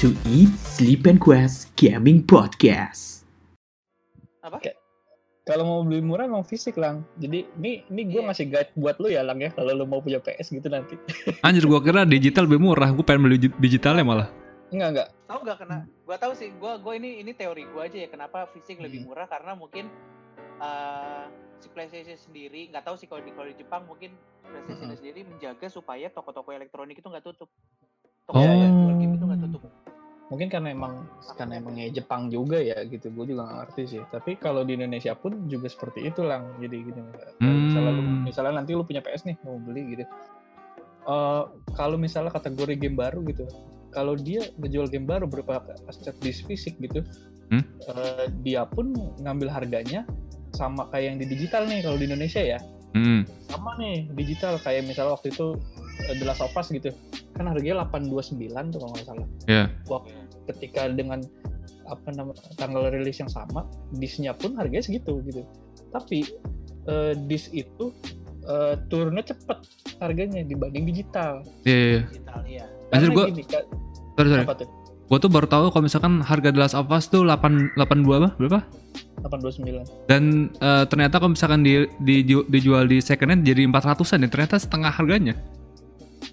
To 0.00 0.08
Eat, 0.26 0.48
Sleep, 0.56 1.04
and 1.04 1.20
Quest 1.20 1.72
Gaming 1.74 2.24
Podcast. 2.24 3.24
apa. 4.40 4.56
Kalau 5.42 5.64
mau 5.64 5.80
beli 5.82 6.00
murah 6.00 6.24
emang 6.24 6.40
fisik 6.42 6.74
lang. 6.74 7.04
Jadi 7.16 7.44
ini 7.54 7.84
ini 7.86 8.02
gue 8.06 8.16
Iya. 8.16 8.26
ngasih 8.26 8.46
guide 8.48 8.72
buat 8.74 8.96
lu 8.96 9.08
ya 9.08 9.20
lang 9.20 9.36
ya. 9.38 9.50
Kalau 9.50 9.72
lu 9.72 9.84
mau 9.84 9.98
punya 9.98 10.16
PS 10.16 10.48
gitu 10.48 10.66
nanti. 10.66 10.94
Anjir 11.46 11.66
gua 11.66 11.80
kira 11.80 12.04
digital 12.04 12.46
lebih 12.46 12.62
murah, 12.62 12.88
gua 12.88 13.02
pengen 13.02 13.26
beli 13.26 13.36
di- 13.38 13.56
digitalnya 13.58 14.00
malah. 14.00 14.28
Enggak 14.70 14.88
enggak. 14.90 15.08
tahu 15.26 15.40
gak 15.44 15.58
kena 15.58 15.78
gua 16.02 16.16
tahu 16.16 16.32
sih 16.34 16.48
gua 16.56 16.74
gua 16.76 16.94
ini 16.94 17.18
ini 17.18 17.30
teori 17.30 17.62
gua 17.68 17.84
aja 17.84 17.96
ya 17.96 18.08
kenapa 18.08 18.46
fisik 18.50 18.78
lebih 18.78 19.02
Hmm. 19.02 19.08
murah 19.08 19.26
karena 19.26 19.52
mungkin 19.52 19.86
eh, 20.58 21.24
si 21.56 21.68
PlayStation 21.68 22.16
sendiri 22.16 22.66
nggak 22.68 22.82
tahu 22.82 22.94
sih 22.94 23.06
kalau 23.06 23.20
di 23.20 23.30
kalau 23.30 23.46
di 23.46 23.54
Jepang 23.54 23.82
mungkin 23.84 24.10
PlayStation 24.42 24.88
Mm-mm. 24.88 24.96
sendiri 24.96 25.20
menjaga 25.24 25.66
supaya 25.66 26.06
toko-toko 26.08 26.50
elektronik 26.50 26.94
itu 26.94 27.06
nggak 27.06 27.22
tutup 27.24 27.50
Oh. 28.26 28.38
toko 28.38 28.46
jual 28.46 28.94
game 28.96 29.12
itu 29.12 29.24
nggak 29.24 29.40
tutup 29.42 29.62
Mungkin 30.30 30.46
karena 30.46 30.70
emang 30.70 31.04
karena 31.34 31.58
emangnya 31.58 31.90
Jepang 31.92 32.30
juga 32.30 32.56
ya 32.56 32.78
gitu. 32.86 33.10
Gue 33.10 33.26
juga 33.26 33.44
nggak 33.44 33.56
ngerti 33.60 33.82
sih. 33.88 34.02
Tapi 34.06 34.38
kalau 34.38 34.62
di 34.62 34.78
Indonesia 34.78 35.10
pun 35.12 35.34
juga 35.44 35.66
seperti 35.66 36.06
itu 36.06 36.22
lang. 36.22 36.46
Jadi 36.56 36.76
gitu. 36.86 37.00
Kalau 37.36 37.58
Misalnya, 37.60 37.92
lu, 37.92 38.02
Hmm. 38.02 38.22
misalnya 38.22 38.52
nanti 38.56 38.70
lu 38.72 38.82
punya 38.82 39.02
PS 39.02 39.26
nih 39.26 39.36
mau 39.42 39.58
beli 39.58 39.82
gitu. 39.90 40.04
Eh 41.02 41.42
kalau 41.74 41.96
misalnya 41.96 42.30
kategori 42.30 42.74
game 42.76 42.94
baru 42.94 43.26
gitu. 43.26 43.44
Kalau 43.90 44.14
dia 44.14 44.46
ngejual 44.54 44.86
game 44.86 45.02
baru 45.02 45.26
berupa 45.26 45.58
aset 45.84 46.14
disk 46.18 46.46
fisik 46.46 46.78
gitu, 46.78 47.02
Hmm? 47.50 47.66
eh, 47.90 48.30
dia 48.40 48.62
pun 48.62 48.94
ngambil 49.18 49.50
harganya 49.50 50.06
sama 50.52 50.86
kayak 50.88 51.04
yang 51.04 51.18
di 51.18 51.26
digital 51.26 51.66
nih 51.66 51.82
kalau 51.82 51.98
di 51.98 52.06
Indonesia 52.06 52.38
ya. 52.38 52.60
Hmm. 52.90 53.22
sama 53.46 53.78
nih 53.78 54.10
digital 54.18 54.58
kayak 54.58 54.82
misalnya 54.82 55.14
waktu 55.14 55.30
itu 55.30 55.54
eh, 56.06 56.14
The 56.18 56.26
Last 56.26 56.42
of 56.42 56.50
Us 56.50 56.70
gitu 56.70 56.90
kan 57.30 57.46
harganya 57.46 57.86
829 57.86 58.34
tuh 58.68 58.82
kalau 58.82 58.90
nggak 58.90 59.06
salah 59.06 59.26
Ya. 59.46 59.70
waktu 59.86 60.10
ketika 60.46 60.88
dengan 60.88 61.20
apa 61.84 62.08
nama 62.10 62.30
tanggal 62.54 62.86
rilis 62.88 63.18
yang 63.18 63.28
sama 63.28 63.66
disknya 63.92 64.30
pun 64.30 64.54
harganya 64.54 64.80
segitu 64.80 65.18
gitu 65.24 65.42
tapi 65.90 66.22
eh, 66.86 67.12
disk 67.24 67.50
itu 67.50 67.90
eh, 68.42 68.74
turunnya 68.86 69.24
cepet 69.24 69.58
harganya 69.98 70.40
dibanding 70.40 70.86
digital 70.86 71.42
Iya, 71.62 71.74
iya, 71.74 71.86
iya. 71.90 72.00
digital 72.04 72.40
iya 72.44 72.64
Anjir, 72.90 73.10
gua- 73.10 73.28
gini, 73.28 73.44
Kak, 73.44 73.64
Sorry, 74.12 74.28
sorry. 74.28 74.44
apa 74.44 74.54
tuh 74.56 74.68
Gua 75.06 75.18
tuh 75.18 75.26
baru 75.26 75.42
tahu 75.44 75.64
kalau 75.68 75.84
misalkan 75.84 76.22
harga 76.22 76.48
The 76.48 76.60
Last 76.60 76.74
of 76.74 76.86
Us 76.88 77.06
tuh 77.06 77.26
8 77.26 77.74
82 77.74 77.82
apa? 78.16 78.30
Berapa? 78.36 78.60
829 79.20 79.82
Dan 80.06 80.22
eh, 80.54 80.84
ternyata 80.86 81.18
kalau 81.18 81.34
misalkan 81.34 81.60
di, 81.60 81.82
di- 81.98 82.22
dijual 82.46 82.86
di 82.86 82.98
second 83.00 83.28
hand 83.28 83.42
jadi 83.42 83.66
400-an 83.66 83.98
ya, 84.20 84.28
ternyata 84.28 84.56
setengah 84.56 84.88
harganya. 84.88 85.34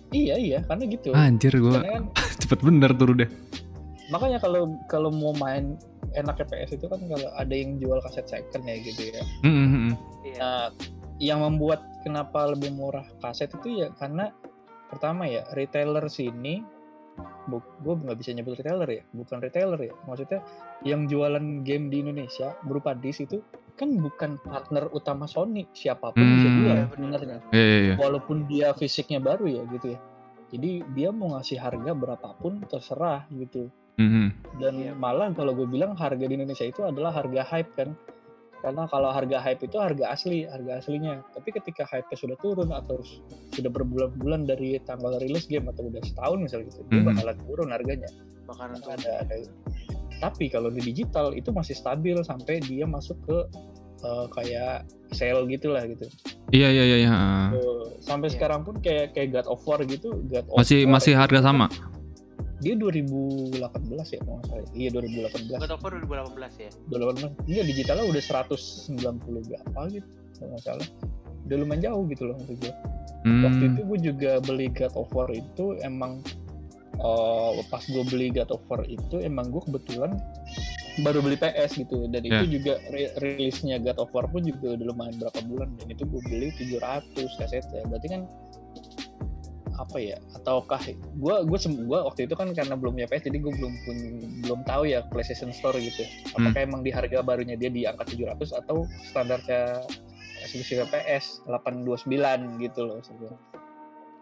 iya 0.08 0.38
iya 0.38 0.60
karena 0.64 0.84
gitu 0.88 1.10
Anjir 1.12 1.52
gua 1.58 1.82
karena 1.82 1.90
kan 1.92 2.04
cepet 2.42 2.60
bener 2.62 2.92
turun 2.94 3.18
deh. 3.18 3.30
Makanya 4.08 4.38
kalau 4.38 4.62
kalau 4.86 5.10
mau 5.10 5.34
main 5.34 5.76
enaknya 6.14 6.46
PS 6.48 6.72
itu 6.74 6.86
kan 6.86 7.00
kalau 7.02 7.30
ada 7.34 7.52
yang 7.52 7.76
jual 7.78 8.00
kaset 8.00 8.26
second 8.26 8.64
ya 8.64 8.76
gitu 8.80 9.02
ya 9.10 9.22
Hmm, 9.42 9.54
hmm, 9.54 9.70
hmm. 9.70 9.92
iya 10.24 10.38
Nah, 10.38 10.68
yang 11.18 11.42
membuat 11.42 11.82
kenapa 12.02 12.46
lebih 12.48 12.72
murah 12.72 13.04
kaset 13.20 13.50
itu 13.52 13.82
ya 13.82 13.90
karena 13.94 14.30
pertama 14.88 15.26
ya 15.26 15.44
retailer 15.52 16.06
sini 16.08 16.62
bu, 17.46 17.58
gue 17.82 17.94
nggak 17.98 18.18
bisa 18.18 18.32
nyebut 18.32 18.56
retailer 18.56 18.88
ya 18.88 19.04
bukan 19.12 19.38
retailer 19.40 19.80
ya 19.82 19.94
maksudnya 20.06 20.40
yang 20.82 21.06
jualan 21.06 21.42
game 21.62 21.90
di 21.90 22.00
Indonesia 22.00 22.54
berupa 22.62 22.94
disc 22.94 23.20
itu 23.20 23.42
kan 23.74 23.94
bukan 23.94 24.38
partner 24.40 24.90
utama 24.90 25.26
Sony 25.26 25.66
siapa 25.72 26.10
pun 26.10 26.22
bisa 26.32 26.48
Hmm. 26.48 26.58
jual 26.58 26.76
Iya, 26.76 26.86
benar. 26.88 27.18
sebenarnya 27.20 27.40
Iya, 27.50 27.66
iya, 27.66 27.80
iya. 27.84 27.96
walaupun 27.98 28.38
dia 28.46 28.68
fisiknya 28.72 29.18
baru 29.18 29.46
ya 29.50 29.64
gitu 29.68 29.88
ya 29.92 30.00
jadi 30.48 30.70
dia 30.88 31.10
mau 31.10 31.34
ngasih 31.34 31.58
harga 31.58 31.92
berapapun 31.92 32.62
terserah 32.64 33.26
gitu 33.32 33.68
Hmm, 33.98 34.10
hmm. 34.10 34.28
dan 34.62 34.74
Iya. 34.78 34.94
malah 34.94 35.34
kalau 35.34 35.58
gue 35.58 35.66
bilang 35.66 35.98
harga 35.98 36.22
di 36.22 36.34
Indonesia 36.34 36.62
itu 36.64 36.86
adalah 36.86 37.10
harga 37.12 37.42
hype 37.44 37.74
kan 37.74 37.98
karena 38.58 38.86
kalau 38.86 39.10
harga 39.10 39.38
hype 39.38 39.62
itu 39.64 39.78
harga 39.78 40.06
asli 40.10 40.46
harga 40.46 40.82
aslinya 40.82 41.22
tapi 41.34 41.50
ketika 41.50 41.82
hype 41.86 42.06
sudah 42.14 42.38
turun 42.38 42.70
atau 42.70 43.02
sudah 43.54 43.70
berbulan-bulan 43.70 44.46
dari 44.46 44.78
tanggal 44.82 45.18
rilis 45.18 45.46
game 45.46 45.66
atau 45.68 45.90
udah 45.90 46.02
setahun 46.02 46.38
misalnya 46.38 46.66
gitu 46.70 46.82
dia 46.88 47.02
Mhm. 47.02 47.08
bakalan 47.10 47.38
turun 47.42 47.70
harganya 47.70 48.10
bakalan 48.46 48.78
tuh 48.78 48.92
ada, 48.94 49.12
ada 49.22 49.36
tapi 50.18 50.46
kalau 50.50 50.70
di 50.70 50.82
digital 50.84 51.34
itu 51.34 51.50
masih 51.50 51.74
stabil 51.74 52.18
sampai 52.22 52.62
dia 52.62 52.86
masuk 52.86 53.18
ke 53.26 53.38
eh, 53.98 54.26
kayak 54.30 54.86
sale 55.10 55.42
gitulah 55.50 55.82
gitu 55.90 56.06
Iya, 56.48 56.70
iya, 56.70 56.84
iya, 56.86 56.98
iya. 57.02 57.14
sampai 58.00 58.30
Iya. 58.30 58.36
sekarang 58.38 58.62
pun 58.62 58.78
kayak 58.78 59.12
kayak 59.12 59.34
God 59.34 59.48
of 59.50 59.62
War 59.66 59.82
gitu 59.84 60.22
God 60.24 60.46
of 60.48 60.58
Masih 60.62 60.86
War 60.86 60.94
masih 60.96 61.14
harga 61.18 61.42
kan 61.42 61.46
sama. 61.50 61.66
Dia 62.58 62.74
2018 62.74 63.62
ya 64.10 64.20
kalau 64.20 64.36
nggak 64.36 64.48
salah. 64.48 64.68
Iya 64.72 64.90
2018 64.92 65.62
God 65.62 65.72
of 65.72 65.82
War 65.82 65.94
2018 65.96 66.54
ya. 66.58 66.70
2018 66.90 67.48
iya 67.48 67.62
digitalnya 67.62 68.06
udah 68.06 68.24
190 68.24 68.98
berapa 69.46 69.80
gitu 69.90 70.08
kalau 70.36 70.50
nggak 70.50 70.64
salah. 70.64 70.88
Udah 71.44 71.56
lumayan 71.56 71.82
jauh 71.84 72.04
gitu 72.08 72.24
loh 72.24 72.36
menurut 72.38 72.60
gue 72.60 72.74
waktu 73.28 73.60
Hmm. 73.60 73.70
itu 73.70 73.82
gue 73.84 74.00
juga 74.06 74.32
beli 74.40 74.68
God 74.70 74.94
of 74.96 75.10
War 75.12 75.30
itu 75.30 75.66
emang 75.80 76.22
eh, 76.96 77.52
pas 77.66 77.84
gue 77.84 78.04
beli 78.06 78.32
God 78.32 78.50
of 78.50 78.64
War 78.66 78.82
itu 78.84 79.20
emang 79.20 79.48
gue 79.48 79.62
kebetulan 79.62 80.18
baru 80.98 81.22
beli 81.22 81.36
PS 81.36 81.78
gitu. 81.78 82.08
Dan 82.08 82.24
Ya. 82.24 82.42
itu 82.42 82.58
juga 82.58 82.82
ri- 82.88 83.14
rilisnya 83.16 83.78
God 83.78 84.00
of 84.00 84.10
War 84.12 84.26
pun 84.26 84.42
juga 84.42 84.74
udah 84.74 84.86
lumayan 84.88 85.14
berapa 85.16 85.40
bulan. 85.44 85.70
Dan 85.78 85.88
itu 85.92 86.04
gue 86.04 86.22
beli 86.24 86.50
700 86.52 87.06
kasetnya 87.38 87.86
berarti 87.86 88.08
kan 88.10 88.22
apa 89.78 89.98
ya 90.02 90.18
ataukah 90.34 90.82
gue 90.98 91.36
gue 91.46 91.60
gua 91.86 92.10
waktu 92.10 92.26
itu 92.26 92.34
kan 92.34 92.50
karena 92.52 92.74
belum 92.74 92.98
punya 92.98 93.08
PS 93.10 93.30
jadi 93.30 93.38
gue 93.38 93.54
belum 93.54 93.74
pun- 93.86 94.42
belum 94.42 94.60
tahu 94.66 94.90
ya 94.90 95.06
PlayStation 95.10 95.54
Store 95.54 95.78
gitu. 95.78 96.02
Apakah 96.34 96.66
emang 96.66 96.82
di 96.82 96.90
harga 96.90 97.22
barunya 97.22 97.54
dia 97.54 97.70
di 97.70 97.86
angka 97.86 98.10
700 98.10 98.58
atau 98.66 98.90
standarnya 99.06 99.86
eksklusif 100.42 100.82
PS 100.90 101.46
829 101.46 102.62
gitu 102.62 102.82
loh 102.90 103.00
sebenarnya. 103.06 103.42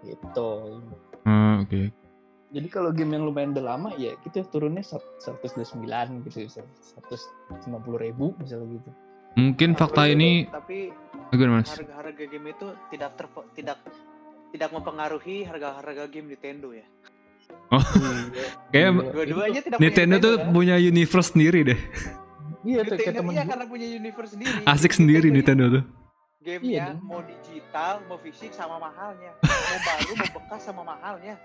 Gitu. 0.06 0.50
Ah, 1.26 1.64
Oke. 1.66 1.90
jadi 2.54 2.68
kalau 2.70 2.94
game 2.94 3.18
yang 3.18 3.26
lumayan 3.28 3.52
udah 3.52 3.66
lama 3.76 3.90
ya 3.98 4.16
gitu 4.24 4.46
turunnya 4.48 4.86
129 4.86 5.82
gitu 6.30 6.48
150 6.48 8.06
ribu 8.06 8.36
misalnya 8.38 8.80
gitu. 8.80 8.92
Mungkin 9.36 9.76
fakta 9.76 10.08
ini 10.08 10.48
tapi 10.48 10.96
gimana 11.36 11.60
Mas? 11.60 11.76
harga-harga 11.76 12.24
game 12.32 12.48
itu 12.56 12.68
tidak 12.94 13.12
ter 13.20 13.28
tidak 13.58 13.78
tidak 14.56 14.70
mempengaruhi 14.72 15.44
harga-harga 15.44 16.08
game 16.08 16.32
Nintendo 16.32 16.72
ya. 16.72 16.88
Oh, 17.70 17.84
kayak 18.72 18.90
Iya, 18.90 19.12
dua-duanya 19.12 19.62
tidak 19.62 19.78
punya 19.78 19.86
Nintendo 19.86 20.16
tuh 20.18 20.34
kan? 20.40 20.50
punya 20.52 20.76
universe 20.78 21.30
sendiri 21.32 21.60
deh. 21.64 21.80
iya 22.64 22.80
tuh 22.82 22.96
kayak 22.96 23.14
Nintendo 23.14 23.20
temen 23.20 23.32
iya 23.32 23.38
gua- 23.38 23.52
karena 23.52 23.66
punya 23.68 23.88
universe 23.92 24.32
sendiri. 24.34 24.60
Asik 24.72 24.92
sendiri 24.92 25.28
Nintendo 25.30 25.66
tuh. 25.70 25.84
gamenya 26.40 26.70
Iya, 26.70 26.86
mau 27.02 27.22
digital 27.22 27.94
mau 28.06 28.18
fisik 28.18 28.54
sama 28.54 28.78
mahalnya. 28.78 29.34
Mau 29.46 29.78
baru 29.82 30.12
mau 30.16 30.30
bekas 30.32 30.62
sama 30.62 30.82
mahalnya. 30.86 31.36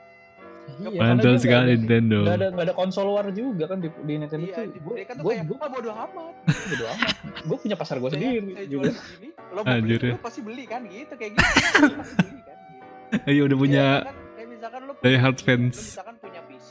Iya, 0.81 1.12
dia 1.16 1.37
sekali 1.37 1.72
Nintendo. 1.75 2.25
nggak 2.25 2.37
ada 2.37 2.47
nggak 2.53 2.66
ada 2.69 2.75
konsol 2.75 3.09
war 3.10 3.28
juga 3.28 3.65
kan 3.66 3.81
di, 3.81 3.88
di 4.04 4.15
Nintendo 4.16 4.44
iya 4.47 4.56
tuh. 4.56 4.72
gue 4.72 5.04
tuh 5.04 5.20
gue 5.20 5.32
kayak 5.32 5.44
gue 5.44 5.56
ah 5.59 5.69
bodo 5.69 5.91
amat. 5.91 6.34
Bodo 6.47 6.84
amat. 6.87 7.15
Gue 7.44 7.56
punya 7.59 7.76
pasar 7.76 7.97
gue 7.97 8.09
sendiri 8.09 8.41
saya 8.54 8.66
juga. 8.66 8.88
segini 8.93 9.28
lo 9.50 9.60
mau 9.60 9.72
Anjir 9.72 9.99
beli 9.99 10.09
ya. 10.09 10.12
lo 10.12 10.20
pasti 10.20 10.41
beli 10.41 10.65
kan 10.65 10.81
gitu 10.84 11.12
kayak 11.12 11.31
gitu. 11.32 11.44
Lo 11.81 11.93
pasti 11.97 12.16
beli 12.22 12.41
kan 12.41 12.56
Ayo 13.25 13.43
udah 13.48 13.59
punya 13.59 13.84
Iya, 13.97 14.04
kan, 14.04 14.16
kayak 14.32 14.48
misalkan 14.48 14.81
die 14.82 14.94
punya 15.00 15.19
hard 15.19 15.38
fans. 15.41 15.76
misalkan 15.88 16.16
punya 16.19 16.41
PC 16.44 16.71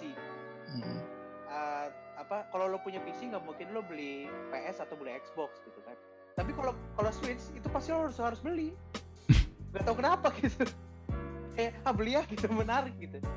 Hmm. 0.69 0.99
eh, 1.47 1.85
apa 2.15 2.45
kalau 2.47 2.65
lo 2.67 2.77
punya 2.79 3.01
PC 3.01 3.25
nggak 3.27 3.41
mungkin 3.41 3.67
lo 3.69 3.81
beli 3.81 4.23
PS 4.47 4.79
atau 4.79 4.95
beli 4.95 5.17
Xbox 5.19 5.57
gitu 5.63 5.81
kan. 5.81 5.97
Tapi 6.33 6.51
kalau 6.51 6.71
kalau 6.93 7.11
Switch 7.11 7.41
itu 7.51 7.67
pasti 7.67 7.89
lo 7.89 8.05
harus 8.05 8.15
harus 8.15 8.39
beli. 8.39 8.69
Nggak 9.69 9.83
tahu 9.83 9.95
kenapa 9.97 10.27
gitu. 10.35 10.63
Kayak 11.55 11.71
ah 11.81 11.91
beli 11.91 12.11
ya 12.11 12.21
gitu 12.25 12.45
menarik 12.49 12.93
gitu. 12.95 13.17
Ya 13.17 13.27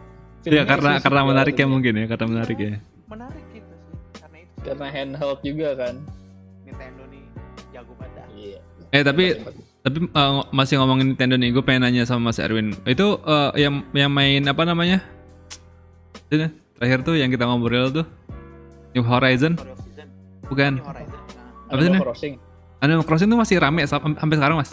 Filmnya 0.45 0.65
karena 0.67 0.91
karena 0.99 1.21
menarik 1.25 1.55
ya 1.55 1.67
mungkin 1.67 1.93
ya, 1.95 2.07
karena 2.07 2.27
menarik 2.29 2.59
ya. 2.59 2.73
menarik 3.07 3.45
gitu 3.51 3.73
sih 3.73 3.95
karena 4.19 4.37
itu 4.41 4.55
karena 4.63 4.87
handheld 4.89 5.41
juga 5.41 5.69
kan. 5.75 5.95
Nintendo 6.63 7.03
nih 7.09 7.25
jago 7.71 7.93
banget 7.97 8.13
dah. 8.15 8.27
iya. 8.33 8.61
Eh 8.91 9.03
tapi 9.03 9.25
tapi 9.83 10.07
uh, 10.15 10.47
masih 10.55 10.79
ngomongin 10.79 11.11
Nintendo 11.11 11.35
nih, 11.35 11.51
gue 11.51 11.63
pengen 11.67 11.83
nanya 11.91 12.07
sama 12.07 12.31
Mas 12.31 12.39
Erwin. 12.39 12.71
Itu 12.87 13.19
uh, 13.27 13.51
yang 13.59 13.83
yang 13.91 14.15
main 14.15 14.47
apa 14.47 14.63
namanya? 14.63 15.03
Ini 16.31 16.55
terakhir 16.79 17.03
tuh 17.03 17.19
yang 17.19 17.35
kita 17.35 17.45
ngobrol 17.45 17.91
tuh 17.91 18.07
New 18.95 19.03
Horizon, 19.03 19.59
bukan? 20.47 20.79
New 20.79 20.87
Horizon 20.87 21.19
nah, 21.35 21.75
Apa 21.75 21.81
sih? 21.83 21.91
Crossing 21.99 22.35
Animal 22.83 23.05
Crossing 23.07 23.29
tuh 23.31 23.39
masih 23.39 23.57
rame 23.63 23.83
sam- 23.87 24.17
sampai 24.19 24.37
sekarang 24.39 24.57
mas? 24.59 24.71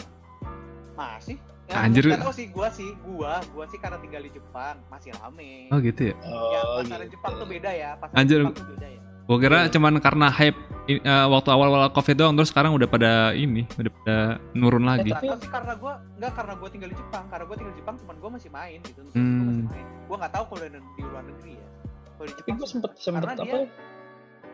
masih 0.98 1.38
Anjir. 1.70 2.02
Gak 2.10 2.26
tau 2.26 2.34
sih, 2.34 2.50
gua 2.50 2.68
sih, 2.74 2.90
gua, 3.06 3.38
gua 3.54 3.66
sih 3.70 3.78
karena 3.78 4.02
tinggal 4.02 4.26
di 4.26 4.34
Jepang 4.34 4.82
masih 4.90 5.14
rame. 5.22 5.70
Oh 5.70 5.78
gitu 5.78 6.10
ya. 6.10 6.16
ya 6.26 6.62
oh 6.66 6.82
pasaran 6.82 7.06
gitu. 7.06 7.14
Jepang 7.14 7.34
tuh 7.38 7.48
beda 7.48 7.70
ya, 7.70 7.90
pasaran 8.02 8.18
Anjir. 8.18 8.40
Jepang 8.42 8.58
tuh 8.58 8.68
beda 8.74 8.88
ya. 8.90 9.02
Gue 9.30 9.38
kira 9.40 9.60
Iya. 9.62 9.70
cuman 9.70 9.94
karena 10.00 10.28
hype 10.28 10.58
eh, 10.90 10.98
waktu 11.28 11.48
awal-awal 11.48 11.94
covid 11.94 12.18
doang 12.18 12.34
terus 12.34 12.50
sekarang 12.50 12.74
udah 12.74 12.86
pada 12.86 13.12
ini 13.32 13.62
udah 13.72 13.92
pada 13.94 14.18
nurun 14.52 14.82
lagi 14.82 15.06
Nggak 15.08 15.22
tahu 15.22 15.38
sih 15.38 15.48
karena 15.48 15.74
gue 15.76 15.94
nggak 16.18 16.32
karena 16.34 16.54
gue 16.56 16.70
tinggal 16.70 16.90
di 16.90 16.98
Jepang 16.98 17.24
karena 17.30 17.46
gue 17.46 17.56
tinggal 17.56 17.72
di 17.72 17.80
Jepang 17.80 17.96
teman 17.96 18.16
gue 18.18 18.30
masih 18.32 18.50
main 18.50 18.80
gitu 18.82 19.00
Gua 19.00 19.14
Hmm. 19.14 19.46
masih 19.46 19.66
main 19.70 19.86
gue 19.86 20.16
nggak 20.18 20.34
tahu 20.34 20.44
kalau 20.50 20.62
di 20.64 20.70
di 20.74 21.04
luar 21.04 21.24
negeri 21.24 21.54
ya 21.54 21.68
kalau 22.10 22.26
di 22.26 22.34
Tapi 22.34 22.40
Jepang 22.42 22.58
gue 22.58 22.68
sempet 22.68 22.92
sempet 22.96 23.22
karena 23.22 23.34
apa? 23.36 23.46
dia- 23.46 23.70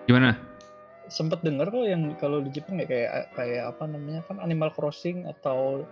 gimana 0.06 0.30
Sempet 1.08 1.40
denger 1.40 1.68
kok 1.70 1.86
yang 1.86 2.02
kalau 2.16 2.38
di 2.42 2.50
Jepang 2.50 2.76
ya 2.76 2.86
kayak 2.86 3.10
kayak 3.32 3.64
apa 3.72 3.84
namanya 3.86 4.22
kan 4.24 4.38
Animal 4.38 4.70
Crossing 4.70 5.24
atau 5.24 5.86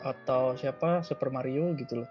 atau 0.00 0.42
siapa 0.54 1.00
Super 1.00 1.28
Mario 1.28 1.70
gitu 1.74 2.00
loh. 2.00 2.08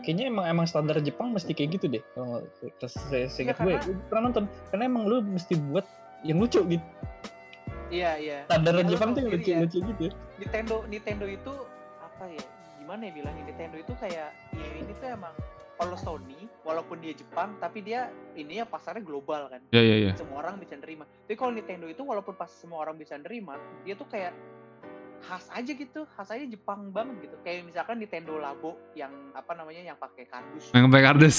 Kayaknya 0.00 0.24
emang 0.26 0.46
emang 0.46 0.66
standar 0.66 0.96
Jepang 0.98 1.30
mesti 1.30 1.52
kayak 1.52 1.70
gitu 1.76 1.86
deh. 1.88 2.02
Kalau 2.12 2.42
terus 2.76 2.94
saya 2.98 3.24
Iya, 3.24 3.28
seingat 3.28 3.56
gue, 3.56 3.70
karena- 3.70 3.84
gue 3.86 4.06
pernah 4.08 4.22
nonton. 4.26 4.44
Karena 4.68 4.84
emang 4.84 5.02
lu 5.04 5.16
mesti 5.22 5.54
buat 5.62 5.86
yang 6.20 6.36
lucu 6.36 6.60
gitu. 6.66 6.86
iya 7.90 8.14
iya 8.16 8.38
Standar 8.46 8.74
Ya, 8.76 8.86
Jepang 8.86 9.10
tuh 9.10 9.20
yang 9.20 9.30
sendiri 9.34 9.50
ya, 9.50 9.58
lucu-lucu 9.60 9.88
gitu. 9.90 10.04
Nintendo 10.38 10.76
Nintendo 10.86 11.26
itu 11.26 11.52
apa 11.98 12.24
ya 12.28 12.42
gimana 12.78 13.02
ya 13.02 13.12
bilangnya 13.12 13.44
Nintendo 13.44 13.76
itu 13.76 13.92
kayak 13.98 14.30
ya 14.30 14.66
ini 14.76 14.92
tuh 14.94 15.08
emang 15.10 15.34
kalau 15.74 15.96
Sony 15.96 16.38
walaupun 16.62 17.00
dia 17.00 17.10
Jepang 17.12 17.56
tapi 17.56 17.80
dia 17.80 18.06
ini 18.36 18.60
ya 18.60 18.64
pasarnya 18.64 19.00
global 19.00 19.48
kan 19.48 19.58
ya 19.70 19.82
ya 19.82 19.96
ya 20.06 20.12
semua 20.14 20.38
orang 20.38 20.60
bisa 20.60 20.76
nerima 20.76 21.02
tapi 21.02 21.34
kalau 21.34 21.50
Nintendo 21.50 21.86
itu 21.88 22.02
walaupun 22.04 22.36
pas 22.36 22.46
semua 22.52 22.78
orang 22.80 22.94
bisa 22.94 23.18
nerima 23.18 23.58
dia 23.82 23.96
tuh 23.96 24.06
kayak 24.06 24.36
khas 25.20 25.46
aja 25.52 25.72
gitu 25.72 26.00
khas 26.16 26.28
aja 26.32 26.44
Jepang 26.48 26.90
banget 26.90 27.28
gitu. 27.28 27.36
Kayak 27.44 27.68
misalkan 27.68 27.96
Nintendo 28.00 28.40
Labo 28.40 28.76
yang 28.96 29.12
apa 29.36 29.52
namanya 29.54 29.82
yang 29.92 29.98
pakai 30.00 30.24
kardus. 30.26 30.72
Yang 30.72 30.84
pakai 30.88 31.04
kardus. 31.04 31.36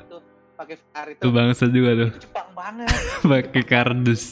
Itu 0.00 0.16
pakai 0.56 0.76
VR 0.76 1.06
itu 1.12 1.20
tuh 1.24 1.32
bangsa 1.32 1.64
juga 1.68 1.90
tuh. 1.96 2.08
Itu 2.12 2.20
Jepang 2.28 2.48
banget. 2.52 2.88
Pakai 3.32 3.64
kardus. 3.64 4.22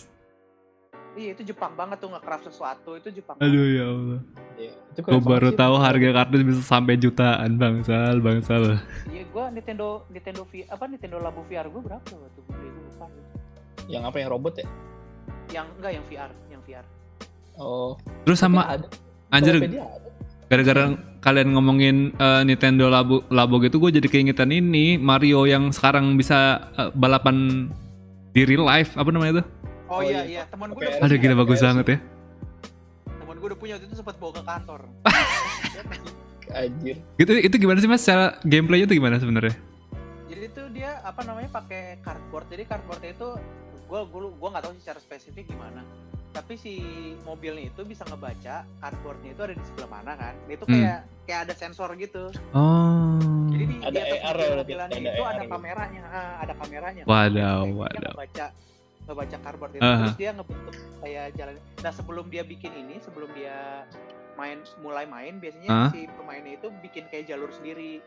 Iya 1.18 1.34
itu 1.34 1.42
Jepang 1.50 1.74
banget 1.74 1.98
tuh 1.98 2.14
nge-craft 2.14 2.46
sesuatu 2.46 2.94
itu 2.94 3.08
Jepang 3.10 3.34
aduh 3.42 3.66
ya 3.66 3.84
Allah. 3.90 4.20
Iya, 4.54 4.72
itu 4.94 5.00
gue 5.02 5.18
baru 5.18 5.50
banget 5.50 5.58
tahu 5.58 5.74
harga 5.82 6.10
kardus 6.14 6.42
bisa 6.46 6.62
sampai 6.62 6.94
jutaan 6.94 7.50
bangsal 7.58 8.16
bangsal. 8.22 8.62
Banget. 8.62 8.86
iya 9.10 9.24
gua 9.34 9.50
Nintendo 9.50 10.06
Nintendo 10.14 10.46
V 10.46 10.62
apa 10.68 10.84
Nintendo 10.86 11.18
Labo 11.18 11.42
VR 11.48 11.66
gua 11.72 11.82
berapa 11.82 12.06
waktu 12.06 12.38
gue 12.38 12.54
beli 12.54 12.70
lupa. 12.70 13.06
Yang 13.90 14.02
apa 14.04 14.16
yang 14.20 14.30
robot 14.30 14.54
ya? 14.62 14.68
yang 15.52 15.66
enggak 15.80 15.92
yang 15.96 16.04
VR 16.08 16.30
yang 16.52 16.60
VR 16.64 16.86
Oh, 17.58 17.98
terus 18.22 18.38
sama 18.38 18.62
ada. 18.64 18.86
anjir 19.34 19.58
ada. 19.58 19.82
gara-gara 20.46 20.94
kalian 21.18 21.52
ngomongin 21.52 21.96
eh, 22.14 22.42
Nintendo 22.46 22.86
Labo 22.86 23.26
Labo 23.28 23.58
gitu 23.58 23.82
gue 23.82 23.98
jadi 23.98 24.06
keingetan 24.06 24.54
ini 24.54 24.94
Mario 24.96 25.42
yang 25.44 25.74
sekarang 25.74 26.14
bisa 26.14 26.70
eh, 26.78 26.90
balapan 26.94 27.66
di 28.30 28.46
real 28.46 28.62
life 28.62 28.94
apa 28.94 29.10
namanya 29.10 29.42
tuh 29.42 29.46
oh, 29.90 29.98
Oh, 29.98 30.00
iya 30.06 30.22
iya. 30.22 30.22
iya 30.24 30.42
teman 30.46 30.70
gue 30.70 30.78
udah 30.78 31.02
punya 31.02 31.18
gila 31.18 31.34
bagus 31.42 31.58
PS. 31.58 31.64
banget 31.66 31.86
ya 31.90 31.98
teman 33.18 33.34
gue 33.36 33.48
udah 33.50 33.58
punya 33.58 33.72
waktu 33.76 33.86
itu 33.90 33.96
sempat 33.98 34.14
bawa 34.16 34.32
ke 34.38 34.42
kantor 34.46 34.80
Anjir. 36.62 36.96
itu 37.20 37.32
itu 37.44 37.54
gimana 37.60 37.78
sih 37.82 37.90
mas 37.90 38.06
cara 38.06 38.40
gameplaynya 38.40 38.86
tuh 38.88 38.96
gimana 38.96 39.20
sebenarnya 39.20 39.52
jadi 40.30 40.46
tuh 40.54 40.66
dia 40.72 41.02
apa 41.02 41.20
namanya 41.26 41.50
pakai 41.52 41.98
cardboard 42.00 42.46
jadi 42.48 42.64
cardboardnya 42.64 43.12
itu 43.12 43.28
gue 43.88 44.00
gue 44.04 44.20
gue 44.32 44.48
nggak 44.48 44.62
tahu 44.64 44.72
sih 44.78 44.82
secara 44.84 45.00
spesifik 45.02 45.44
gimana 45.50 45.82
tapi 46.28 46.54
si 46.54 46.74
mobilnya 47.22 47.66
itu 47.66 47.82
bisa 47.82 48.04
ngebaca 48.04 48.62
cardboardnya 48.78 49.30
itu 49.32 49.42
ada 49.42 49.54
di 49.54 49.64
sebelah 49.64 49.90
mana 49.90 50.12
kan 50.14 50.34
itu 50.46 50.62
Hmm. 50.62 50.74
kayak 50.74 50.98
kayak 51.24 51.40
ada 51.44 51.54
sensor 51.54 51.90
gitu 51.94 52.24
oh 52.52 53.16
jadi 53.48 53.64
di, 53.64 53.74
Ada 53.80 53.90
di 53.90 53.98
atas 53.98 54.20
AR 54.20 54.36
mobil 54.36 54.44
ya, 54.44 54.56
mobilannya 54.56 54.94
ada 54.94 55.08
itu 55.08 55.20
AR 55.20 55.30
ada 55.30 55.44
kameranya 55.46 56.02
ah, 56.06 56.32
ada 56.38 56.52
kameranya 56.54 57.02
Kayak 57.02 57.28
dia 57.30 57.48
wadaw. 57.66 58.12
ngebaca 58.12 58.46
ngebaca 59.02 59.36
cardboard 59.38 59.72
itu 59.72 59.82
Aha. 59.82 59.96
terus 59.98 60.16
dia 60.16 60.30
ngebentuk 60.32 60.74
kayak 60.98 61.26
jalan 61.34 61.54
nah 61.78 61.92
sebelum 61.92 62.26
dia 62.26 62.42
bikin 62.44 62.72
ini 62.74 62.94
sebelum 62.98 63.30
dia 63.32 63.56
main 64.34 64.58
mulai 64.78 65.04
main 65.04 65.34
biasanya 65.36 65.68
Ah. 65.68 65.90
si 65.90 66.06
pemainnya 66.12 66.54
itu 66.54 66.68
bikin 66.78 67.08
kayak 67.08 67.26
jalur 67.26 67.48
sendiri 67.50 67.98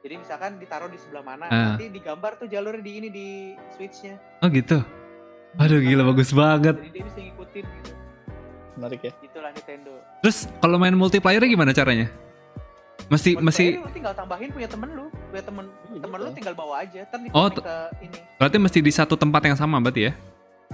jadi 0.00 0.18
misalkan 0.18 0.58
ditaruh 0.58 0.86
di 0.86 0.98
sebelah 0.98 1.24
mana 1.24 1.44
Ah. 1.46 1.56
nanti 1.72 1.88
digambar 1.88 2.36
tuh 2.36 2.46
jalurnya 2.46 2.80
di 2.80 2.92
ini 2.94 3.08
di 3.08 3.28
switchnya 3.72 4.20
oh 4.38 4.48
gitu 4.48 4.78
aduh 5.58 5.78
gila 5.78 6.02
bagus 6.08 6.30
banget. 6.30 6.76
Jadi 6.76 6.90
dia 6.90 7.04
bisa 7.04 7.18
ngikutin 7.20 7.64
gitu. 7.64 7.90
Menarik 8.72 9.00
ya. 9.00 9.12
itulah 9.20 9.50
Nintendo. 9.52 9.92
Terus 10.20 10.38
kalau 10.58 10.76
main 10.76 10.94
multiplayer 10.94 11.42
gimana 11.44 11.70
caranya? 11.70 12.08
Masih 13.10 13.36
masih 13.36 13.82
lu 13.82 13.90
tinggal 13.92 14.14
tambahin 14.16 14.48
punya 14.48 14.68
temen 14.70 14.88
lu. 14.92 15.06
Punya 15.28 15.44
temen 15.44 15.64
Iya, 15.92 16.00
temen 16.00 16.16
gitu. 16.16 16.24
lu 16.24 16.30
tinggal 16.32 16.54
bawa 16.56 16.74
aja. 16.80 17.00
Ntar 17.04 17.18
Oh, 17.32 17.48
ke 17.50 17.76
ini. 18.00 18.18
berarti 18.40 18.56
mesti 18.56 18.78
di 18.80 18.92
satu 18.92 19.14
tempat 19.14 19.42
yang 19.44 19.56
sama 19.56 19.76
berarti 19.76 20.08
ya? 20.08 20.12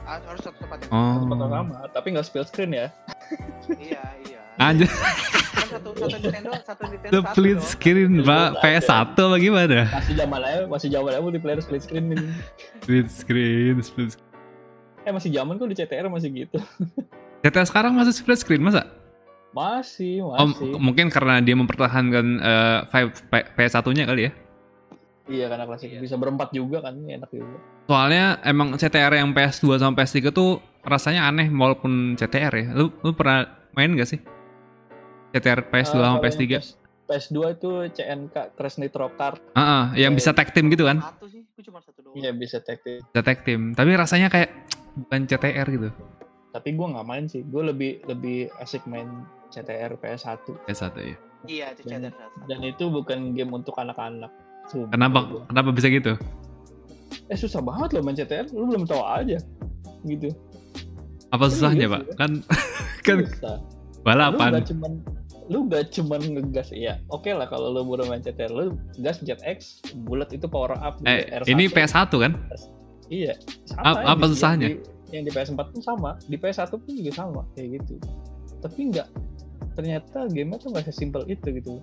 Ah, 0.07 0.23
harus 0.23 0.41
satu 0.41 0.55
tempat 0.63 0.87
yang 0.87 0.91
oh. 0.95 1.15
Tempat 1.27 1.37
yang 1.43 1.53
sama, 1.53 1.77
tapi 1.91 2.07
nggak 2.15 2.27
spill 2.27 2.47
screen 2.47 2.71
ya. 2.71 2.87
iya 3.83 4.03
iya. 4.25 4.41
Anjir. 4.59 4.87
Kan 4.87 5.67
satu 5.69 5.89
satu 5.93 6.17
Nintendo 6.17 6.51
satu 6.63 6.83
Nintendo 6.87 7.13
the 7.13 7.21
satu 7.23 7.35
split 7.35 7.59
screen 7.61 8.13
pak. 8.23 8.49
PS1 8.63 9.15
apa 9.19 9.37
gimana? 9.39 9.79
Masih 9.91 10.15
zaman 10.15 10.41
aja, 10.41 10.61
masih 10.67 10.89
zaman 10.89 11.11
aja 11.11 11.21
multiplayer 11.21 11.59
split 11.59 11.83
screen 11.83 12.05
ini. 12.15 12.27
split 12.83 13.07
screen 13.11 13.77
split 13.83 14.09
screen 14.15 14.28
Eh 15.09 15.15
masih 15.15 15.33
zaman 15.33 15.57
kok 15.57 15.65
di 15.65 15.75
CTR 15.75 16.07
masih 16.07 16.29
gitu. 16.37 16.61
GTA 17.43 17.65
sekarang 17.65 17.97
masih 17.97 18.13
split 18.13 18.37
screen 18.37 18.61
masa 18.61 18.85
Masih, 19.49 20.21
Oh, 20.21 20.37
masih. 20.37 20.69
m- 20.69 20.83
mungkin 20.85 21.09
karena 21.09 21.41
dia 21.41 21.57
mempertahankan 21.57 22.27
eh, 22.37 22.79
five- 22.87 23.17
P- 23.25 23.49
PS1-nya 23.57 24.05
kali 24.05 24.29
ya. 24.29 24.33
Iya 25.25 25.47
karena 25.47 25.65
klasik 25.65 25.89
Iya. 25.89 26.01
bisa 26.01 26.17
berempat 26.17 26.53
juga 26.53 26.85
kan, 26.85 27.01
enak 27.01 27.29
juga. 27.29 27.57
Soalnya 27.85 28.37
emang 28.43 28.77
CTR 28.77 29.13
yang 29.15 29.33
PS2 29.33 29.77
sama 29.77 29.93
PS3 29.95 30.29
tuh 30.29 30.61
rasanya 30.85 31.25
aneh 31.25 31.49
walaupun 31.49 32.13
CTR 32.15 32.53
ya. 32.55 32.67
Lu, 32.75 32.93
lu 32.99 33.13
pernah 33.13 33.45
main 33.73 33.93
gak 33.93 34.09
sih? 34.09 34.21
CTR 35.31 35.65
PS2 35.65 35.77
Eh, 35.81 35.85
sama 35.87 35.97
kalau 35.97 36.05
yang 36.11 36.21
PS3? 36.21 36.45
PS, 36.51 36.67
PS2 37.09 37.37
itu 37.51 37.71
CNK 37.91 38.37
Crash 38.53 38.77
Nitro 38.77 39.09
Kart, 39.11 39.41
Ah, 39.51 39.61
ah, 39.61 39.85
yang 39.95 40.13
bisa 40.13 40.31
tag 40.31 40.53
team 40.53 40.69
gitu 40.69 40.85
kan? 40.85 41.01
satu 41.01 41.25
sih 41.25 41.41
gue 41.43 41.63
cuma 41.65 41.81
satu 41.81 41.99
doang 42.03 42.15
iya 42.15 42.31
bisa 42.31 42.61
tag 42.61 42.79
team. 42.79 43.01
Bisa 43.03 43.21
tag 43.23 43.41
team. 43.43 43.73
Tapi 43.73 43.91
rasanya 43.93 44.29
kayak 44.29 44.53
bukan 44.99 45.25
CTR 45.25 45.67
gitu. 45.67 45.89
Tapi 46.51 46.69
gue 46.71 46.87
nggak 46.87 47.07
main 47.07 47.25
sih, 47.25 47.43
gue 47.43 47.63
lebih 47.65 48.05
lebih 48.05 48.39
asik 48.59 48.85
main 48.85 49.09
CTR 49.49 49.97
PS1 49.97 50.45
PS1 50.63 50.85
ya. 50.99 51.17
iya 51.47 51.67
itu 51.71 51.81
Dan- 51.83 52.05
cadar 52.05 52.13
satu 52.15 52.37
dan 52.45 52.61
itu 52.63 52.85
bukan 52.89 53.19
game 53.33 53.53
untuk 53.53 53.73
anak-anak. 53.75 54.29
Kenapa 54.69 55.19
gua. 55.25 55.43
kenapa 55.47 55.71
bisa 55.71 55.89
gitu? 55.89 56.13
Eh 57.25 57.35
susah 57.35 57.61
banget 57.61 57.89
loh 57.91 58.03
main 58.03 58.13
CTR, 58.15 58.47
lu 58.51 58.67
belum 58.67 58.85
tahu 58.85 59.01
aja. 59.01 59.41
Gitu. 60.03 60.29
Apa 61.29 61.45
Serius 61.47 61.57
susahnya, 61.59 61.87
ya? 61.87 61.91
Pak? 61.91 62.03
Kan 62.15 62.31
kan 63.07 63.19
Susah. 63.25 63.57
Lu 63.59 64.05
balapan. 64.05 64.51
gak 64.55 64.69
cuman 64.69 64.93
lu 65.49 65.65
gak 65.65 65.91
cuman 65.91 66.21
ngegas 66.21 66.69
iya 66.71 67.01
oke 67.09 67.27
lah 67.27 67.45
kalau 67.45 67.69
lu 67.71 67.83
baru 67.83 68.05
main 68.05 68.21
CTR 68.21 68.49
lu 68.49 68.65
gas 68.99 69.17
jet 69.21 69.41
X 69.41 69.81
bulat 69.99 70.29
itu 70.31 70.45
power 70.45 70.73
up 70.75 71.01
Eh, 71.03 71.25
R1. 71.35 71.49
ini 71.49 71.65
PS1 71.67 72.13
kan? 72.13 72.33
iya 73.09 73.33
sama 73.65 73.99
yang 73.99 74.09
apa 74.11 74.21
di- 74.21 74.31
susahnya? 74.31 74.67
yang 74.67 74.77
di, 74.77 74.85
yang 75.11 75.23
di 75.25 75.33
PS4 75.33 75.61
pun 75.67 75.81
sama 75.81 76.11
di 76.23 76.37
PS1 76.37 76.69
pun 76.71 76.93
juga 76.93 77.13
sama 77.15 77.41
kayak 77.53 77.81
gitu 77.81 77.97
tapi 78.59 78.81
nggak 78.89 79.09
ternyata 79.73 80.19
game 80.29 80.53
tuh 80.55 80.69
nggak 80.69 80.85
sesimpel 80.85 81.25
itu 81.25 81.49
gitu 81.51 81.81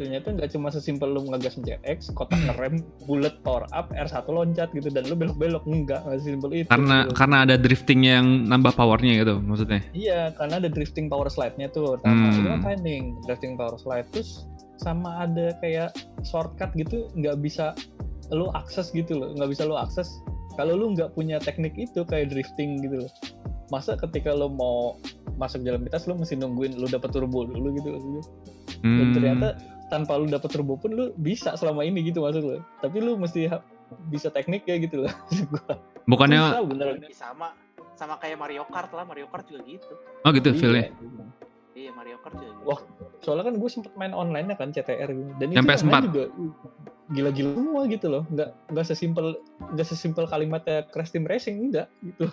ternyata 0.00 0.32
nggak 0.32 0.48
cuma 0.50 0.72
sesimpel 0.72 1.12
lu 1.12 1.28
ngegas 1.28 1.60
jet 1.60 1.76
X 1.84 2.08
kotak 2.10 2.40
ngerem 2.40 2.80
bullet 3.04 3.36
power 3.44 3.68
up 3.70 3.92
R1 3.92 4.24
loncat 4.26 4.72
gitu 4.72 4.88
dan 4.88 5.04
lu 5.04 5.12
belok-belok 5.12 5.68
enggak 5.68 6.00
nggak 6.02 6.18
sesimpel 6.18 6.50
itu 6.56 6.68
Karena 6.68 7.04
gitu. 7.04 7.12
karena 7.12 7.36
ada 7.44 7.54
drifting 7.54 8.00
yang 8.00 8.24
nambah 8.48 8.72
powernya 8.72 9.20
gitu 9.20 9.36
maksudnya. 9.38 9.84
Iya, 9.92 10.32
karena 10.32 10.56
ada 10.56 10.68
drifting 10.68 11.06
power 11.06 11.28
slide-nya 11.28 11.68
tuh. 11.68 12.00
Pertama, 12.00 12.16
Hmm. 12.24 12.32
itu 12.32 12.48
kan 12.48 12.60
timing, 12.64 13.04
drifting 13.22 13.54
power 13.54 13.76
slide. 13.76 14.08
Terus 14.08 14.48
sama 14.80 15.20
ada 15.20 15.52
kayak 15.60 15.92
shortcut 16.24 16.72
gitu, 16.72 17.12
nggak 17.12 17.36
bisa 17.38 17.76
lu 18.30 18.48
akses 18.50 18.88
gitu 18.90 19.20
loh, 19.20 19.36
nggak 19.36 19.52
bisa 19.52 19.68
lu 19.68 19.76
akses 19.76 20.08
kalau 20.54 20.72
lu 20.72 20.96
nggak 20.96 21.12
punya 21.12 21.36
teknik 21.36 21.76
itu 21.76 22.00
kayak 22.02 22.32
drifting 22.32 22.80
gitu 22.80 23.04
loh. 23.04 23.10
Masa 23.68 23.94
ketika 23.94 24.32
lu 24.32 24.48
mau 24.48 24.96
masuk 25.36 25.60
jalan 25.60 25.84
pintas 25.84 26.04
lu 26.04 26.14
mesti 26.14 26.34
nungguin 26.34 26.74
lu 26.74 26.86
dapet 26.86 27.12
turbo 27.12 27.44
dulu 27.44 27.68
gitu 27.74 27.88
loh. 27.90 28.00
Dan 28.00 28.24
Hmm. 28.80 29.12
ternyata 29.12 29.48
tanpa 29.90 30.14
lu 30.14 30.24
dapet 30.24 30.48
turbo 30.48 30.74
pun 30.74 30.90
lu 30.90 31.10
bisa 31.14 31.52
selama 31.52 31.82
ini 31.82 32.00
gitu 32.02 32.22
masuk 32.22 32.40
lo. 32.40 32.56
Tapi 32.78 32.96
lu 32.98 33.14
mesti 33.14 33.44
ha- 33.44 33.60
bisa 34.06 34.30
teknik 34.30 34.62
kayak 34.62 34.86
gitu 34.86 35.02
loh. 35.02 35.12
Bukannya 36.10 36.62
beneran. 36.64 37.02
Ih, 37.02 37.12
sama 37.12 37.52
sama 37.92 38.16
kayak 38.16 38.38
Mario 38.38 38.64
Kart 38.64 38.88
lah 38.90 39.04
Mario 39.04 39.26
Kart 39.26 39.44
juga 39.44 39.60
gitu 39.62 39.92
oh 40.24 40.30
gitu 40.30 40.48
Iya. 40.48 40.56
feelnya. 40.56 40.84
iya 41.72 41.90
Mario 41.90 42.16
Kart 42.16 42.32
juga 42.34 42.48
gitu. 42.48 42.64
Wah, 42.64 42.80
soalnya 43.18 43.44
kan 43.44 43.54
gue 43.54 43.68
sempet 43.68 43.92
main 43.92 44.12
online 44.12 44.48
kan 44.54 44.70
CTR 44.70 45.10
gitu. 45.10 45.30
dan 45.36 45.48
Yang 45.50 45.58
itu 45.58 45.68
PS4. 45.68 45.84
online 45.84 46.06
juga 46.06 46.24
gila-gila 47.10 47.50
semua 47.52 47.82
gitu 47.84 48.06
loh 48.06 48.22
nggak 48.24 48.50
nggak 48.70 48.86
sesimpel 48.86 49.26
nggak 49.68 49.82
sesimpel 49.84 50.24
kalimatnya 50.24 50.86
Crash 50.86 51.10
Team 51.10 51.26
Racing 51.26 51.68
enggak 51.68 51.90
gitu 52.00 52.30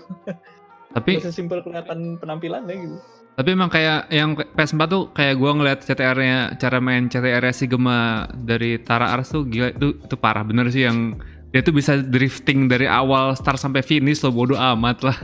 Tapi 0.87 1.09
nggak 1.13 1.25
sesimpel 1.25 1.59
kelihatan 1.59 2.15
penampilannya 2.15 2.75
gitu 2.77 2.97
Tapi 3.38 3.53
emang 3.53 3.70
kayak 3.70 4.10
yang 4.10 4.34
PS4 4.34 4.82
tuh 4.89 5.03
kayak 5.13 5.38
gua 5.38 5.53
ngeliat 5.53 5.86
CTR-nya 5.86 6.58
cara 6.58 6.82
main 6.82 7.06
CTR 7.06 7.46
si 7.53 7.70
Gema 7.70 8.25
dari 8.34 8.82
Tara 8.82 9.13
Ars 9.13 9.29
tuh 9.29 9.46
gila 9.46 9.70
itu 9.70 9.94
itu 9.94 10.15
parah 10.17 10.41
bener 10.41 10.74
sih 10.74 10.89
yang 10.89 11.13
dia 11.53 11.62
tuh 11.62 11.70
bisa 11.70 12.01
drifting 12.01 12.65
dari 12.65 12.89
awal 12.89 13.38
start 13.38 13.62
sampai 13.62 13.86
finish 13.86 14.25
lo 14.25 14.34
bodo 14.34 14.58
amat 14.58 14.98
lah. 15.06 15.17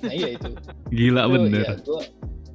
nah 0.00 0.08
iya 0.10 0.32
itu 0.32 0.48
Gila 0.96 1.22
Itu, 1.22 1.32
bener. 1.36 1.60
ya, 1.60 1.74
gue 1.76 2.02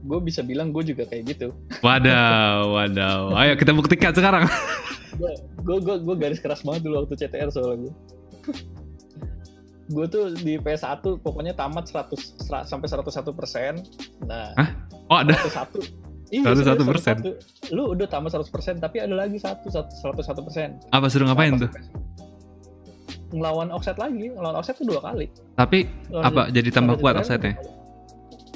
gue 0.01 0.19
bisa 0.25 0.41
bilang 0.41 0.73
gue 0.73 0.81
juga 0.81 1.05
kayak 1.05 1.23
gitu 1.29 1.47
Wadaw, 1.85 2.65
wadaw. 2.75 3.37
Ayo 3.37 3.53
kita 3.55 3.69
buktikan 3.69 4.17
sekarang. 4.17 4.49
gue 5.61 5.77
gue 5.77 5.95
gue 6.01 6.15
garis 6.17 6.41
keras 6.41 6.65
banget 6.65 6.89
dulu 6.89 7.05
waktu 7.05 7.13
CTR 7.21 7.53
soalnya 7.53 7.93
gue 7.93 7.93
gue 9.85 10.05
tuh 10.09 10.33
di 10.41 10.57
PS1 10.57 11.01
pokoknya 11.21 11.53
tamat 11.53 11.85
100 11.85 12.17
sera- 12.41 12.65
sampai 12.65 12.87
101 12.89 13.29
persen 13.37 13.73
nah 14.25 14.49
Hah? 14.57 14.69
Oh 15.09 15.17
ada. 15.21 15.37
101 15.37 16.05
Iya, 16.33 16.41
101%. 16.57 17.21
101. 17.21 17.69
Lu 17.69 17.93
udah 17.93 18.09
tamat 18.09 18.33
100%, 18.33 18.81
tapi 18.81 18.97
ada 18.97 19.13
lagi 19.13 19.37
satu, 19.37 19.69
satu 19.69 19.93
101%. 19.93 20.89
Apa 20.89 21.05
suruh 21.05 21.29
ngapain 21.29 21.53
tuh? 21.53 21.69
Ngelawan 23.29 23.69
offset 23.69 23.93
lagi, 24.01 24.33
ngelawan 24.33 24.57
offset 24.57 24.73
tuh 24.73 24.89
dua 24.89 25.05
kali. 25.05 25.29
Tapi 25.53 25.85
Ngelawan 26.09 26.25
apa 26.25 26.41
jadi 26.49 26.69
tambah 26.73 26.97
kuat 26.97 27.21
offsetnya? 27.21 27.53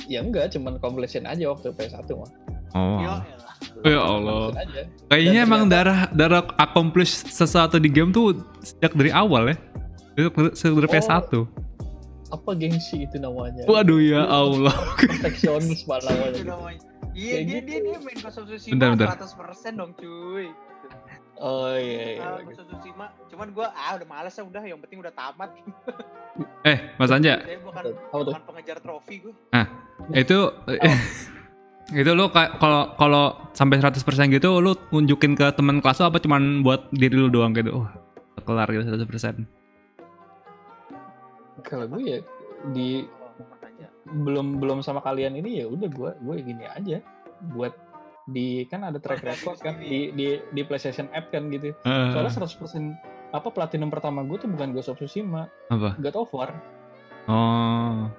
Ya 0.09 0.25
enggak, 0.25 0.49
cuman 0.57 0.81
completion 0.81 1.29
aja 1.29 1.45
waktu 1.45 1.69
PS1 1.77 2.09
mah. 2.17 2.29
Oh. 2.73 3.05
Yo, 3.05 3.13
Ya 3.85 4.01
Allah. 4.01 4.49
Kayaknya 5.11 5.39
emang 5.45 5.69
darah 5.69 6.09
darah 6.09 6.41
accomplish 6.57 7.21
sesuatu 7.27 7.77
di 7.77 7.89
game 7.91 8.09
tuh 8.09 8.33
sejak 8.65 8.97
dari 8.97 9.13
awal 9.13 9.53
ya. 9.53 9.57
Itu 10.19 10.75
dari 10.75 10.87
Oh. 10.87 10.91
PS1. 10.91 11.31
Apa 12.29 12.49
gengsi 12.53 13.09
itu 13.09 13.17
namanya? 13.17 13.65
Waduh 13.65 13.97
ya 13.97 14.21
Allah. 14.21 14.75
Perfeksionis 15.01 15.81
pak 15.81 16.03
Itu 16.03 16.45
namanya. 16.45 16.77
Iya 17.17 17.37
dia 17.41 17.59
gitu. 17.59 17.67
dia 17.67 17.77
dia 17.83 17.97
main 17.99 18.17
Ghost 18.21 18.37
of 18.37 18.45
Tsushima 18.47 18.73
Bentar, 18.77 18.87
bentar. 18.95 19.07
100% 19.17 19.73
dong 19.75 19.91
cuy. 19.97 20.47
Oh 21.41 21.73
iya 21.73 22.15
iya. 22.15 22.21
Ah, 22.21 22.39
Ghost 22.39 22.61
of 22.61 22.69
Tsushima. 22.69 23.09
Cuman 23.27 23.47
gua 23.51 23.73
ah 23.73 23.97
udah 23.97 24.07
males 24.07 24.31
ya 24.31 24.43
udah 24.45 24.61
yang 24.61 24.79
penting 24.79 25.01
udah 25.01 25.11
tamat. 25.11 25.49
Eh, 26.63 26.77
Mas 26.95 27.11
Anja, 27.11 27.41
Saya 27.41 27.59
bukan 27.59 27.83
bukan 28.13 28.41
pengejar 28.45 28.77
trofi 28.79 29.19
gua. 29.19 29.33
itu 30.15 30.37
itu 31.99 32.11
lu 32.13 32.29
kayak 32.29 32.61
kalau 32.61 32.93
kalau 32.95 33.23
sampai 33.51 33.81
100% 33.81 33.99
gitu 34.29 34.61
lu 34.61 34.77
nunjukin 34.93 35.33
ke 35.33 35.49
teman 35.51 35.81
kelas 35.81 35.99
lu 35.99 36.05
apa 36.07 36.21
cuman 36.21 36.61
buat 36.61 36.87
diri 36.93 37.17
lu 37.17 37.27
doang 37.27 37.51
gitu. 37.51 37.73
Oh, 37.73 37.87
kelar 38.45 38.69
gitu 38.69 38.85
100%. 38.85 39.58
Kalau 41.63 41.85
gue 41.87 42.01
ya 42.01 42.19
di 42.71 43.07
Oh, 43.39 43.87
belum 44.25 44.59
belum 44.59 44.79
sama 44.83 44.99
kalian 44.99 45.39
ini 45.39 45.63
ya 45.63 45.65
udah 45.69 45.87
gue 45.87 46.11
gue 46.19 46.35
gini 46.43 46.65
aja 46.67 46.99
buat 47.55 47.71
di 48.29 48.67
kan 48.67 48.83
ada 48.83 48.99
track 48.99 49.23
record 49.23 49.57
kan 49.63 49.79
di 49.79 50.11
di 50.13 50.37
di 50.51 50.61
PlayStation 50.67 51.07
App 51.15 51.31
kan 51.31 51.47
gitu. 51.49 51.71
Eh, 51.73 52.09
Soalnya 52.13 52.33
100% 52.35 53.31
apa 53.31 53.47
platinum 53.53 53.89
pertama 53.89 54.25
gue 54.25 54.37
tuh 54.37 54.49
bukan 54.49 54.73
Ghost 54.73 54.91
of 54.91 54.97
Tsushima, 54.97 55.47
apa? 55.69 55.95
God 55.97 56.15
of 56.17 56.29
War. 56.33 56.51
Oh. 57.29 58.09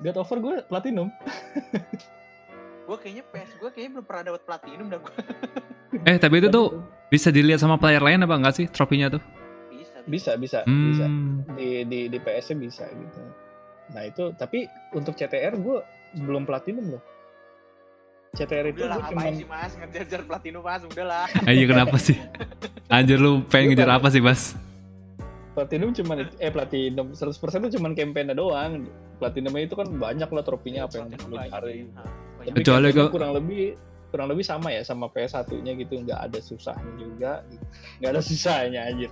God 0.00 0.16
of 0.20 0.28
War 0.28 0.38
gue 0.38 0.54
platinum. 0.68 1.08
Gua 2.90 2.98
kayaknya 2.98 3.22
PS 3.30 3.54
gua 3.62 3.70
kayaknya 3.70 3.90
belum 3.94 4.06
pernah 4.10 4.22
dapat 4.34 4.42
platinum 4.42 4.90
dah 4.90 4.98
gua. 4.98 5.14
Eh, 6.10 6.18
tapi 6.18 6.42
itu 6.42 6.50
tuh 6.50 6.82
bisa 7.06 7.30
dilihat 7.30 7.62
sama 7.62 7.78
player 7.78 8.02
lain 8.02 8.26
apa 8.26 8.34
enggak 8.34 8.54
sih 8.58 8.66
trofinya 8.66 9.06
tuh? 9.14 9.22
Bisa. 10.02 10.36
bisa 10.36 10.60
bisa 10.60 10.60
bisa 10.64 11.04
Hmm. 11.04 11.44
di 11.52 11.84
di 11.84 12.00
di 12.06 12.18
PS 12.18 12.50
-nya 12.50 12.56
bisa 12.60 12.84
gitu. 12.86 13.20
Nah 13.90 14.02
itu 14.04 14.30
tapi 14.34 14.64
untuk 14.92 15.14
CTR 15.14 15.56
gue 15.56 15.78
belum 16.16 16.44
platinum 16.44 16.96
loh. 16.96 17.02
CTR 18.30 18.70
itu 18.70 18.86
Udah 18.86 18.94
lah 18.94 19.10
cuman 19.10 19.34
sih 19.34 19.42
Mas 19.44 19.72
ngejar-ngejar 19.74 20.22
platinum 20.22 20.62
Mas 20.62 20.82
udah 20.84 21.02
lah. 21.04 21.26
Ayo 21.50 21.66
kenapa 21.66 21.98
sih? 21.98 22.14
Anjir 22.86 23.18
lu 23.18 23.42
pengen 23.44 23.74
ngejar 23.74 23.90
apa 23.92 24.06
sih, 24.06 24.18
Bas? 24.18 24.54
platinum 25.50 25.90
cuman 25.90 26.30
eh 26.38 26.48
platinum 26.48 27.10
100% 27.10 27.34
itu 27.66 27.76
cuman 27.76 27.92
campaign 27.92 28.30
doang. 28.32 28.86
Platinumnya 29.18 29.66
itu 29.66 29.74
kan 29.74 29.90
banyak 29.90 30.30
lah 30.30 30.42
trofinya 30.42 30.86
apa 30.86 30.94
yang 30.96 31.10
Platinum 31.10 31.28
lu 31.28 31.36
cari. 31.44 31.76
Kecuali 32.54 32.88
kok- 32.90 33.10
kurang 33.10 33.32
lebih 33.34 33.74
kurang 34.10 34.26
lebih 34.26 34.42
sama 34.42 34.70
ya 34.70 34.82
sama 34.82 35.06
PS1-nya 35.06 35.74
gitu 35.76 36.02
nggak 36.02 36.18
ada 36.20 36.38
susahnya 36.40 36.92
juga 36.98 37.46
nggak 38.02 38.10
ada 38.10 38.22
susahnya 38.26 38.80
anjir 38.84 39.10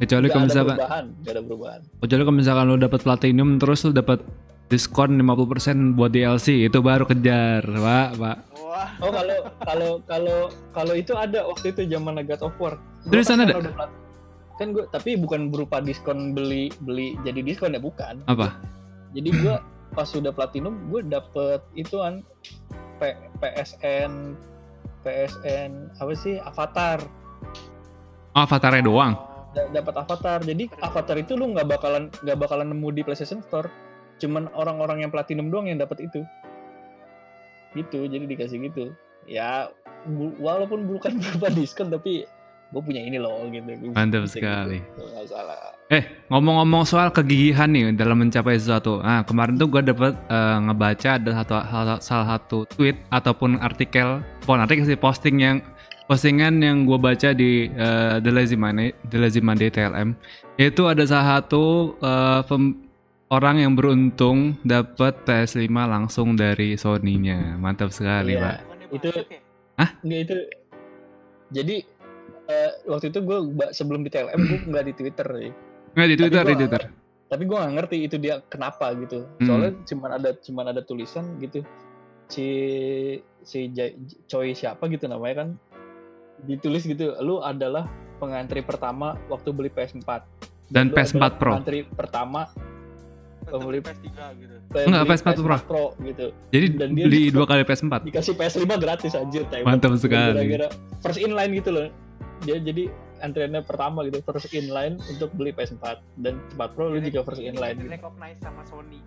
Kecuali 0.00 0.26
kalau 0.26 0.48
misalkan 0.48 0.74
perubahan 0.74 1.04
ada 1.22 1.40
perubahan 1.44 1.80
kecuali 2.00 2.22
kalau 2.24 2.36
misalkan 2.36 2.64
lu 2.66 2.76
dapat 2.76 3.00
platinum 3.04 3.48
terus 3.60 3.84
lu 3.84 3.92
dapat 3.92 4.18
diskon 4.66 5.18
50% 5.18 5.98
buat 5.98 6.08
DLC 6.08 6.62
itu 6.62 6.78
baru 6.78 7.02
kejar, 7.02 7.66
Pak, 7.66 8.08
Pak. 8.16 8.36
Wah, 8.54 8.88
oh 9.02 9.10
kalau 9.10 9.36
kalau 9.60 9.90
kalau 10.06 10.38
kalau 10.70 10.94
itu 10.94 11.10
ada 11.12 11.42
waktu 11.44 11.74
itu 11.74 11.90
zaman 11.90 12.22
God 12.22 12.40
of 12.40 12.54
War 12.56 12.78
Seriusan 13.02 13.42
pas 13.42 13.50
ada? 13.50 13.54
plat- 13.66 13.96
kan 14.56 14.66
gue 14.70 14.84
tapi 14.88 15.16
bukan 15.16 15.48
berupa 15.48 15.80
diskon 15.80 16.32
beli 16.32 16.68
beli 16.80 17.16
jadi 17.20 17.40
diskon 17.40 17.72
ya 17.72 17.80
bukan 17.80 18.20
Apa? 18.24 18.60
jadi 19.10 19.32
gue 19.32 19.54
pas 19.90 20.04
sudah 20.04 20.30
platinum 20.30 20.76
gue 20.86 21.00
dapet 21.02 21.64
ituan 21.72 22.20
P- 22.96 23.16
PSN 23.40 24.36
PSN 25.00 25.70
apa 25.96 26.12
sih 26.14 26.36
Avatar 26.38 27.00
Oh, 28.30 28.46
avatarnya 28.46 28.86
doang. 28.86 29.18
Da- 29.50 29.66
dapat 29.72 29.94
Avatar 29.98 30.38
jadi 30.40 30.70
Avatar 30.78 31.16
itu 31.18 31.34
lu 31.34 31.50
nggak 31.50 31.66
bakalan 31.66 32.06
nggak 32.22 32.38
bakalan 32.38 32.70
nemu 32.70 32.88
di 32.94 33.02
PlayStation 33.02 33.42
Store 33.42 33.66
cuman 34.22 34.46
orang-orang 34.52 35.02
yang 35.02 35.10
platinum 35.10 35.50
doang 35.50 35.66
yang 35.66 35.80
dapat 35.80 36.06
itu 36.06 36.22
gitu 37.74 38.06
jadi 38.06 38.24
dikasih 38.26 38.58
gitu 38.62 38.94
ya 39.26 39.70
bu- 40.06 40.38
walaupun 40.38 40.86
bukan 40.86 41.16
berupa 41.22 41.48
diskon 41.50 41.90
tapi 41.90 42.26
gue 42.70 42.78
punya 42.78 43.02
ini 43.02 43.18
loh 43.18 43.42
gitu 43.50 43.66
Mantap 43.90 44.30
sekali. 44.30 44.78
gitu. 44.78 45.02
salah 45.26 45.74
Eh, 45.90 46.06
ngomong-ngomong 46.30 46.86
soal 46.86 47.10
kegigihan 47.10 47.66
nih 47.66 47.90
dalam 47.98 48.22
mencapai 48.22 48.54
sesuatu. 48.54 49.02
Nah, 49.02 49.26
kemarin 49.26 49.58
tuh 49.58 49.66
gue 49.66 49.82
dapet 49.82 50.14
eh, 50.30 50.56
ngebaca 50.62 51.18
ada 51.18 51.30
satu 51.34 51.52
salah 51.98 52.26
satu 52.30 52.62
tweet 52.70 52.94
ataupun 53.10 53.58
artikel, 53.58 54.22
bukan 54.46 54.62
artikel 54.62 54.86
sih 54.86 54.94
posting 54.94 55.42
yang 55.42 55.56
postingan 56.10 56.58
yang 56.58 56.82
gue 56.82 56.98
baca 56.98 57.30
di 57.30 57.70
eh, 57.70 58.16
The 58.18 58.30
Lazy 58.34 58.58
Monday, 58.58 58.90
The 59.06 59.18
Lazy 59.22 59.38
Monday 59.38 59.70
TLM. 59.70 60.18
Itu 60.58 60.90
ada 60.90 61.06
salah 61.06 61.38
satu 61.38 61.94
eh, 61.96 62.42
pem- 62.42 62.82
orang 63.30 63.62
yang 63.62 63.78
beruntung 63.78 64.58
dapat 64.66 65.22
PS5 65.22 65.70
langsung 65.70 66.34
dari 66.34 66.74
Sony-nya. 66.74 67.54
Mantap 67.54 67.94
sekali, 67.94 68.34
Iya. 68.34 68.42
Pak. 68.42 68.56
Itu- 68.90 69.14
banyak 69.14 69.30
ya? 69.30 69.86
Nggak 70.02 70.20
itu. 70.20 70.36
Jadi 71.54 71.76
eh, 72.50 72.70
waktu 72.84 73.06
itu 73.08 73.18
gue 73.22 73.38
sebelum 73.70 74.02
di 74.02 74.10
TLM 74.10 74.40
gue 74.42 74.58
nggak 74.66 74.84
di 74.84 74.94
Twitter 74.98 75.26
sih. 75.38 75.52
Nggak 75.94 76.08
di 76.10 76.16
Twitter, 76.18 76.42
di 76.44 76.56
Twitter. 76.58 76.82
Tapi 77.30 77.42
gue 77.46 77.54
nggak 77.54 77.74
ngerti 77.78 77.96
itu 78.02 78.16
dia 78.18 78.42
kenapa 78.50 78.90
gitu. 78.98 79.30
Hmm. 79.38 79.46
Soalnya 79.46 79.70
cuman 79.86 80.10
ada 80.18 80.30
cuman 80.34 80.64
ada 80.74 80.82
tulisan 80.82 81.38
gitu. 81.38 81.62
Si 82.26 82.46
si 83.42 83.70
Jai- 83.70 83.94
Choi 84.26 84.52
siapa 84.52 84.90
gitu 84.90 85.06
namanya 85.06 85.46
kan 85.46 85.48
ditulis 86.44 86.82
gitu. 86.84 87.16
Lu 87.20 87.40
adalah 87.40 87.88
pengantri 88.16 88.60
pertama 88.60 89.16
waktu 89.26 89.48
beli 89.50 89.68
PS4. 89.68 90.24
Dan 90.70 90.90
lu 90.90 90.94
PS4 90.94 91.16
adalah 91.16 91.32
Pro. 91.34 91.50
Pengantri 91.56 91.80
pertama 91.84 92.40
beli- 93.50 93.82
PS3 93.82 94.06
gitu. 94.38 94.54
Enggak, 94.86 95.02
beli 95.02 95.10
PS4 95.10 95.62
Pro. 95.66 95.84
gitu. 95.98 96.26
Jadi 96.52 96.66
Dan 96.76 96.88
dia 96.94 97.04
beli 97.08 97.20
dua 97.28 97.46
kali 97.48 97.62
PS4. 97.64 97.94
dikasih 98.06 98.34
PS5 98.36 98.62
gratis 98.78 99.12
anjir 99.14 99.42
tembak. 99.50 99.66
Mantap 99.66 99.92
sekali. 99.98 100.36
gara-gara 100.36 100.68
first 101.00 101.18
in 101.18 101.32
line 101.34 101.52
gitu 101.56 101.70
loh 101.72 101.88
dia 102.40 102.56
jadi 102.56 102.88
antriannya 103.20 103.60
pertama 103.60 104.00
gitu 104.08 104.24
first 104.24 104.48
in 104.52 104.72
line 104.72 104.96
untuk 105.08 105.28
beli 105.36 105.52
PS4 105.52 106.00
dan 106.18 106.40
4 106.56 106.72
Pro 106.72 106.88
lu 106.88 107.00
juga 107.00 107.20
first 107.20 107.42
in 107.42 107.56
line 107.56 107.76
gitu. 107.76 107.90
Recognize 107.90 108.38
sama 108.40 108.62
Sony. 108.64 109.00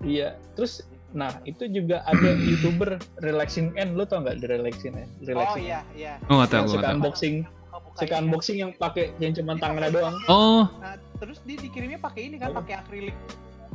iya 0.00 0.38
terus 0.54 0.86
nah 1.12 1.42
itu 1.42 1.66
juga 1.66 2.02
ada 2.04 2.30
youtuber 2.38 2.94
relaxing 3.18 3.74
end 3.74 3.92
lu 3.92 4.04
tau 4.04 4.20
nggak 4.20 4.38
the 4.38 4.48
relaxing 4.48 4.94
end 4.94 5.10
Oh 5.18 5.26
relaxing 5.26 5.64
iya, 5.64 5.80
iya. 5.92 6.12
Oh, 6.24 6.38
nggak 6.38 6.50
tahu, 6.52 6.64
suka 6.70 6.86
unboxing 6.88 7.34
suka 7.92 8.06
ini. 8.12 8.20
unboxing 8.22 8.56
yang 8.58 8.70
pakai 8.72 9.10
yang 9.18 9.32
cuma 9.32 9.54
tangannya 9.54 9.90
doang 9.90 10.14
Oh, 10.26 10.70
Nah, 10.76 10.94
terus 11.16 11.42
dia 11.42 11.56
dikirimnya 11.56 11.98
pakai 11.98 12.22
ini 12.24 12.36
kan, 12.36 12.54
pakai 12.54 12.74
akrilik 12.76 13.16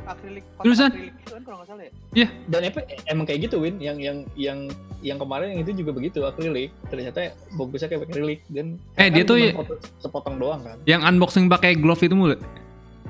akrilik 0.02 0.44
Terusan? 0.56 0.88
akrilik 0.88 1.14
gitu 1.14 1.30
kan 1.30 1.42
kalau 1.42 1.56
nggak 1.58 1.68
salah 1.68 1.84
ya. 2.14 2.28
dan 2.46 2.60
apa 2.62 2.78
emang 3.06 3.24
kayak 3.24 3.40
gitu 3.44 3.56
Win 3.58 3.76
yang 3.78 3.98
yang 3.98 4.18
yang 4.34 4.58
yang 5.00 5.18
kemarin 5.18 5.50
yang 5.50 5.60
itu 5.60 5.72
juga 5.76 5.90
begitu 5.92 6.22
akrilik 6.22 6.70
ternyata 6.86 7.18
bagusnya 7.52 7.88
kayak 7.88 8.06
akrilik 8.06 8.40
dan 8.48 8.78
Eh, 8.94 9.08
dia 9.08 9.20
kan 9.20 9.28
tuh 9.28 9.36
ya- 9.36 9.54
sepotong 9.98 10.36
doang 10.36 10.62
kan 10.62 10.78
yang 10.84 11.02
unboxing 11.02 11.46
pakai 11.46 11.74
glove 11.74 11.98
itu 12.00 12.14
mulu. 12.14 12.38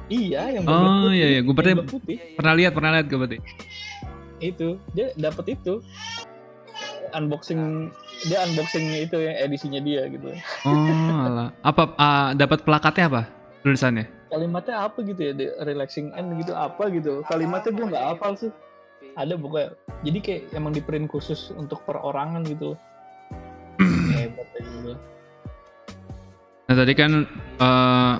iya 0.08 0.48
yang 0.50 0.64
Oh, 0.64 1.10
iya, 1.10 1.26
iya. 1.28 1.40
Gua 1.40 1.52
yang 1.52 1.82
berarti- 1.82 1.98
Iya, 2.06 2.24
iya. 2.24 2.36
Pernah 2.36 2.54
lihat, 2.54 2.72
pernah 2.72 2.90
lihat 2.92 3.06
gue 3.06 3.18
berarti. 3.18 3.38
Itu 4.40 4.76
dia 4.92 5.12
dapat 5.16 5.56
itu 5.56 5.80
unboxing 7.14 7.88
dia 8.28 8.44
unboxingnya 8.44 8.98
itu 9.08 9.16
yang 9.20 9.36
edisinya 9.40 9.80
dia 9.80 10.08
gitu 10.10 10.32
Oh, 10.66 11.22
alah. 11.24 11.48
Apa 11.64 11.82
ah, 11.96 12.28
dapat 12.36 12.64
plakatnya 12.66 13.06
apa? 13.08 13.22
Tulisannya. 13.62 14.06
kalimatnya 14.26 14.90
apa 14.90 14.98
gitu 15.06 15.20
ya 15.22 15.32
the 15.38 15.46
relaxing 15.62 16.10
end 16.18 16.34
gitu 16.42 16.50
apa 16.50 16.90
gitu 16.90 17.22
kalimatnya 17.30 17.70
gue 17.70 17.86
nggak 17.94 18.04
hafal 18.10 18.34
sih 18.34 18.50
ada 19.14 19.38
pokoknya 19.38 19.70
jadi 20.02 20.18
kayak 20.18 20.42
emang 20.50 20.74
di 20.74 20.82
print 20.82 21.06
khusus 21.06 21.54
untuk 21.54 21.78
perorangan 21.86 22.42
gitu 22.42 22.74
hebat 24.12 24.50
gitu 24.58 24.98
Nah, 26.66 26.74
tadi 26.74 26.92
kan 26.98 27.22
eh 27.62 28.14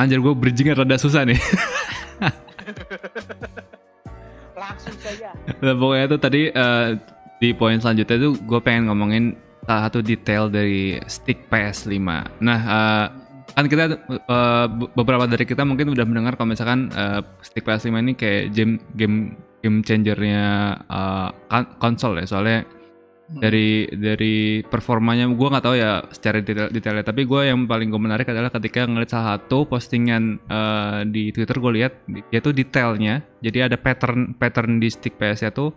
Anjir 0.00 0.24
gue 0.24 0.32
bridgingnya 0.32 0.82
rada 0.82 0.96
susah 0.96 1.28
nih. 1.28 1.36
Nah, 5.62 5.74
pokoknya 5.74 6.04
itu 6.06 6.16
tadi 6.18 6.40
eh, 6.48 6.88
di 7.38 7.48
poin 7.52 7.78
selanjutnya 7.78 8.16
tuh 8.18 8.32
gue 8.38 8.60
pengen 8.62 8.86
ngomongin 8.86 9.24
salah 9.62 9.86
satu 9.90 9.98
detail 10.02 10.46
dari 10.46 10.98
stick 11.06 11.46
PS5. 11.46 11.98
Nah, 12.40 12.60
eh, 12.62 13.06
kan 13.52 13.66
kita 13.68 13.84
be- 14.72 14.90
beberapa 14.94 15.28
dari 15.28 15.44
kita 15.44 15.62
mungkin 15.62 15.92
udah 15.92 16.06
mendengar 16.06 16.34
kalau 16.34 16.50
misalkan 16.50 16.88
eh, 16.90 17.20
stick 17.42 17.62
PS5 17.62 17.94
ini 17.98 18.12
kayak 18.14 18.54
game 18.54 18.78
game 18.94 19.16
game 19.60 19.82
changernya 19.82 20.78
kan- 21.46 21.70
konsol 21.78 22.18
ya. 22.18 22.26
Soalnya. 22.26 22.81
Dari 23.38 23.88
dari 23.88 24.34
performanya 24.60 25.24
gue 25.24 25.48
nggak 25.48 25.64
tahu 25.64 25.76
ya 25.78 26.04
secara 26.10 26.42
detail 26.42 26.68
detailnya 26.68 27.00
tapi 27.02 27.22
gue 27.22 27.40
yang 27.46 27.64
paling 27.64 27.88
gue 27.88 27.96
menarik 27.96 28.26
adalah 28.26 28.50
ketika 28.50 28.84
ngeliat 28.84 29.08
salah 29.08 29.38
satu 29.38 29.64
postingan 29.64 30.42
eh, 30.42 31.00
di 31.06 31.30
Twitter 31.30 31.56
gue 31.56 31.72
lihat 31.78 31.92
dia 32.28 32.40
tuh 32.40 32.52
detailnya 32.52 33.24
jadi 33.38 33.72
ada 33.72 33.76
pattern 33.76 34.34
pattern 34.34 34.76
di 34.76 34.90
stick 34.90 35.16
PS 35.16 35.42
nya 35.42 35.50
tuh 35.50 35.72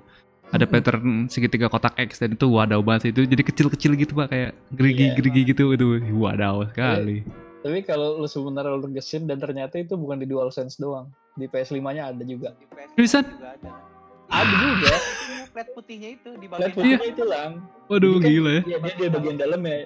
ada 0.46 0.62
Hmm. 0.62 0.74
pattern 0.74 1.08
segitiga 1.26 1.68
kotak 1.68 1.98
X 1.98 2.22
dan 2.22 2.38
itu 2.38 2.46
wadaw 2.46 2.78
banget 2.80 3.10
sih. 3.10 3.12
itu 3.12 3.26
jadi 3.26 3.44
kecil-kecil 3.44 3.92
gitu 3.98 4.14
pak 4.14 4.30
kayak 4.30 4.52
gerigi 4.70 5.04
Iya, 5.04 5.14
gerigi 5.18 5.42
gitu 5.50 5.64
itu 5.74 5.86
wadaw 6.14 6.70
sekali 6.70 7.26
Tapi 7.66 7.82
kalau 7.82 8.22
lu 8.22 8.30
sebenarnya 8.30 8.78
lu 8.78 8.86
gesin 8.94 9.26
dan 9.26 9.42
ternyata 9.42 9.82
itu 9.82 9.98
bukan 9.98 10.22
di 10.22 10.30
DualSense 10.30 10.78
doang. 10.78 11.10
Di 11.34 11.50
PS5-nya 11.50 12.14
ada 12.14 12.22
juga. 12.22 12.54
Di 12.54 12.70
PS5 12.70 12.94
Seriusan? 12.94 13.26
juga 13.26 13.50
ada. 13.58 13.95
Ada 14.28 14.54
juga. 14.64 14.94
Itu 14.94 15.24
plat 15.50 15.68
putihnya 15.72 16.10
itu 16.12 16.30
di 16.34 16.46
Lihat 16.46 16.52
bagian 16.52 16.74
putihnya 16.74 17.08
itu 17.08 17.24
lang. 17.24 17.52
waduh 17.86 18.14
kan- 18.14 18.26
gila 18.26 18.50
ya 18.50 18.62
Iya 18.64 18.78
dia 18.82 18.94
di 18.98 19.08
bagian 19.10 19.38
dalam 19.38 19.62
ya. 19.62 19.78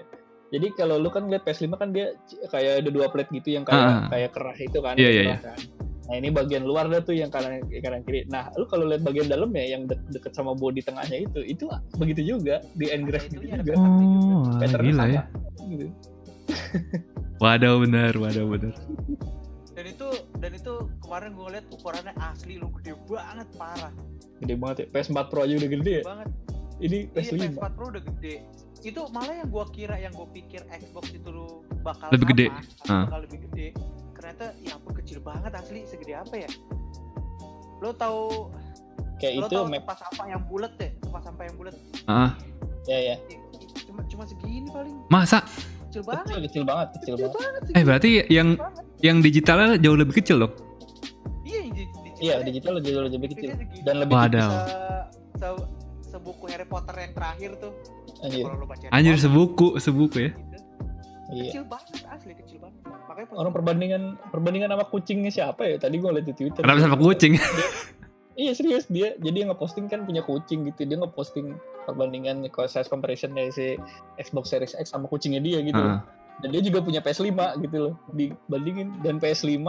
Jadi 0.50 0.68
kalau 0.74 0.96
lu 0.98 1.08
kan 1.08 1.24
lihat 1.26 1.44
PS5 1.44 1.74
kan 1.74 1.90
dia 1.90 2.18
kayak 2.48 2.82
ada 2.82 2.90
dua 2.90 3.06
plate 3.08 3.30
gitu 3.32 3.50
yang 3.52 3.64
kayak 3.64 3.86
Ah. 3.86 4.08
kayak 4.10 4.30
kerah 4.32 4.58
itu 4.58 4.80
kan. 4.80 4.96
Iya, 4.96 5.10
iya, 5.12 5.24
kerah 5.30 5.42
kan. 5.46 5.58
Nah 6.10 6.16
ini 6.16 6.30
bagian 6.32 6.64
luar 6.64 6.86
dah 6.86 7.00
tuh 7.00 7.14
yang 7.14 7.30
kanan 7.30 7.62
kanan 7.78 8.02
kiri. 8.02 8.26
Nah 8.26 8.50
lu 8.56 8.66
kalau 8.66 8.84
lihat 8.84 9.04
bagian 9.04 9.28
dalam 9.28 9.54
ya 9.54 9.66
yang 9.70 9.86
de- 9.86 10.02
deket 10.10 10.34
sama 10.34 10.52
body 10.54 10.82
tengahnya 10.82 11.22
itu 11.22 11.40
itu 11.44 11.70
begitu 11.96 12.34
juga 12.34 12.66
di 12.74 12.90
engrave 12.90 13.22
Ada 13.22 13.30
gitu 13.30 13.38
itunya, 13.40 13.54
ada 13.54 13.64
juga. 13.64 13.78
oh 13.78 14.42
Patternnya 14.56 14.82
gila 14.88 14.98
sama. 15.00 15.14
ya 15.14 15.24
Gitu. 15.70 15.86
wadaw 17.40 17.76
bener 17.80 18.14
wadaw 18.16 18.46
bener 18.48 18.74
dan 19.72 19.86
itu 19.86 20.08
dan 20.36 20.52
itu 20.52 20.74
kemarin 21.00 21.30
gue 21.32 21.46
ngeliat 21.46 21.66
ukurannya 21.70 22.14
asli 22.20 22.58
lu 22.58 22.68
gede 22.74 22.98
banget 23.06 23.48
parah 23.54 23.94
Gede 24.40 24.54
banget 24.56 24.78
ya. 24.78 24.86
PS4 24.90 25.20
Pro 25.26 25.40
aja 25.42 25.54
udah 25.56 25.70
gede 25.72 25.94
ya. 25.94 26.04
banget 26.04 26.30
Ini 26.80 26.98
iya 27.06 27.14
PS5. 27.14 27.34
PS4 27.54 27.68
Pro 27.72 27.86
udah 27.88 28.04
gede 28.10 28.36
itu 28.80 29.02
malah 29.12 29.36
yang 29.36 29.50
gue 29.50 29.66
kira 29.70 29.96
yang 29.98 30.14
gue 30.14 30.28
pikir 30.34 30.64
Xbox 30.70 31.12
itu 31.12 31.28
lu 31.28 31.48
bakal 31.82 32.08
Lebih 32.10 32.24
sama, 32.24 32.32
gede. 32.32 32.46
atau 32.48 32.88
Ah. 32.88 33.04
bakal 33.04 33.20
lebih 33.22 33.40
gede 33.46 33.68
ternyata 34.14 34.46
ya 34.58 34.72
ampun 34.74 34.94
kecil 34.96 35.20
banget 35.20 35.52
asli 35.54 35.80
segede 35.84 36.14
apa 36.14 36.36
ya 36.38 36.50
lo 37.78 37.92
tahu 37.94 38.48
Kayak 39.18 39.34
lo 39.34 39.40
itu 39.42 39.52
tahu 39.54 39.66
map 39.66 39.84
tempat 39.84 39.98
sampah 40.02 40.26
yang 40.28 40.42
bulat 40.46 40.72
deh 40.76 40.92
tempat 40.98 41.22
sampah 41.22 41.44
yang 41.44 41.56
bulat 41.56 41.76
ah 42.06 42.32
ya 42.86 42.98
ya. 43.06 43.16
cuma 43.84 44.00
cuma 44.06 44.24
segini 44.26 44.68
paling 44.70 44.96
masa 45.08 45.44
kecil 45.86 46.04
banget 46.06 46.24
Kecil, 46.26 46.40
kecil 46.42 46.64
banget, 46.64 46.88
kecil 46.94 47.14
kecil 47.14 47.28
banget. 47.28 47.52
banget 47.60 47.76
eh 47.76 47.84
berarti 47.84 48.10
yang 48.30 48.48
banget. 48.54 48.84
yang 49.02 49.18
digitalnya 49.20 49.68
jauh 49.78 49.98
lebih 49.98 50.16
kecil 50.16 50.40
dong 50.40 50.54
Iya, 52.20 52.44
digital 52.44 52.74
lebih 52.80 52.92
lebih 53.08 53.30
kecil 53.32 53.50
dan 53.88 53.96
lebih 54.04 54.16
tipis. 54.28 54.44
se, 54.44 54.80
se, 55.40 55.48
sebuku 56.12 56.44
Harry 56.52 56.68
Potter 56.68 56.96
yang 57.00 57.14
terakhir 57.16 57.52
tuh 57.62 57.72
Anjir. 58.20 58.44
kalau 58.44 58.60
lo 58.60 58.68
baca 58.68 58.84
Harry 58.84 58.94
anjir 58.94 59.16
Potter, 59.16 59.26
sebuku 59.26 59.68
sebuku 59.80 60.18
ya 60.20 60.32
gitu. 60.36 60.58
Iya. 61.30 61.52
kecil 61.54 61.66
banget 61.70 62.02
asli 62.10 62.34
kecil 62.34 62.58
banget 62.58 62.82
makanya 63.06 63.28
Orang 63.38 63.54
perbandingan 63.54 64.04
perbandingan 64.34 64.70
sama 64.74 64.86
kucingnya 64.90 65.32
siapa 65.32 65.62
ya? 65.62 65.76
Tadi 65.78 65.96
gue 66.02 66.10
liat 66.10 66.26
di 66.26 66.34
Twitter. 66.34 66.62
kenapa 66.66 66.82
sama 66.82 66.98
kucing 66.98 67.38
Iya 68.40 68.56
serius 68.56 68.88
dia. 68.88 69.20
Jadi 69.20 69.44
yang 69.44 69.52
ngeposting 69.52 69.92
kan 69.92 70.08
punya 70.08 70.24
kucing 70.24 70.64
gitu. 70.64 70.88
Dia 70.88 70.96
ngeposting 70.96 71.60
perbandingan 71.84 72.48
size 72.72 72.88
comparison 72.88 73.36
dari 73.36 73.52
si 73.52 73.76
Xbox 74.16 74.56
Series 74.56 74.80
X 74.80 74.96
sama 74.96 75.12
kucingnya 75.12 75.44
dia 75.44 75.60
gitu. 75.60 75.76
Ah. 75.76 76.08
Dan 76.40 76.56
dia 76.56 76.64
juga 76.64 76.80
punya 76.80 77.04
PS5 77.04 77.36
gitu 77.68 77.78
loh. 77.92 77.94
Dibandingin 78.16 78.96
dan 79.04 79.20
PS5 79.20 79.60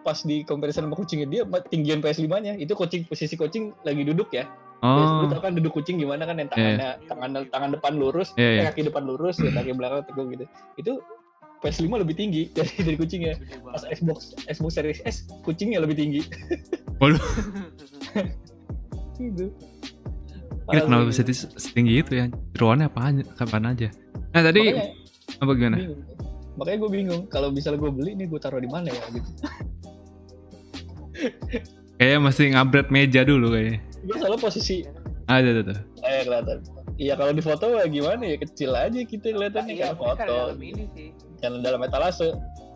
pas 0.00 0.16
di 0.24 0.44
comparison 0.44 0.88
sama 0.88 0.96
kucingnya 0.96 1.28
dia 1.28 1.42
tinggian 1.68 2.00
PS5-nya 2.00 2.56
itu 2.56 2.72
kucing 2.72 3.04
posisi 3.04 3.36
kucing 3.36 3.76
lagi 3.84 4.04
duduk 4.04 4.32
ya. 4.32 4.48
oh 4.80 5.28
tau 5.28 5.44
kan 5.44 5.52
duduk 5.52 5.76
kucing 5.76 6.00
gimana 6.00 6.24
kan 6.24 6.40
yang 6.40 6.48
tangannya 6.48 6.96
tangan 7.04 7.30
tangan 7.52 7.70
depan 7.76 7.92
lurus, 8.00 8.32
Iya, 8.40 8.48
iya. 8.48 8.60
eh, 8.64 8.66
kaki 8.72 8.88
depan 8.88 9.04
lurus, 9.04 9.36
ya 9.36 9.52
kaki 9.52 9.76
belakang 9.76 10.08
teguk 10.08 10.32
gitu. 10.32 10.44
Itu 10.80 10.92
PS5 11.60 12.00
lebih 12.00 12.16
tinggi 12.16 12.48
dari 12.56 12.72
dari 12.80 12.96
kucingnya. 12.96 13.36
Pas 13.60 13.84
Xbox 13.84 14.32
Xbox 14.48 14.80
Series 14.80 15.04
S 15.04 15.28
kucingnya 15.44 15.84
lebih 15.84 16.00
tinggi. 16.00 16.24
gitu. 19.20 19.52
Gila, 20.70 20.86
kenapa 20.86 21.04
bisa 21.10 21.22
setinggi 21.58 21.98
itu 21.98 22.12
ya 22.14 22.30
jeroannya 22.54 22.86
apa 22.86 23.00
aja 23.10 23.22
kapan 23.34 23.74
aja 23.74 23.88
nah 24.30 24.42
tadi 24.46 24.70
Makanya, 24.70 24.86
apa 25.42 25.52
gimana 25.58 25.76
bingung. 25.82 26.00
Makanya 26.58 26.78
gue 26.78 26.90
bingung 26.92 27.22
kalau 27.26 27.48
misalnya 27.50 27.78
gue 27.82 27.90
beli 27.90 28.10
ini 28.14 28.24
gue 28.30 28.38
taruh 28.38 28.62
di 28.62 28.70
mana 28.70 28.92
ya 28.92 29.02
gitu. 29.10 29.30
Kayaknya 31.96 32.18
masih 32.20 32.44
ngupgrade 32.54 32.90
meja 32.90 33.20
dulu 33.24 33.52
kayaknya 33.52 33.78
Gue 34.00 34.16
selalu 34.16 34.38
posisi 34.40 34.76
ada 35.28 35.46
ada 35.46 35.62
tuh 35.62 35.78
eh 36.02 36.24
kelihatan. 36.24 36.58
Iya 37.00 37.16
kalau 37.16 37.32
di 37.32 37.40
foto 37.40 37.80
ya 37.80 37.88
gimana 37.88 38.28
ya 38.28 38.36
kecil 38.36 38.76
aja 38.76 39.00
kita 39.04 39.32
kelihatannya 39.32 39.72
iya 39.72 39.92
kayak 39.92 39.96
mungkin 39.96 40.16
karena 40.20 40.28
foto. 40.28 40.52
dalam 40.52 40.60
ini 40.60 40.84
sih 40.92 41.08
Yang 41.40 41.54
dalam 41.64 41.80
etalase. 41.80 42.28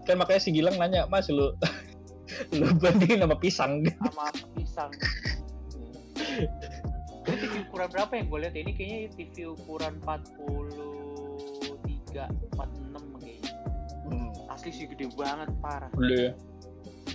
Kan 0.05 0.17
makanya 0.17 0.41
si 0.41 0.51
Gilang 0.53 0.77
nanya, 0.81 1.05
"Mas 1.13 1.29
lu 1.29 1.53
lu 2.57 2.73
bandingin 2.81 3.21
sama 3.21 3.37
pisang?" 3.37 3.85
sama 3.85 4.33
pisang 4.57 4.93
ini 7.25 7.37
TV 7.41 7.65
ukuran 7.69 7.89
berapa 7.89 8.13
yang 8.17 8.27
gue 8.29 8.39
lihat 8.45 8.55
ini 8.57 8.73
kayaknya 8.77 9.09
TV 9.17 9.49
ukuran 9.49 9.95
43 10.05 12.29
46 12.53 13.21
kayaknya 13.21 13.53
Hmm, 14.05 14.29
asli 14.53 14.69
sih 14.69 14.85
gede 14.85 15.09
banget 15.17 15.49
parah 15.65 15.89
udah 15.97 16.29
ya. 16.29 16.33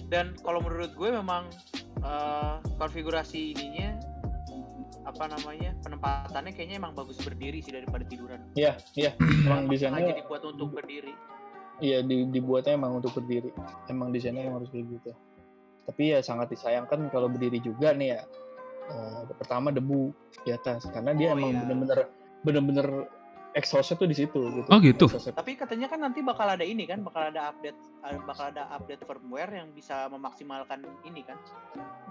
Dan 0.09 0.33
kalau 0.41 0.59
menurut 0.61 0.91
gue 0.93 1.09
memang 1.09 1.47
eh, 2.03 2.55
konfigurasi 2.77 3.53
ininya 3.57 3.99
apa 5.07 5.25
namanya 5.25 5.73
penempatannya 5.81 6.53
kayaknya 6.53 6.77
emang 6.77 6.93
bagus 6.93 7.17
berdiri 7.17 7.63
sih 7.65 7.73
daripada 7.73 8.05
tiduran 8.05 8.45
Iya, 8.53 8.77
iya. 8.93 9.11
Emang 9.17 9.65
Emang 9.65 9.73
desainnya 9.73 10.05
sengaja 10.05 10.13
dibuat 10.21 10.41
untuk 10.45 10.69
berdiri 10.75 11.13
Iya 11.79 12.03
di, 12.03 12.27
dibuatnya 12.27 12.75
emang 12.75 12.99
untuk 12.99 13.15
berdiri. 13.15 13.55
Emang 13.87 14.11
desainnya 14.11 14.43
emang 14.43 14.59
harus 14.61 14.67
kayak 14.67 14.99
gitu. 14.99 15.11
Tapi 15.87 16.11
ya 16.11 16.19
sangat 16.19 16.51
disayangkan 16.51 17.07
kalau 17.07 17.31
berdiri 17.31 17.63
juga 17.63 17.95
nih 17.95 18.19
ya. 18.19 18.21
Eh, 18.91 19.21
pertama 19.39 19.71
debu 19.71 20.11
di 20.43 20.51
atas 20.51 20.83
karena 20.91 21.15
dia 21.15 21.31
Oh, 21.31 21.39
emang 21.39 21.55
iya. 21.55 21.59
bener-bener 21.63 21.99
bener-bener 22.43 22.87
exhaustnya 23.51 23.95
tuh 23.95 24.05
di 24.05 24.15
situ 24.15 24.39
gitu. 24.53 24.67
Oh, 24.67 24.77
gitu? 24.77 25.05
Exhaustnya. 25.05 25.33
tapi 25.33 25.51
katanya 25.53 25.87
kan 25.87 25.99
nanti 25.99 26.21
bakal 26.21 26.45
ada 26.45 26.61
ini 26.61 26.83
kan 26.83 27.01
bakal 27.01 27.25
ada 27.25 27.49
update 27.49 27.75
eh, 28.03 28.19
bakal 28.21 28.45
ada 28.47 28.69
update 28.71 29.01
firmware 29.01 29.51
yang 29.51 29.67
bisa 29.71 30.05
memaksimalkan 30.07 30.79
ini 31.01 31.21
kan 31.21 31.37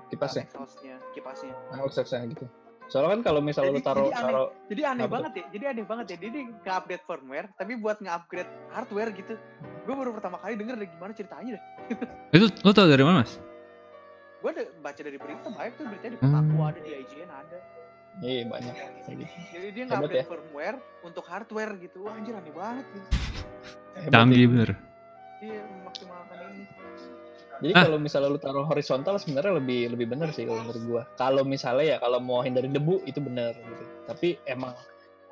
Kipasnya, 0.09 0.45
exhaustnya 0.45 0.97
kipasnya 1.13 1.53
ah, 1.71 1.83
exhaustnya 1.83 2.25
gitu. 2.27 2.47
Soalnya 2.89 3.11
kan 3.13 3.23
kalau 3.23 3.41
misalnya 3.41 3.71
lu 3.71 3.77
Jadi- 3.77 3.85
taruh 3.85 4.01
jadi 4.03 4.15
aneh. 4.15 4.25
taruh 4.25 4.49
jadi 4.67 4.83
aneh 4.87 5.07
banget 5.07 5.33
ya 5.33 5.45
jadi 5.51 5.65
aneh 5.69 5.85
banget 5.85 6.07
ya 6.09 6.17
jadi 6.19 6.39
nge-update 6.59 7.05
firmware 7.05 7.49
tapi 7.55 7.73
buat 7.77 7.97
nge-upgrade 7.99 8.51
hardware 8.71 9.11
gitu 9.13 9.35
gue 9.85 9.95
baru 9.95 10.11
pertama 10.11 10.37
kali 10.39 10.57
denger 10.57 10.75
deh 10.75 10.89
gimana 10.89 11.13
ceritanya 11.13 11.51
deh 11.55 11.63
itu 12.37 12.47
lo 12.59 12.73
tau 12.73 12.85
dari 12.85 13.05
mana 13.05 13.21
mas 13.21 13.37
gue 14.39 14.51
baca 14.79 15.01
dari 15.03 15.19
berita 15.19 15.49
banyak 15.49 15.73
tuh 15.75 15.85
beritanya 15.85 16.11
di 16.11 16.19
Hmm. 16.19 16.33
Kotaku 16.33 16.57
ada 16.65 16.81
di 16.81 16.91
IGN 16.97 17.29
ada 17.29 17.59
iya 18.21 18.43
banyak 18.45 18.75
kayak 19.05 19.17
gitu. 19.21 19.35
jadi 19.53 19.69
dia 19.71 19.85
Hebat 19.85 19.99
nge-update 20.01 20.19
ya. 20.19 20.25
firmware 20.27 20.79
untuk 21.01 21.25
hardware 21.25 21.73
gitu 21.79 21.99
wah 22.03 22.15
anjir 22.15 22.35
aneh 22.35 22.53
banget 22.53 22.87
gitu 22.91 23.09
canggih 24.09 24.41
ya. 24.41 24.49
bener 24.51 24.71
iya 25.39 25.61
memaksimalkan 25.65 26.39
ini 26.51 26.65
Jadi 27.59 27.75
Ah. 27.75 27.91
kalau 27.91 27.99
misalnya 27.99 28.31
lu 28.31 28.39
taruh 28.39 28.63
horizontal 28.63 29.19
sebenarnya 29.19 29.59
lebih 29.59 29.91
lebih 29.91 30.07
benar 30.07 30.31
sih 30.31 30.47
kalau 30.47 30.63
menurut 30.63 30.83
gua. 30.87 31.03
Kalau 31.19 31.43
misalnya 31.43 31.85
ya 31.91 31.97
kalau 31.99 32.23
mau 32.23 32.39
hindari 32.39 32.71
debu 32.71 33.03
itu 33.03 33.19
benar 33.19 33.51
gitu. 33.51 33.83
Tapi 34.07 34.39
emang 34.47 34.79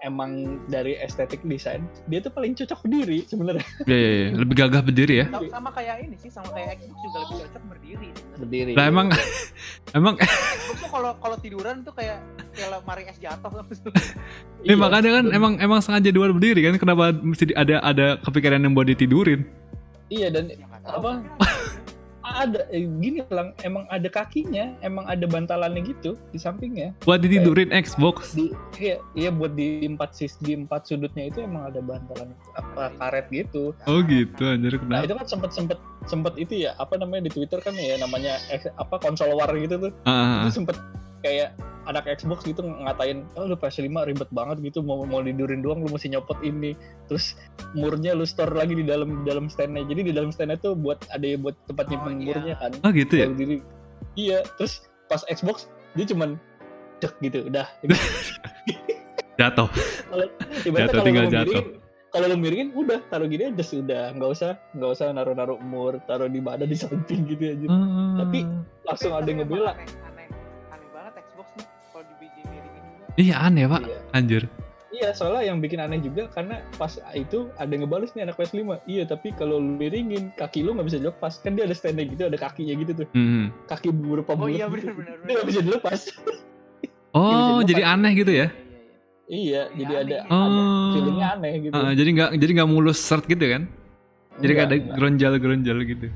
emang 0.05 0.61
dari 0.69 0.99
estetik 1.01 1.41
desain 1.47 1.81
dia 2.11 2.21
tuh 2.21 2.29
paling 2.33 2.53
cocok 2.53 2.85
berdiri 2.85 3.25
sebenarnya. 3.25 3.67
Iya 3.89 3.97
iya 3.97 4.11
iya. 4.13 4.29
Lebih 4.37 4.55
gagah 4.57 4.83
berdiri 4.85 5.15
ya? 5.23 5.27
Sama, 5.33 5.49
sama 5.49 5.71
kayak 5.73 5.95
ini 6.05 6.17
sih 6.21 6.31
sama 6.31 6.49
kayak 6.53 6.81
Xbox 6.81 6.99
juga 7.01 7.19
lebih 7.25 7.37
cocok 7.47 7.63
berdiri. 7.71 8.09
Berdiri. 8.37 8.73
lah 8.77 8.87
emang 8.89 9.07
emang 9.97 10.15
Xbox 10.21 10.77
tuh 10.85 10.91
kalau 10.93 11.13
kalau 11.17 11.37
tiduran 11.41 11.81
tuh 11.87 11.95
kayak 11.97 12.21
kayak 12.53 12.69
lemari 12.77 13.03
es 13.09 13.19
jatuh. 13.21 13.53
Eh, 14.69 14.77
makanya 14.83 15.11
kan 15.23 15.25
emang 15.33 15.53
emang 15.61 15.81
sengaja 15.81 16.11
dua 16.13 16.29
berdiri 16.33 16.61
kan 16.61 16.77
kenapa 16.77 17.17
mesti 17.17 17.57
ada 17.57 17.81
ada 17.81 18.07
kepikiran 18.21 18.61
yang 18.61 18.77
buat 18.77 18.89
ditidurin? 18.89 19.45
Iya 20.07 20.31
dan 20.31 20.47
Ya, 20.55 20.67
Apa? 20.87 21.19
ada. 22.39 22.61
eh, 22.69 22.85
gini 22.85 23.21
lang 23.29 23.57
emang 23.61 23.89
ada 23.89 24.07
kakinya 24.07 24.77
emang 24.81 25.05
ada 25.05 25.25
bantalannya 25.25 25.83
gitu 25.83 26.15
di 26.29 26.39
sampingnya 26.39 26.93
Buat 27.03 27.21
ditidurin 27.21 27.73
Xbox. 27.73 28.33
di 28.33 28.53
iya 28.77 28.97
iya 29.13 29.31
buat 29.31 29.53
di 29.53 29.85
empat 29.85 30.13
sis 30.13 30.37
di 30.39 30.53
empat 30.55 30.85
sudutnya 30.85 31.27
itu 31.27 31.41
emang 31.41 31.67
ada 31.67 31.81
bantalan 31.81 32.31
apa 32.53 32.93
karet 32.95 33.27
gitu 33.31 33.73
Oh 33.85 34.01
gitu 34.01 34.43
anjir 34.43 34.77
nah 34.79 35.01
kenapa? 35.01 35.05
itu 35.05 35.15
kan 35.15 35.27
sempet 35.27 35.51
sempet 35.51 35.79
sempet 36.05 36.35
itu 36.37 36.55
ya 36.61 36.77
apa 36.77 36.97
namanya 36.97 37.27
di 37.27 37.33
twitter 37.33 37.59
kan 37.59 37.73
ya 37.73 37.97
namanya 37.97 38.39
X- 38.49 38.71
apa 38.73 38.97
konsol 38.97 39.33
war 39.33 39.51
gitu 39.53 39.81
tuh 39.81 39.93
ah, 40.05 40.45
itu 40.45 40.55
sempet 40.55 40.77
kayak 41.27 41.51
anak 41.85 42.07
Xbox 42.09 42.43
gitu 42.43 42.63
ngatain 42.63 43.27
oh 43.35 43.45
lu 43.45 43.55
PS5 43.55 43.83
ribet 44.05 44.31
banget 44.31 44.59
gitu 44.61 44.79
mau 44.81 45.03
mau 45.03 45.19
tidurin 45.21 45.59
doang 45.59 45.79
lu 45.79 45.89
mesti 45.89 46.09
nyopot 46.09 46.39
ini 46.41 46.75
terus 47.07 47.35
murnya 47.73 48.11
lu 48.11 48.23
store 48.23 48.51
lagi 48.53 48.75
di 48.75 48.83
dalam 48.83 49.23
di 49.23 49.25
dalam 49.25 49.47
standnya 49.47 49.83
jadi 49.83 50.03
di 50.03 50.13
dalam 50.13 50.31
standnya 50.31 50.55
tuh 50.57 50.75
buat 50.75 50.99
ada 51.09 51.23
ya 51.25 51.37
buat 51.37 51.55
tempat 51.65 51.85
Oh, 51.85 51.91
nyimpen 51.93 52.13
iya. 52.13 52.27
murnya 52.29 52.55
kan 52.57 52.71
ah. 52.75 52.83
Oh 52.83 52.93
gitu 52.93 53.15
ya? 53.17 53.27
Diri 53.29 53.57
iya 54.15 54.39
terus 54.57 54.83
pas 55.07 55.23
Xbox 55.25 55.71
dia 55.95 56.07
cuman 56.07 56.35
cek 56.99 57.15
gitu 57.21 57.47
udah 57.47 57.67
Jatuh. 59.37 59.69
Jatuh, 60.67 60.89
kalau 60.89 61.05
tinggal 61.05 61.27
jatuh. 61.29 61.53
miringin- 61.53 61.75
kalau 62.07 62.27
lu 62.27 62.37
miringin 62.41 62.69
udah 62.73 62.99
taruh 63.07 63.29
gini 63.29 63.47
aja 63.47 63.61
sudah 63.61 64.09
nggak 64.11 64.31
usah 64.33 64.57
nggak 64.73 64.91
usah 64.91 65.13
naruh 65.13 65.37
naruh 65.37 65.61
mur 65.61 66.01
taruh 66.03 66.27
di 66.27 66.41
mana 66.41 66.65
di 66.65 66.73
samping 66.73 67.29
gitu 67.29 67.45
aja 67.47 67.67
Ah. 67.69 68.25
Tapi 68.25 68.39
langsung 68.83 69.13
ada 69.13 69.23
yang 69.23 69.39
emang 69.39 69.53
ngebela 69.53 69.73
Iya 73.17 73.35
aneh 73.41 73.65
pak. 73.65 73.83
Iya. 73.83 73.99
Anjir. 74.13 74.43
Iya, 74.87 75.13
soalnya 75.13 75.53
yang 75.53 75.61
bikin 75.61 75.77
aneh 75.77 76.01
juga 76.01 76.25
karena 76.33 76.65
pas 76.81 76.89
itu 77.13 77.53
ada 77.57 77.69
yang 77.69 77.85
ngebales 77.85 78.17
nih 78.17 78.25
anak 78.25 78.41
PS5. 78.41 78.81
Iya, 78.89 79.05
tapi 79.05 79.29
kalau 79.33 79.61
lu 79.61 79.77
miringin 79.77 80.33
kaki 80.33 80.65
lu 80.65 80.73
nggak 80.73 80.89
bisa 80.89 80.99
dilepas. 80.99 81.37
Kan 81.39 81.53
dia 81.53 81.69
ada 81.69 81.77
standnya 81.77 82.09
gitu, 82.09 82.25
ada 82.25 82.39
kakinya 82.39 82.73
gitu 82.77 83.05
tuh. 83.05 83.07
Hmm. 83.13 83.53
Kaki 83.69 83.93
beberapa 83.93 84.33
oh 84.33 84.37
bulat 84.39 84.57
iya 84.57 84.65
gitu. 84.65 84.73
benar 84.73 84.93
benar 84.97 85.15
Dia 85.21 85.35
nggak 85.37 85.49
bisa 85.49 85.61
dilepas. 85.61 86.01
Oh 87.13 87.61
Jadi 87.61 87.73
jadi 87.73 87.83
aneh 87.89 88.13
gitu 88.15 88.33
ya? 88.33 88.47
iya, 88.47 88.53
iya, 89.27 89.27
iya. 89.27 89.29
iya, 89.29 89.63
Iya, 89.67 89.75
jadi 89.75 89.93
aneh. 89.93 90.05
ada, 90.05 90.17
Oh. 90.29 90.45
ada 90.47 90.61
feelingnya 90.93 91.29
aneh 91.35 91.53
gitu. 91.61 91.75
Ah, 91.75 91.93
jadi 91.93 92.09
nggak 92.13 92.31
jadi 92.37 92.51
nggak 92.57 92.71
mulus 92.71 92.99
seret 93.01 93.25
gitu 93.27 93.45
kan? 93.45 93.63
Jadi 94.37 94.53
Enggak, 94.53 94.67
kayak 94.69 94.81
ada 94.85 94.97
geronjal-geronjal 94.97 95.79
gitu. 95.85 96.07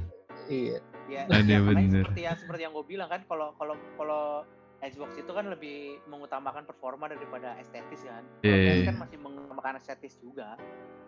Iya, 0.46 0.76
Ya, 1.10 1.26
Aneh 1.26 1.42
ya, 1.50 1.60
bener. 1.60 2.06
seperti 2.06 2.22
yang 2.22 2.36
seperti 2.38 2.60
yang 2.62 2.72
gue 2.72 2.86
bilang 2.86 3.08
kan 3.10 3.20
kalau 3.26 3.50
kalau 3.58 3.74
kalau 3.98 4.46
Xbox 4.80 5.12
itu 5.14 5.28
kan 5.28 5.44
lebih 5.44 5.76
mengutamakan 6.06 6.64
performa 6.64 7.04
daripada 7.04 7.52
estetis 7.56 8.00
kan. 8.00 8.24
Kalau 8.40 8.48
Iya, 8.48 8.56
PS 8.64 8.72
iya, 8.74 8.84
kan 8.86 8.96
masih 8.98 9.18
mengutamakan 9.18 9.72
estetis 9.76 10.14
juga. 10.16 10.56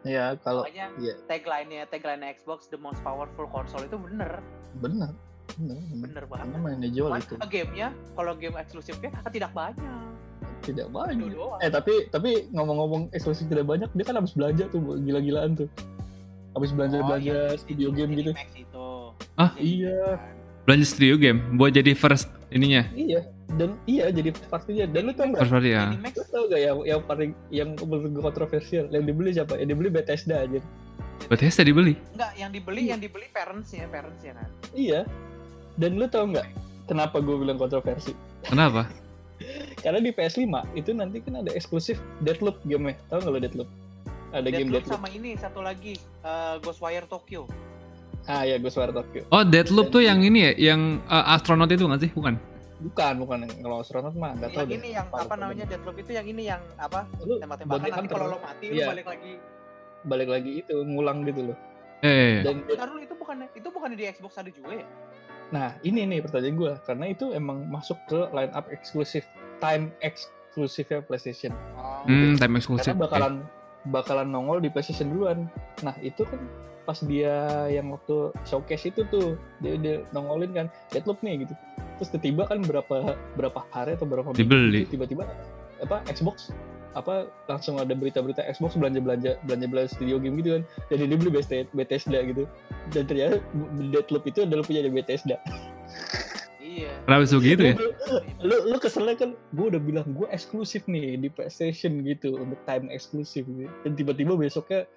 iya 0.02 0.34
kalau 0.36 0.62
Makanya 0.62 0.90
iya. 0.98 1.14
tagline-nya 1.24 1.86
tagline 1.86 2.26
Xbox 2.32 2.66
the 2.66 2.76
most 2.76 2.98
powerful 3.00 3.46
console 3.46 3.80
itu 3.80 3.96
bener, 3.96 4.42
bener, 4.76 5.14
bener, 5.56 5.78
bener. 5.78 5.98
bener 6.02 6.24
banget. 6.26 6.44
Karena 6.44 6.58
mainnya 6.60 6.90
jual 6.90 7.08
Cuman 7.08 7.22
itu 7.22 7.34
gamenya 7.40 7.88
kalau 8.12 8.32
game 8.34 8.56
eksklusifnya 8.56 9.10
ah, 9.16 9.30
tidak 9.30 9.50
banyak. 9.52 10.04
tidak 10.60 10.86
banyak. 10.88 11.28
doang. 11.30 11.58
Eh 11.58 11.66
tapi 11.68 12.06
tapi 12.08 12.30
ngomong-ngomong 12.50 13.10
eksklusif 13.10 13.46
tidak 13.46 13.64
banyak, 13.64 13.88
dia 13.90 14.04
kan 14.04 14.14
habis 14.14 14.30
belanja 14.32 14.68
tuh 14.68 14.78
gila-gilaan 14.96 15.56
tuh. 15.56 15.66
Habis 16.52 16.70
belanja 16.70 16.98
Oh, 16.98 17.08
belanja 17.08 17.34
iya, 17.48 17.56
studio 17.56 17.88
di- 17.88 17.96
game 17.96 18.12
di 18.12 18.22
gitu. 18.22 18.32
Itu. 18.54 18.88
Ah, 19.34 19.56
Jadi, 19.56 19.64
iya. 19.80 19.96
kan. 20.12 20.34
Belanja 20.62 20.86
studio 20.86 21.14
game 21.16 21.38
buat 21.52 21.70
jadi 21.70 21.90
first 21.92 22.26
ininya. 22.48 22.86
Iya, 22.92 23.26
dan 23.56 23.76
iya 23.84 24.08
jadi 24.08 24.32
partinya. 24.48 24.84
Dan 24.88 25.10
lu 25.10 25.12
tau 25.12 25.26
nggak? 25.28 25.42
First 25.44 25.54
party 25.54 25.70
ya. 25.72 25.84
Lu 25.92 26.24
tau 26.28 26.42
gak 26.48 26.60
yang 26.60 26.78
yang 26.88 27.00
paling 27.04 27.30
yang 27.52 27.68
menurut 27.80 28.10
gue 28.12 28.22
kontroversial 28.24 28.84
yang 28.88 29.04
dibeli 29.04 29.30
siapa? 29.36 29.60
Yang 29.60 29.68
dibeli 29.76 29.88
Bethesda 29.92 30.36
aja. 30.44 30.60
Bethesda 31.28 31.62
dibeli. 31.62 31.94
enggak 32.16 32.32
yang 32.34 32.50
dibeli 32.50 32.82
yang 32.88 33.00
dibeli 33.00 33.26
parentsnya 33.30 33.86
parentsnya 33.88 34.32
kan. 34.40 34.48
Iya. 34.72 35.00
Dan 35.76 35.96
lu 35.96 36.06
tau 36.08 36.28
nggak 36.28 36.46
kenapa 36.88 37.20
gue 37.20 37.36
bilang 37.36 37.56
kontroversi? 37.60 38.16
Kenapa? 38.44 38.88
Karena 39.82 39.98
di 39.98 40.10
PS5 40.14 40.46
itu 40.78 40.90
nanti 40.94 41.18
kan 41.24 41.40
ada 41.42 41.50
eksklusif 41.52 42.00
Deathloop 42.24 42.60
game-nya. 42.64 42.96
Tau 43.08 43.20
nggak 43.20 43.32
lo 43.32 43.40
Deathloop? 43.40 43.68
Ada 44.32 44.48
game 44.48 44.68
Deathloop 44.72 44.84
Deathloop. 44.88 44.96
sama 44.96 45.08
ini 45.12 45.36
satu 45.36 45.60
lagi 45.60 45.94
eh, 46.24 46.54
Ghostwire 46.64 47.06
Tokyo. 47.08 47.44
Ah 48.30 48.46
ya, 48.46 48.56
Ghostwire 48.56 48.94
Tokyo. 48.94 49.22
Oh 49.34 49.42
Deadloop 49.42 49.90
tuh 49.90 50.02
yang 50.04 50.22
ini 50.22 50.46
ya, 50.46 50.72
yang 50.72 51.02
uh, 51.10 51.34
astronot 51.34 51.70
itu 51.74 51.84
nggak 51.86 52.02
sih? 52.06 52.10
Bukan. 52.14 52.51
Bukan, 52.82 53.12
bukan 53.22 53.38
kalau 53.62 53.76
astronot 53.78 54.14
mah 54.18 54.34
nggak 54.34 54.50
tahu 54.58 54.66
deh. 54.66 54.74
ini 54.74 54.90
yang 54.98 55.06
apa 55.08 55.34
namanya 55.38 55.64
Deathloop 55.70 55.96
itu 56.02 56.10
yang 56.18 56.26
ini 56.26 56.42
yang 56.50 56.62
apa 56.74 57.06
Lu 57.22 57.38
tembak-tembakan 57.38 57.86
nanti 57.94 58.08
kalau 58.10 58.26
lo 58.34 58.38
mati 58.42 58.66
Iya. 58.68 58.86
lo 58.86 58.90
balik 58.90 59.06
lagi. 59.06 59.32
balik 60.02 60.28
lagi 60.34 60.50
itu 60.58 60.74
ngulang 60.82 61.22
gitu 61.22 61.54
loh. 61.54 61.58
Eh, 62.02 62.42
Dan 62.42 62.66
dulu 62.66 62.98
itu 62.98 63.14
bukan 63.14 63.46
itu 63.54 63.68
bukan 63.70 63.94
di 63.94 64.04
Xbox 64.10 64.34
ada 64.34 64.50
juga 64.50 64.82
ya? 64.82 64.86
nah 65.52 65.76
ini 65.84 66.08
nih 66.08 66.24
pertanyaan 66.24 66.56
gue 66.56 66.72
karena 66.88 67.12
itu 67.12 67.28
emang 67.36 67.68
masuk 67.68 68.00
ke 68.08 68.24
line 68.32 68.48
up 68.56 68.66
eksklusif 68.72 69.20
time 69.60 69.92
eksklusifnya 70.00 71.04
PlayStation. 71.04 71.52
Oh. 71.76 72.08
hmm, 72.08 72.40
time 72.40 72.56
eksklusif. 72.56 72.96
karena 72.96 73.04
bakalan 73.06 73.34
bakalan 73.86 74.28
nongol 74.32 74.58
di 74.58 74.72
PlayStation 74.72 75.12
duluan. 75.12 75.46
Nah 75.84 75.94
itu 76.00 76.24
kan 76.24 76.40
pas 76.82 76.98
dia 76.98 77.68
yang 77.70 77.94
waktu 77.94 78.34
showcase 78.42 78.90
itu 78.90 79.06
tuh 79.06 79.38
dia, 79.62 79.78
dia 79.78 80.02
nongolin 80.10 80.50
kan 80.50 80.66
Deathloop 80.90 81.22
nih 81.22 81.46
gitu. 81.46 81.54
Terus 82.02 82.18
tiba-tiba 82.18 82.50
kan 82.50 82.58
berapa 82.66 83.14
berapa 83.38 83.60
hari 83.70 83.94
atau 83.94 84.10
berapa 84.10 84.34
minggu 84.34 84.42
Dibeli. 84.42 84.82
gitu, 84.82 84.98
tiba-tiba 84.98 85.30
apa 85.78 86.02
Xbox 86.10 86.50
apa 86.98 87.30
langsung 87.46 87.78
ada 87.78 87.94
berita-berita 87.94 88.42
Xbox 88.50 88.74
belanja 88.74 88.98
belanja 88.98 89.30
belanja 89.46 89.66
belanja 89.70 89.90
studio 89.94 90.18
game 90.18 90.34
gitu 90.42 90.58
kan 90.58 90.62
jadi 90.90 91.08
dia 91.08 91.16
beli 91.16 91.30
Bethesda, 91.72 92.18
gitu 92.26 92.44
dan 92.90 93.06
ternyata 93.06 93.38
Deathloop 93.94 94.26
itu 94.26 94.42
adalah 94.42 94.66
punya 94.66 94.82
Bethesda 94.90 95.38
Iya. 96.72 96.88
Kenapa 97.04 97.20
bisa 97.28 97.36
begitu 97.36 97.62
ya? 97.68 97.74
lu 98.42 98.56
lu 98.72 98.76
keselnya 98.82 99.14
kan 99.14 99.30
gue 99.54 99.66
udah 99.70 99.80
bilang 99.80 100.08
gue 100.10 100.26
eksklusif 100.32 100.82
nih 100.90 101.20
di 101.20 101.28
PlayStation 101.30 102.02
gitu 102.02 102.34
untuk 102.34 102.58
time 102.66 102.90
eksklusif 102.90 103.46
gitu 103.46 103.70
dan 103.86 103.92
tiba-tiba 103.94 104.34
besoknya 104.34 104.88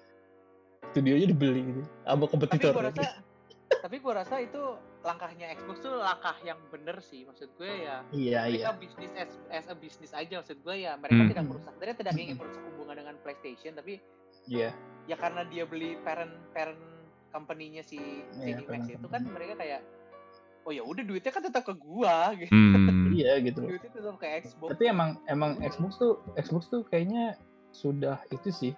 studionya 0.90 1.28
dibeli 1.30 1.62
gitu 1.62 1.82
sama 2.02 2.24
Tapi 2.24 2.30
kompetitor 2.32 2.72
gua 2.72 2.88
rasa 2.90 3.20
tapi 3.80 3.96
gua 3.98 4.22
rasa 4.22 4.40
itu 4.40 4.62
langkahnya 5.02 5.54
Xbox 5.54 5.76
tuh 5.80 5.94
langkah 5.96 6.34
yang 6.42 6.58
bener 6.68 6.98
sih 6.98 7.22
maksud 7.22 7.54
gue 7.54 7.72
ya. 7.86 8.02
Iya 8.10 8.40
iya. 8.50 8.66
mereka 8.66 8.72
bisnis 8.76 9.12
as, 9.14 9.32
as 9.48 9.66
a 9.70 9.74
bisnis 9.74 10.10
aja 10.10 10.42
maksud 10.42 10.58
gue 10.60 10.76
ya 10.82 10.98
mereka 10.98 11.22
Hmm. 11.22 11.30
tidak 11.30 11.44
merusak. 11.46 11.74
Mereka 11.78 11.94
tidak 12.02 12.12
ingin 12.18 12.36
merusak 12.36 12.62
hubungan 12.74 12.96
dengan 12.98 13.14
PlayStation 13.22 13.72
tapi 13.74 14.02
iya. 14.46 14.74
ya 15.06 15.14
karena 15.14 15.46
dia 15.46 15.62
beli 15.62 15.94
parent 16.02 16.34
parent 16.50 16.80
company-nya 17.30 17.82
si 17.82 17.98
Iya, 18.40 18.58
ZeniMax 18.58 18.66
parent 18.66 18.86
itu 18.90 19.06
kan 19.06 19.22
mereka 19.28 19.54
kayak 19.60 19.80
oh 20.66 20.74
ya 20.74 20.82
udah 20.82 21.02
duitnya 21.06 21.30
kan 21.30 21.42
tetap 21.46 21.62
ke 21.62 21.74
gua 21.78 22.30
gitu. 22.42 22.50
Hmm. 22.50 23.14
iya 23.14 23.38
gitu. 23.38 23.62
Duitnya 23.62 23.90
tetap 23.94 24.16
ke 24.18 24.26
Xbox. 24.42 24.74
Tapi 24.74 24.84
emang 24.90 25.22
emang 25.30 25.62
Xbox 25.62 26.02
tuh 26.02 26.18
Xbox 26.34 26.66
tuh 26.66 26.82
kayaknya 26.82 27.38
sudah 27.70 28.18
itu 28.32 28.50
sih 28.50 28.72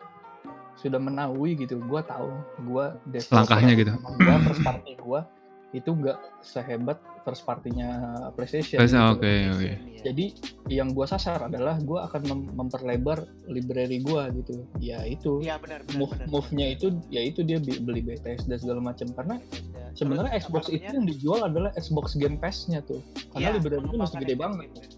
sudah 0.79 0.97
menaui 0.97 1.55
gitu 1.55 1.83
gua 1.83 2.01
tahu 2.01 2.31
gua 2.64 2.97
developer- 3.05 3.35
Langkahnya 3.37 3.75
gitu. 3.75 3.93
gua 3.99 4.37
first 4.41 4.62
party 4.62 4.93
gua 4.97 5.21
itu 5.69 5.91
nggak 5.91 6.17
sehebat 6.41 6.97
first 7.23 7.45
partinya 7.45 7.93
PlayStation 8.33 8.81
Terus, 8.81 8.88
gitu. 8.88 9.05
Oke, 9.12 9.33
oke. 9.53 9.69
Iya. 9.69 9.77
jadi 10.03 10.25
yang 10.73 10.88
gua 10.91 11.05
sasar 11.05 11.45
adalah 11.45 11.77
gua 11.79 12.09
akan 12.09 12.21
mem- 12.25 12.51
memperlebar 12.57 13.21
library 13.45 14.01
gua 14.01 14.31
gitu 14.31 14.64
ya 14.79 15.05
itu 15.05 15.43
iya 15.43 15.59
benar 15.59 15.85
benar 15.85 15.99
move 15.99 16.12
benar. 16.14 16.27
move-nya 16.27 16.67
itu 16.73 16.88
ya 17.09 17.21
itu 17.21 17.43
dia 17.43 17.59
beli 17.61 18.01
BTS 18.01 18.47
dan 18.47 18.57
segala 18.57 18.81
macam 18.81 19.12
karena 19.12 19.37
Bethesda. 19.37 19.83
sebenarnya 19.93 20.33
Xbox 20.38 20.62
apa 20.64 20.77
itu 20.79 20.88
yang 20.88 21.05
dijual 21.05 21.41
adalah 21.45 21.71
Xbox 21.75 22.07
Game 22.14 22.38
Pass-nya 22.38 22.81
tuh 22.81 23.05
karena 23.35 23.43
Iya, 23.45 23.57
library 23.59 23.83
itu 23.83 23.97
masih 23.99 24.17
gede 24.17 24.35
pengembangan 24.35 24.57
banget 24.73 24.91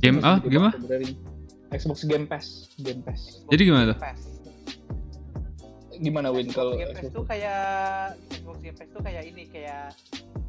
Game 0.00 0.18
ah, 0.22 0.36
gede 0.38 0.48
gimana? 0.48 0.72
Xbox 1.70 1.98
Game 2.06 2.24
Pass 2.24 2.46
Game 2.78 3.00
Pass 3.02 3.20
Xbox 3.20 3.50
Jadi 3.50 3.62
gimana 3.62 3.84
tuh? 3.90 3.98
Gimana 6.02 6.28
Win 6.28 6.44
Xbox 6.44 6.56
kalau 6.56 6.72
Game 6.74 6.88
Pass 6.88 6.98
Xbox 7.00 7.12
tuh 7.12 7.24
kayak 7.24 7.62
Xbox 8.28 8.56
Game 8.58 8.74
Pass 8.74 8.88
tuh 8.90 9.02
kayak 9.02 9.22
ini 9.24 9.42
kayak 9.46 9.84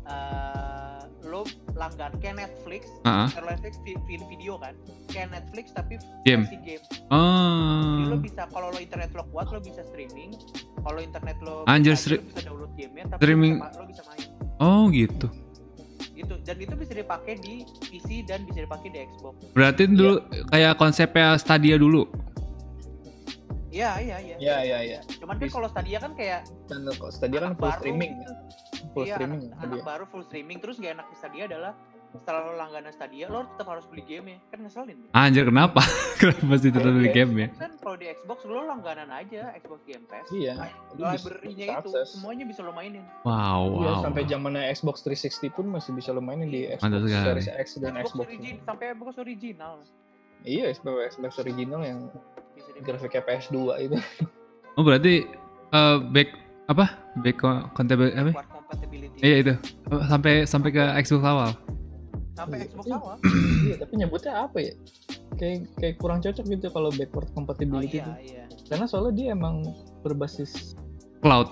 eh 0.03 0.99
lo 1.23 1.47
langgan 1.73 2.11
kayak 2.17 2.35
Netflix 2.37 2.83
Ah, 3.01 3.23
ah. 3.23 3.27
kalau 3.31 3.47
Netflix 3.49 3.79
vi- 3.81 3.95
video 4.27 4.57
kan 4.57 4.75
kayak 5.07 5.31
Netflix 5.31 5.71
tapi 5.71 5.95
Game. 6.23 6.43
versi 6.43 6.59
game 6.59 6.83
jadi 6.83 8.03
lo 8.03 8.11
Oh. 8.11 8.19
bisa 8.19 8.43
kalau 8.49 8.67
lo 8.67 8.77
internet 8.77 9.13
lo 9.13 9.23
kuat 9.29 9.47
lo 9.47 9.59
bisa 9.59 9.79
streaming 9.85 10.35
kalau 10.77 10.99
internet 10.99 11.37
lo 11.39 11.63
Anjir, 11.63 11.95
lo 11.95 12.19
bisa 12.19 12.41
download 12.43 12.71
gamenya 12.75 13.05
tapi 13.07 13.19
streaming. 13.21 13.53
lo 13.55 13.63
bisa, 13.63 13.79
lo 13.79 13.85
bisa 13.87 14.01
main 14.03 14.27
Oh 14.59 14.83
gitu. 14.89 15.27
gitu 16.13 16.35
dan 16.41 16.55
itu 16.57 16.73
bisa 16.75 16.93
dipakai 16.93 17.33
di 17.37 17.55
PC 17.81 18.21
dan 18.23 18.43
bisa 18.43 18.61
dipakai 18.61 18.89
di 18.89 18.99
Xbox 19.07 19.33
Berarti 19.51 19.81
dulu 19.87 20.19
kayak 20.47 20.75
konsepnya 20.75 21.33
Stadia 21.35 21.73
dulu. 21.75 22.05
Iya 23.73 23.91
iya 23.97 24.17
iya 24.21 24.35
ya 24.37 24.57
ya 24.61 24.79
ya 24.85 24.99
cuman 25.17 25.35
kan 25.35 25.49
kalau 25.49 25.67
Stadia 25.67 25.97
kan 25.97 26.11
kayak 26.13 26.45
dan 26.69 26.85
kok 26.85 27.09
Stadia 27.09 27.39
kan 27.41 27.51
anak 27.51 27.57
full 27.57 27.65
baru 27.67 27.79
streaming 27.81 28.11
gitu. 28.13 28.33
full 28.93 29.03
iya, 29.03 29.15
streaming 29.17 29.39
anak, 29.41 29.49
ya 29.49 29.55
anak 29.57 29.65
Stadia. 29.73 29.83
baru 29.83 30.03
full 30.05 30.23
streaming 30.23 30.57
terus 30.61 30.75
gak 30.77 30.93
enak 30.93 31.07
di 31.09 31.15
Stadia 31.17 31.45
adalah 31.45 31.73
setelah 32.13 32.45
lo 32.45 32.53
langganan 32.53 32.93
Stadia 32.93 33.25
lo 33.25 33.41
tetap 33.49 33.65
harus 33.67 33.89
beli 33.89 34.05
game 34.05 34.25
ya 34.29 34.39
kan 34.53 34.61
ngeselin 34.61 34.97
ya. 35.01 35.09
Anjir 35.17 35.49
kenapa? 35.49 35.81
kenapa 36.21 36.45
mesti 36.45 36.69
tetap 36.69 36.93
beli 36.93 37.09
Kalau 37.09 37.09
di 37.09 37.17
game 37.17 37.33
ya? 37.33 37.47
Kan 37.57 37.71
kalau 37.81 37.97
di 37.97 38.05
Xbox 38.05 38.37
lo 38.45 38.61
langganan 38.69 39.09
aja 39.09 39.41
Xbox 39.57 39.81
Game 39.81 40.05
Pass 40.05 40.29
Iya. 40.29 40.53
Library-nya 40.93 41.65
itu 41.73 41.89
akses. 41.89 42.13
semuanya 42.13 42.45
bisa 42.45 42.61
lo 42.61 42.69
mainin 42.69 43.01
Wow, 43.25 43.81
Iya, 43.81 43.91
wow. 43.91 44.01
sampai 44.05 44.29
zamannya 44.29 44.61
Xbox 44.69 45.01
360 45.01 45.49
pun 45.49 45.65
masih 45.67 45.91
bisa 45.91 46.13
lo 46.13 46.21
mainin 46.21 46.47
di 46.47 46.69
Xbox 46.69 46.85
Mantap 46.85 47.01
sekali. 47.01 47.25
Series 47.25 47.49
X 47.49 47.67
dan 47.81 47.93
Xbox, 47.95 48.05
Xbox. 48.05 48.25
origin 48.29 48.55
sampai 48.61 48.85
Xbox 48.93 49.13
original 49.17 49.73
Iya, 50.43 50.63
Xbox, 50.69 50.95
Xbox 51.09 51.31
original 51.39 51.81
yang. 51.81 51.99
Grafiknya 52.79 53.21
PS2 53.21 53.57
itu. 53.81 53.97
Oh 54.73 54.81
berarti 54.81 55.21
eh, 55.69 55.97
back 56.09 56.29
apa? 56.65 56.97
Back 57.15 57.37
compatibility 57.69 58.17
apa? 58.17 58.31
Iya 59.21 59.35
itu. 59.37 59.53
Oh, 59.87 60.01
Sampai 60.03 60.33
sampai 60.43 60.69
ke 60.69 60.81
Xbox 60.99 61.21
awal. 61.23 61.51
sampai 62.33 62.65
Xbox 62.65 62.89
Iya. 62.89 62.97
awal 62.97 63.15
iya, 63.69 63.75
tapi 63.77 63.93
nyebutnya 63.93 64.33
apa 64.41 64.57
ya? 64.57 64.73
Kayak 65.33 65.69
kayak 65.77 65.95
kurang 65.97 66.19
cocok 66.19 66.45
gitu 66.47 66.67
kalau 66.67 66.89
backward 66.91 67.29
oh 67.29 67.33
compatibility 67.35 67.93
iya 67.93 68.01
itu. 68.01 68.11
iya 68.25 68.43
Karena 68.65 68.85
soalnya 68.85 69.13
dia 69.13 69.27
emang 69.31 69.61
berbasis 70.01 70.73
Cloud. 71.21 71.45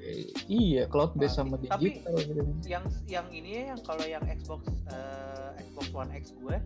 eh, 0.00 0.32
iya 0.48 0.88
cloud 0.88 1.12
based 1.14 1.36
sama 1.36 1.60
Tapi- 1.60 2.00
digital 2.00 2.16
gitu. 2.18 2.42
yang 2.64 2.82
yang 3.06 3.26
ini 3.28 3.50
ya, 3.54 3.62
yang 3.70 3.80
kalau 3.84 4.02
yang 4.02 4.24
Xbox 4.24 4.64
eh, 4.88 5.60
Xbox 5.62 5.86
One 5.92 6.10
X 6.10 6.32
gue 6.34 6.56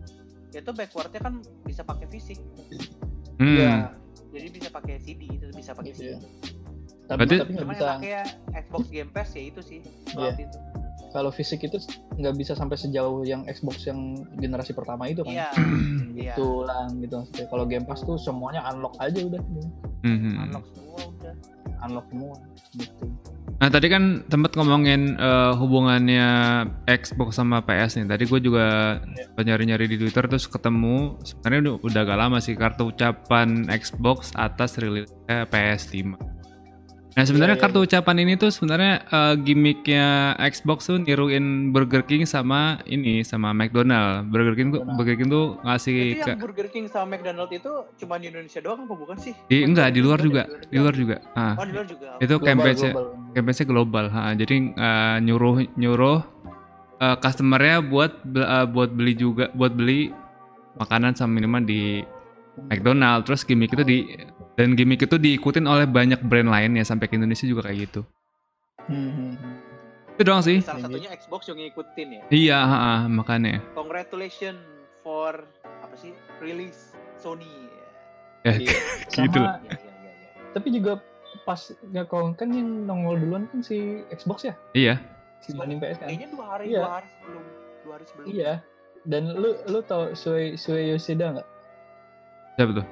itu 0.49 0.71
backwardnya 0.71 1.19
kan 1.19 1.33
bisa 1.61 1.83
pakai 1.83 2.07
fisik 2.07 2.39
Hmm. 3.37 3.53
Iya, 3.53 3.73
jadi 4.33 4.47
bisa 4.49 4.69
pakai 4.69 4.97
CD 4.99 5.21
itu 5.29 5.45
bisa 5.53 5.71
pakai. 5.73 5.93
CD 5.93 6.17
tapi 7.07 7.23
Berarti- 7.23 7.39
tapi 7.39 7.53
cuman 7.55 7.71
bisa 7.71 7.85
yang 7.85 7.99
pakai 8.03 8.13
Xbox 8.67 8.83
Game 8.91 9.11
Pass 9.15 9.29
ya 9.31 9.43
itu 9.47 9.61
sih 9.63 9.79
cloud 10.11 10.35
itu 10.35 10.59
kalau 11.07 11.31
fisik 11.31 11.63
itu 11.63 11.79
nggak 12.19 12.35
bisa 12.35 12.51
sampai 12.51 12.75
sejauh 12.75 13.23
yang 13.23 13.47
Xbox 13.47 13.87
yang 13.87 14.27
generasi 14.35 14.75
pertama 14.75 15.07
itu 15.07 15.23
kan. 15.23 15.31
iya 15.31 15.49
iya 16.19 16.35
Gitu 16.35 16.67
lah 16.67 16.91
gitu. 16.99 17.23
Kalau 17.47 17.63
Game 17.63 17.87
Pass 17.87 18.03
tuh 18.03 18.19
semuanya 18.19 18.59
unlock 18.67 18.99
aja 18.99 19.23
udah. 19.23 19.39
Hmm, 20.03 20.19
hmm. 20.19 20.35
unlock 20.43 20.65
semua 20.75 20.99
udah 21.07 21.33
Unlock 21.87 22.05
semua 22.11 22.35
gitu. 22.75 23.05
Nah 23.57 23.73
tadi 23.73 23.89
kan 23.89 24.21
tempat 24.29 24.53
ngomongin 24.53 25.17
eh, 25.17 25.53
hubungannya 25.57 26.29
Xbox 26.85 27.41
sama 27.41 27.65
PS 27.65 27.97
nih. 27.97 28.05
Tadi 28.05 28.23
gue 28.29 28.39
juga 28.41 28.65
sempat 29.01 29.43
nyari-nyari 29.49 29.89
di 29.89 29.97
Twitter 29.97 30.29
terus 30.29 30.45
ketemu 30.45 31.17
sebenarnya 31.25 31.61
udah, 31.65 31.75
udah 31.81 32.01
agak 32.05 32.17
lama 32.21 32.37
sih 32.37 32.53
kartu 32.53 32.93
ucapan 32.93 33.65
Xbox 33.73 34.29
atas 34.37 34.77
rilisnya 34.77 35.49
PS5. 35.49 36.36
Nah 37.17 37.25
sebenarnya 37.25 37.57
Iya, 37.57 37.65
iya, 37.65 37.73
kartu 37.73 37.79
ucapan 37.81 38.15
ini 38.21 38.33
tuh 38.37 38.53
sebenarnya 38.53 39.01
eh, 39.03 39.33
gimmicknya 39.41 40.05
Xbox 40.37 40.85
tuh 40.85 41.01
niruin 41.01 41.73
Burger 41.73 42.05
King 42.05 42.29
sama 42.29 42.77
ini 42.85 43.25
sama 43.25 43.57
McDonald. 43.57 44.29
Burger 44.29 44.53
King 44.53 44.69
tuh. 44.69 44.85
Burger 44.85 45.17
King 45.17 45.25
tuh 45.27 45.57
ngasih 45.65 45.97
Jadi 45.97 46.13
ke 46.13 46.29
yang 46.29 46.37
Burger 46.37 46.67
King 46.69 46.85
sama 46.85 47.17
McDonald 47.17 47.49
itu 47.49 47.73
cuma 47.97 48.21
di 48.21 48.29
Indonesia 48.29 48.61
doang 48.61 48.85
apa 48.85 48.93
bukan 48.93 49.17
sih? 49.17 49.33
di 49.43 49.65
enggak 49.65 49.89
di 49.89 49.99
luar 49.99 50.21
juga, 50.21 50.45
Di 50.45 50.69
di 50.69 50.77
luar 50.77 50.93
juga. 50.93 51.15
Ah, 51.33 51.57
Oh 51.57 51.65
di 51.65 51.73
luar 51.73 51.87
juga. 51.89 52.07
itu 52.21 52.35
campaign-nya 52.37 52.91
global. 52.93 53.05
campaign-nya 53.33 53.65
global. 53.65 54.05
Ha, 54.07 54.19
jadi 54.37 54.55
eh, 54.77 55.17
nyuruh 55.25 55.55
nyuruh 55.73 56.19
eh, 57.01 57.17
customernya 57.17 57.81
buat 57.81 58.13
eh, 58.29 58.65
buat 58.69 58.93
beli 58.93 59.17
juga 59.17 59.49
buat 59.57 59.73
beli 59.73 60.13
makanan 60.77 61.17
sama 61.17 61.33
minuman 61.33 61.65
di 61.65 62.05
McDonald. 62.69 63.25
Terus 63.25 63.41
gimmick 63.41 63.73
itu 63.73 63.81
di 63.81 63.97
dan 64.57 64.73
gimmick 64.73 64.99
itu 64.99 65.15
diikutin 65.15 65.63
oleh 65.63 65.85
banyak 65.85 66.17
brand 66.19 66.49
lain 66.49 66.75
ya 66.75 66.83
sampai 66.83 67.05
ke 67.05 67.15
Indonesia 67.15 67.45
juga 67.45 67.69
kayak 67.69 67.77
gitu. 67.87 68.01
Hmm. 68.89 69.37
Itu 70.17 70.25
doang 70.25 70.41
sih. 70.41 70.65
Salah 70.65 70.81
satunya 70.81 71.13
Xbox 71.13 71.45
yang 71.45 71.61
ngikutin 71.61 72.07
ya. 72.09 72.21
Iya, 72.27 72.57
ha, 72.59 72.77
ha, 72.77 72.93
makanya. 73.05 73.61
Congratulations 73.77 74.57
for 74.99 75.45
apa 75.61 75.93
sih 75.93 76.09
release 76.41 76.97
Sony. 77.15 77.45
Ya, 78.41 78.57
Iya. 78.57 78.73
Gitu 79.13 79.37
Sama, 79.37 79.61
Ya, 79.61 79.75
ya, 79.75 79.77
ya, 79.77 80.09
ya. 80.09 80.13
tapi 80.53 80.67
juga 80.71 81.01
pas 81.43 81.59
nggak 81.61 82.05
kalau 82.07 82.33
kan 82.33 82.49
yang 82.49 82.83
nongol 82.83 83.15
duluan 83.15 83.45
kan 83.47 83.61
si 83.61 84.03
Xbox 84.09 84.43
ya 84.43 84.53
iya. 84.73 84.99
dibanding 85.43 85.79
PS 85.79 85.97
kan 85.97 86.07
Kayaknya 86.11 86.27
dua 86.31 86.45
hari 86.49 86.65
Iya. 86.67 86.79
dua 86.81 86.91
hari 86.91 87.07
sebelum 87.09 87.43
dua 87.83 87.93
hari 87.95 88.05
sebelum. 88.05 88.25
iya 88.27 88.53
dan 89.03 89.23
lu 89.31 89.49
lu 89.63 89.79
tau 89.81 90.11
Sue 90.11 90.55
Sue 90.55 90.91
Yoshida 90.91 91.39
nggak 91.39 91.47
Siapa 92.55 92.71
tuh? 92.73 92.85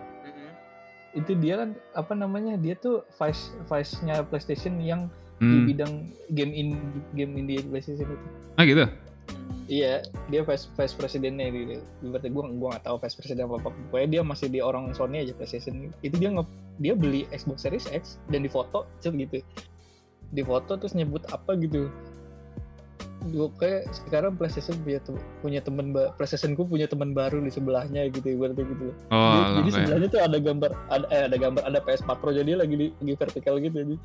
Itu 1.15 1.31
dia 1.39 1.63
kan 1.63 1.69
apa 1.95 2.13
namanya 2.13 2.59
dia 2.59 2.75
tuh 2.75 3.07
vice 3.17 3.55
vice 3.71 4.03
nya 4.03 4.21
PlayStation 4.27 4.77
yang 4.83 5.07
di 5.35 5.51
Hmm. 5.51 5.67
bidang 5.67 5.93
game 6.31 6.51
in 6.55 6.67
game 7.11 7.35
indie 7.35 7.59
PlayStation 7.63 8.07
itu. 8.07 8.27
Ah 8.55 8.63
gitu. 8.63 8.87
Iya 9.65 10.05
dia 10.31 10.41
vice 10.45 10.69
vice 10.77 10.95
presidennya 10.95 11.49
di 11.51 11.75
berarti 12.05 12.29
gua 12.29 12.47
gua 12.55 12.67
nggak 12.75 12.85
tahu 12.87 12.95
vice 13.03 13.15
presiden 13.19 13.49
apa 13.49 13.59
apa. 13.59 13.69
Pokoknya 13.91 14.07
dia 14.19 14.21
masih 14.23 14.47
di 14.47 14.59
orang 14.63 14.93
Sony 14.95 15.27
aja 15.27 15.35
PlayStation. 15.35 15.91
Itu 16.05 16.15
dia 16.21 16.31
nge 16.31 16.43
dia 16.79 16.93
beli 16.95 17.27
Xbox 17.31 17.67
Series 17.67 17.87
X 17.91 18.19
dan 18.31 18.47
difoto 18.47 18.87
cet 19.03 19.15
gitu. 19.15 19.43
Difoto 20.31 20.79
terus 20.79 20.95
nyebut 20.95 21.23
apa 21.31 21.55
gitu 21.59 21.91
gue 23.25 23.47
kayak 23.57 23.89
sekarang 24.05 24.37
PlayStation 24.37 24.77
punya 24.85 25.01
tem- 25.01 25.23
punya 25.41 25.59
teman 25.65 25.89
PlayStation 26.13 26.53
ku 26.53 26.61
punya 26.69 26.85
teman 26.85 27.17
baru 27.17 27.41
di 27.41 27.49
sebelahnya 27.49 28.05
gitu 28.13 28.37
ibaratnya 28.37 28.65
gitu 28.69 28.83
loh. 28.93 28.95
Oh, 29.09 29.33
Jadi- 29.33 29.53
jadi 29.57 29.69
sebelahnya 29.81 30.07
tuh 30.13 30.21
ada 30.21 30.37
gambar 30.37 30.71
ada 30.93 31.05
eh, 31.09 31.23
ada 31.25 31.37
gambar 31.41 31.61
ada 31.65 31.79
PS4 31.81 32.11
Pro 32.21 32.29
jadi 32.29 32.45
dia 32.53 32.57
lagi 32.61 32.75
di 32.77 32.87
lagi 33.01 33.13
vertikal 33.17 33.57
gitu 33.57 33.75
jadi 33.81 33.95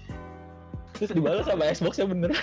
terus 0.96 1.10
dibalas 1.12 1.44
sama 1.44 1.68
Xbox 1.68 1.94
nya 2.00 2.06
bener. 2.08 2.30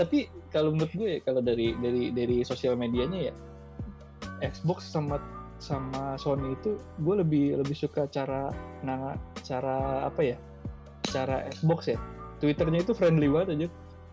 Tapi 0.00 0.18
kalau 0.48 0.72
menurut 0.72 0.92
gue 0.96 1.08
ya, 1.16 1.20
kalau 1.20 1.44
dari 1.44 1.76
dari 1.82 2.08
dari 2.14 2.40
sosial 2.46 2.78
medianya 2.78 3.30
ya 3.30 3.34
Xbox 4.40 4.88
sama 4.88 5.20
sama 5.60 6.16
Sony 6.16 6.56
itu 6.56 6.80
gue 7.04 7.14
lebih 7.20 7.60
lebih 7.60 7.76
suka 7.76 8.08
cara 8.08 8.48
nah 8.80 9.12
cara 9.44 10.08
apa 10.08 10.20
ya 10.24 10.36
cara 11.04 11.44
Xbox 11.52 11.92
ya 11.92 12.00
Twitternya 12.40 12.80
itu 12.80 12.92
friendly 12.92 13.28
banget 13.28 13.48
aja 13.54 13.68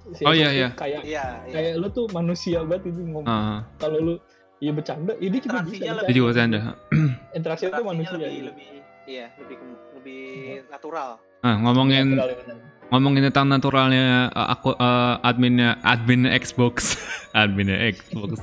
Si 0.07 0.23
Oh, 0.23 0.31
iya, 0.31 0.51
iya. 0.51 0.69
kayak 0.71 1.03
Iya, 1.03 1.25
iya. 1.43 1.51
kayak 1.51 1.71
lu 1.79 1.87
tuh 1.89 2.07
manusia 2.11 2.63
banget 2.63 2.91
itu 2.91 3.03
ngomong 3.03 3.27
Ah, 3.27 3.59
kalau 3.75 3.99
lu 3.99 4.13
ya 4.57 4.71
bercanda 4.71 5.11
ini 5.19 5.37
juga 5.37 5.59
bisa 5.61 5.83
Interaksinya 5.83 5.91
bercanda. 5.91 6.07
itu 6.07 6.11
juga 6.13 6.27
bercanda. 6.27 6.59
interaksi 7.37 7.63
itu 7.65 7.81
manusia 7.83 8.15
lebih 8.15 8.31
gitu. 8.31 8.45
lebih 8.45 8.65
iya 9.05 9.25
lebih 9.37 9.57
lebih 9.93 10.21
natural. 10.67 11.09
Ah, 11.39 11.55
ngomongin 11.57 12.15
Natural, 12.15 12.29
ya, 12.31 12.55
ngomongin 12.87 13.21
tentang 13.27 13.45
naturalnya 13.47 14.05
uh, 14.31 14.47
aku 14.49 14.69
uh, 14.73 15.19
adminnya 15.21 15.75
admin 15.83 16.23
Xbox 16.25 16.95
adminnya 17.35 17.75
Xbox 17.91 18.39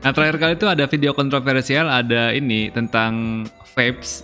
nah 0.00 0.14
terakhir 0.14 0.38
kali 0.38 0.52
itu 0.54 0.66
ada 0.66 0.86
video 0.86 1.10
kontroversial 1.10 1.90
ada 1.90 2.30
ini 2.30 2.70
tentang 2.70 3.42
vapes 3.74 4.22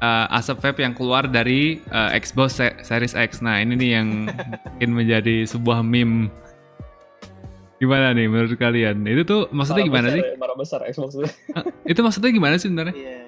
uh, 0.00 0.36
asap 0.38 0.56
vape 0.62 0.80
yang 0.82 0.94
keluar 0.96 1.28
dari 1.28 1.80
uh, 1.92 2.12
Xbox 2.16 2.58
Se- 2.60 2.78
Series 2.82 3.14
X 3.16 3.44
nah 3.44 3.60
ini 3.60 3.76
nih 3.76 3.90
yang 4.00 4.08
mungkin 4.76 4.90
menjadi 4.92 5.44
sebuah 5.48 5.80
meme 5.84 6.32
gimana 7.76 8.16
nih 8.16 8.24
menurut 8.24 8.56
kalian 8.56 9.04
itu 9.04 9.22
tuh 9.28 9.52
maksudnya 9.52 9.84
Marah 9.84 9.92
gimana 9.92 10.08
besar 10.08 10.16
sih 10.16 10.22
ya, 10.24 10.38
marah 10.40 10.56
besar 10.56 10.80
Xbox 10.88 11.10
itu. 11.12 11.28
itu 11.92 12.00
maksudnya 12.00 12.30
gimana 12.32 12.54
sih 12.56 12.68
sebenarnya 12.72 12.96
Iya. 12.96 13.26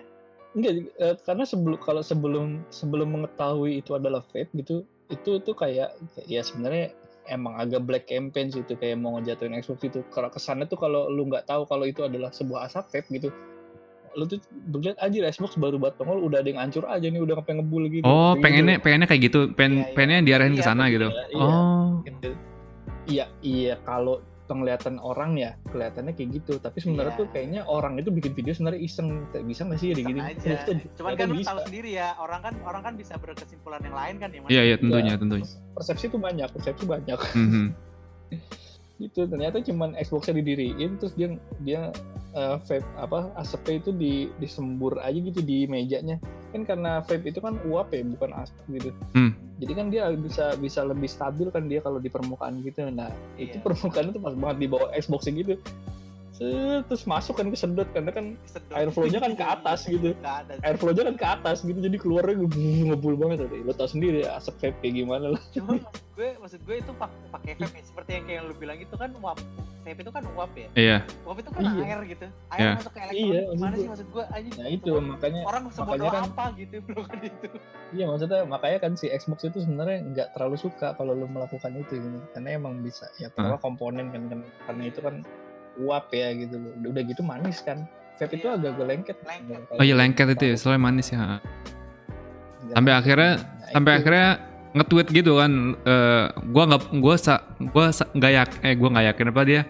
Enggak, 0.56 0.72
eh, 0.96 1.16
karena 1.22 1.44
sebelum 1.44 1.78
kalau 1.78 2.00
sebelum 2.00 2.64
sebelum 2.72 3.08
mengetahui 3.14 3.84
itu 3.84 3.92
adalah 3.92 4.24
vape 4.32 4.48
gitu, 4.56 4.82
itu 5.12 5.30
tuh 5.44 5.54
kayak 5.54 5.92
ya 6.24 6.40
sebenarnya 6.40 6.96
emang 7.28 7.60
agak 7.60 7.84
black 7.84 8.08
campaign 8.08 8.48
sih 8.48 8.64
itu 8.64 8.72
kayak 8.74 8.96
mau 8.96 9.20
ngejatuhin 9.20 9.60
Xbox 9.60 9.84
itu. 9.84 10.00
Karena 10.08 10.32
kesannya 10.32 10.64
tuh 10.66 10.80
kalau 10.80 11.12
lu 11.12 11.28
nggak 11.28 11.44
tahu 11.46 11.68
kalau 11.68 11.84
itu 11.84 12.00
adalah 12.02 12.32
sebuah 12.32 12.66
asap 12.66 12.90
vape 12.90 13.08
gitu, 13.20 13.28
lu 14.14 14.24
tuh 14.24 14.38
lihat 14.74 14.96
aja 14.96 15.16
Xbox 15.28 15.54
baru 15.54 15.76
buat 15.76 15.96
nongol 15.96 16.24
udah 16.24 16.38
ada 16.38 16.48
yang 16.48 16.60
hancur 16.60 16.84
aja 16.84 17.04
nih 17.04 17.18
udah 17.18 17.34
sampai 17.36 17.54
ngebul 17.56 17.82
gitu. 17.88 18.02
oh 18.02 18.32
Kayak 18.32 18.42
pengennya 18.42 18.74
gitu. 18.74 18.84
pengennya 18.84 19.06
kayak 19.06 19.22
gitu 19.24 19.38
pengen 19.52 19.72
Iya, 19.74 19.82
iya. 19.82 19.92
pengennya 19.92 20.20
diarahin 20.22 20.52
ke 20.52 20.62
Iya, 20.62 20.66
sana 20.66 20.82
iya, 20.82 20.92
gitu 20.92 21.08
iya. 21.08 21.24
oh 21.36 21.88
Gitu. 22.00 22.30
Iya, 23.08 23.24
iya 23.40 23.74
kalau 23.82 24.16
penglihatan 24.44 24.96
orang 24.96 25.36
ya 25.36 25.50
kelihatannya 25.66 26.12
kayak 26.12 26.30
gitu 26.34 26.56
tapi 26.56 26.78
sebenarnya 26.78 27.12
Iya. 27.12 27.20
tuh 27.20 27.26
kayaknya 27.28 27.60
orang 27.64 27.96
itu 27.96 28.08
bikin 28.08 28.32
video 28.32 28.52
sebenarnya 28.52 28.80
iseng 28.80 29.08
Kayak 29.28 29.44
bisa 29.44 29.60
nggak 29.62 29.78
sih 29.78 29.88
Iseng 29.90 30.06
gini 30.06 30.20
aja. 30.20 30.50
Cuman 30.94 31.12
kan 31.14 31.26
lu 31.26 31.36
bisa. 31.36 31.48
tahu 31.50 31.58
sendiri 31.64 31.90
ya, 31.92 32.08
orang 32.16 32.40
kan 32.40 32.54
orang 32.62 32.82
kan 32.82 32.92
bisa 32.94 33.14
berkesimpulan 33.16 33.80
yang 33.80 33.92
lain 33.92 34.14
kan 34.16 34.28
ya. 34.30 34.40
Iya 34.46 34.62
iya 34.64 34.76
tentunya 34.76 35.14
tentunya 35.14 35.44
persepsi 35.70 36.08
tuh 36.08 36.16
banyak 36.18 36.48
persepsi 36.48 36.84
banyak 36.84 37.18
Mhm. 37.34 37.64
gitu 38.98 39.24
ternyata 39.24 39.62
cuman 39.62 39.94
Xbox-nya 39.94 40.34
didiriin 40.36 40.98
terus 40.98 41.14
dia 41.14 41.34
dia 41.62 41.94
eh, 42.32 42.56
vape 42.60 42.82
apa 42.96 43.30
asapnya 43.34 43.78
itu 43.78 43.90
di 43.90 44.12
disembur 44.36 44.98
aja 44.98 45.14
gitu 45.14 45.38
di 45.38 45.64
mejanya 45.64 46.18
kan 46.50 46.64
karena 46.64 46.98
vape 47.00 47.24
itu 47.24 47.38
kan 47.38 47.54
uap 47.64 47.90
ya 47.90 48.02
bukan 48.04 48.30
asap 48.34 48.58
gitu 48.74 48.90
Hmm. 49.14 49.32
jadi 49.58 49.72
kan 49.72 49.86
dia 49.88 50.10
bisa 50.12 50.54
bisa 50.56 50.82
lebih 50.82 51.06
stabil 51.06 51.46
kan 51.48 51.66
dia 51.66 51.78
kalau 51.78 51.98
di 51.98 52.10
permukaan 52.10 52.58
gitu 52.60 52.90
nah 52.90 53.08
itu 53.34 53.54
Iya. 53.54 53.62
permukaannya 53.62 54.12
tuh 54.12 54.22
pas 54.22 54.34
banget 54.34 54.56
di 54.58 54.66
bawah 54.66 54.88
Xbox 54.92 55.26
gitu 55.26 55.54
Set, 56.38 56.86
terus 56.86 57.02
masuk 57.04 57.34
kan 57.34 57.46
kesedot 57.48 57.88
karena 57.88 58.10
kan 58.10 58.26
Sedot. 58.44 58.70
airflow-nya 58.72 59.18
kan 59.18 59.32
ke 59.32 59.44
atas 59.44 59.80
gitu 59.84 60.14
Ke 60.16 60.30
atas. 60.36 60.56
airflow-nya 60.62 61.02
kan 61.04 61.16
ke 61.16 61.26
atas 61.28 61.56
gitu 61.60 61.78
jadi 61.78 61.96
keluarnya 61.96 62.34
ngebul, 62.38 62.62
ngebul 62.88 63.14
banget 63.16 63.38
tadi 63.44 63.58
lo 63.60 63.72
tau 63.72 63.86
sendiri 63.86 64.22
ya, 64.22 64.38
asap 64.38 64.54
vape 64.60 64.78
kayak 64.80 64.94
gimana 64.96 65.26
lah 65.34 65.42
Cuma 65.50 65.82
gue 66.14 66.28
maksud 66.36 66.60
gue 66.60 66.76
itu 66.76 66.92
pak- 66.92 67.14
pakai 67.28 67.52
vape 67.56 67.74
ya. 67.74 67.84
seperti 67.84 68.10
yang 68.12 68.24
kayak 68.24 68.40
lu 68.44 68.54
bilang 68.54 68.74
itu 68.76 68.90
kan 68.92 69.10
uap 69.16 69.38
vape 69.80 69.98
itu 69.98 70.10
kan 70.10 70.22
uap 70.28 70.52
ya 70.52 70.68
Iya. 70.72 70.98
uap 71.24 71.36
itu 71.36 71.48
kan 71.48 71.62
Iya. 71.64 71.82
air 71.84 72.00
gitu 72.06 72.26
air 72.48 72.58
Iya. 72.60 72.70
masuk 72.76 72.92
ke 72.92 73.00
elektronik 73.00 73.26
Iya, 73.28 73.40
gimana 73.48 73.74
sih 73.74 73.86
maksud 73.88 74.08
gue 74.08 74.24
anjing 74.28 74.54
Nah 74.54 74.68
itu 74.68 74.90
Orang- 74.90 75.08
makanya 75.10 75.40
orang 75.44 75.62
makanya 75.66 76.10
kan- 76.12 76.26
apa 76.28 76.44
gitu 76.54 76.74
belum 76.84 77.02
kan 77.04 77.18
itu 77.20 77.48
Iya 77.88 78.04
maksudnya 78.04 78.38
makanya 78.44 78.78
kan 78.78 78.92
si 78.94 79.06
Xbox 79.08 79.38
itu 79.44 79.58
sebenarnya 79.60 79.98
nggak 80.04 80.28
terlalu 80.32 80.56
suka 80.56 80.88
kalau 80.92 81.12
lu 81.12 81.26
melakukan 81.26 81.72
itu 81.74 81.94
gitu. 81.96 82.18
karena 82.30 82.48
emang 82.52 82.78
bisa 82.78 83.06
ya 83.16 83.26
pertama 83.28 83.56
komponen 83.56 84.06
kan, 84.08 84.22
kan 84.28 84.38
karena 84.64 84.82
itu 84.84 85.00
kan 85.00 85.14
uap 85.78 86.06
ya 86.10 86.28
gitu 86.32 86.56
loh. 86.56 86.72
Udah 86.86 87.02
gitu 87.02 87.22
manis 87.22 87.60
kan. 87.60 87.84
Vape 88.18 88.34
itu 88.34 88.44
Iya. 88.44 88.54
agak-agak 88.58 88.86
lengket. 88.86 89.16
Lengket. 89.22 89.60
Oh 89.72 89.82
iya 89.82 89.94
lengket 89.94 90.26
itu 90.34 90.44
ya, 90.44 90.54
soalnya 90.56 90.82
manis 90.82 91.06
ya. 91.08 91.18
Nggak- 91.18 91.42
Sampai 92.74 92.92
akhirnya 92.92 93.32
Nah, 93.32 93.70
sampai 93.70 93.90
itu. 93.90 93.98
akhirnya 94.02 94.28
nge-tweet 94.68 95.08
gitu 95.14 95.32
kan 95.34 95.52
eh 95.80 96.24
gua 96.50 96.62
nggak 96.66 96.82
gua 96.98 97.14
sa, 97.16 97.34
gua 97.70 97.88
sa- 97.88 98.10
nggak 98.10 98.30
yak 98.30 98.50
eh 98.60 98.74
gua 98.74 98.88
nggak 98.92 99.06
yakin 99.08 99.26
apa 99.30 99.42
dia 99.42 99.62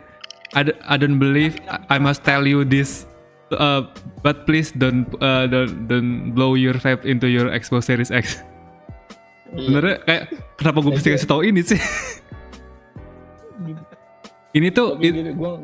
I, 0.57 0.97
don't 0.97 1.21
believe 1.21 1.61
I, 1.69 1.77
I 1.87 1.97
must 2.01 2.25
tell 2.25 2.43
you 2.43 2.65
this 2.65 3.05
uh, 3.53 3.85
but 4.21 4.43
please 4.43 4.73
don't 4.73 5.05
uh, 5.21 5.45
don't 5.45 5.87
don't 5.87 6.33
blow 6.33 6.55
your 6.55 6.73
vape 6.75 7.05
into 7.05 7.29
your 7.29 7.47
Xbox 7.49 7.87
Series 7.87 8.09
X 8.09 8.41
Iya. 9.49 9.61
sebenarnya 9.61 9.97
kayak 10.03 10.23
kenapa 10.57 10.79
gue 10.83 10.93
mesti 10.93 11.09
kasih 11.15 11.29
tahu 11.29 11.41
ini 11.47 11.61
sih 11.63 11.79
ini 14.57 14.73
tuh 14.73 14.97
gitu, 14.97 15.37
gua, 15.37 15.61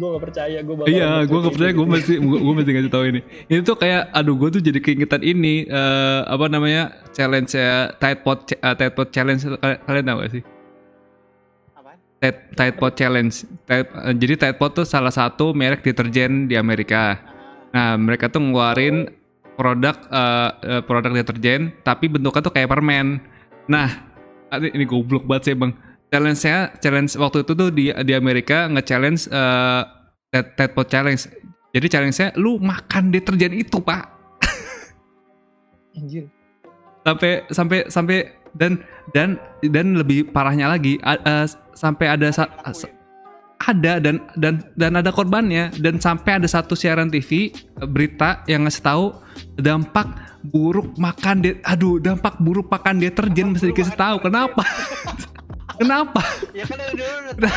gua 0.00 0.08
gak 0.16 0.22
percaya 0.32 0.58
gua 0.64 0.74
bakal 0.80 0.88
Iya, 0.88 1.28
gue 1.28 1.38
gak 1.44 1.52
percaya, 1.54 1.70
gitu. 1.70 1.78
gue 1.78 1.86
mesti 1.92 2.14
gue 2.18 2.54
mesti 2.56 2.70
ngasih 2.72 2.92
tahu 2.92 3.04
ini. 3.04 3.20
Ini 3.52 3.60
tuh 3.60 3.76
kayak, 3.76 4.02
aduh, 4.10 4.34
gue 4.40 4.48
tuh 4.58 4.62
jadi 4.64 4.78
keingetan 4.80 5.20
ini, 5.20 5.68
eh 5.68 6.20
apa 6.24 6.48
namanya 6.48 7.04
challenge 7.12 7.52
ya 7.52 7.92
Tide 8.00 8.24
Pod 8.24 8.48
uh, 8.48 8.74
Tide 8.74 8.94
Pod 8.96 9.08
Challenge 9.12 9.40
kalian, 9.60 9.78
kalian 9.84 10.04
tahu 10.08 10.18
gak 10.24 10.32
sih? 10.32 10.42
Tide, 12.16 12.38
Tide 12.56 12.76
Pod 12.80 12.92
Challenge. 12.96 13.34
Tide- 13.68 13.92
eh, 13.92 14.14
jadi 14.16 14.34
Tide 14.40 14.56
Pod 14.56 14.72
tuh 14.72 14.86
salah 14.88 15.12
satu 15.12 15.52
merek 15.52 15.84
deterjen 15.84 16.48
di 16.48 16.56
Amerika. 16.56 17.20
Ah, 17.70 17.92
Nah, 17.92 17.92
mereka 18.00 18.30
tuh 18.30 18.40
ngeluarin 18.40 19.10
produk 19.54 19.98
eh, 20.08 20.50
eh, 20.64 20.82
produk 20.82 21.12
deterjen, 21.12 21.76
tapi 21.84 22.08
bentuknya 22.08 22.40
tuh 22.40 22.54
kayak 22.54 22.72
permen. 22.72 23.20
Nah, 23.68 23.90
ini, 24.56 24.80
ini 24.80 24.84
goblok 24.88 25.28
banget 25.28 25.52
sih 25.52 25.54
bang. 25.54 25.74
Challenge-nya, 26.14 26.78
challenge 26.78 27.18
waktu 27.18 27.42
itu 27.42 27.52
tuh 27.58 27.68
di 27.74 27.90
di 27.90 28.12
Amerika 28.14 28.70
nge-challenge 28.70 29.26
Tide, 30.30 30.50
Tide 30.54 30.72
Pod 30.78 30.86
Challenge. 30.86 31.22
Jadi 31.74 31.86
challenge-nya 31.90 32.28
lu 32.38 32.62
makan 32.62 33.10
deterjen 33.10 33.50
itu 33.50 33.82
pak. 33.82 34.14
Anjir. 35.98 36.30
Sampai 37.02 37.32
sampai 37.50 37.78
sampai 37.90 38.18
dan 38.54 38.78
dan 39.10 39.42
dan 39.66 39.98
lebih 39.98 40.30
parahnya 40.30 40.70
lagi 40.70 41.02
eh, 41.02 41.46
sampai 41.74 42.06
ada 42.06 42.30
sa- 42.30 42.54
ada 43.64 43.98
dan 43.98 44.22
dan 44.38 44.62
dan 44.78 44.92
ada 44.94 45.10
korbannya 45.10 45.74
dan 45.82 45.98
sampai 45.98 46.38
ada 46.38 46.46
satu 46.46 46.78
siaran 46.78 47.10
TV 47.10 47.50
eh, 47.50 47.86
berita 47.90 48.46
yang 48.46 48.70
ngasih 48.70 48.84
tahu 48.86 49.04
dampak 49.58 50.06
buruk 50.46 50.94
makan 51.00 51.42
de 51.42 51.50
aduh 51.64 51.98
dampak 51.98 52.38
buruk 52.38 52.68
makan 52.68 53.00
deterjen 53.00 53.56
mesti 53.56 53.72
dikasih 53.72 53.96
tahu 53.96 54.16
kenapa 54.22 54.62
kenapa? 55.80 56.22
Ya 56.54 56.64
kan 56.66 56.78
udah 56.78 57.54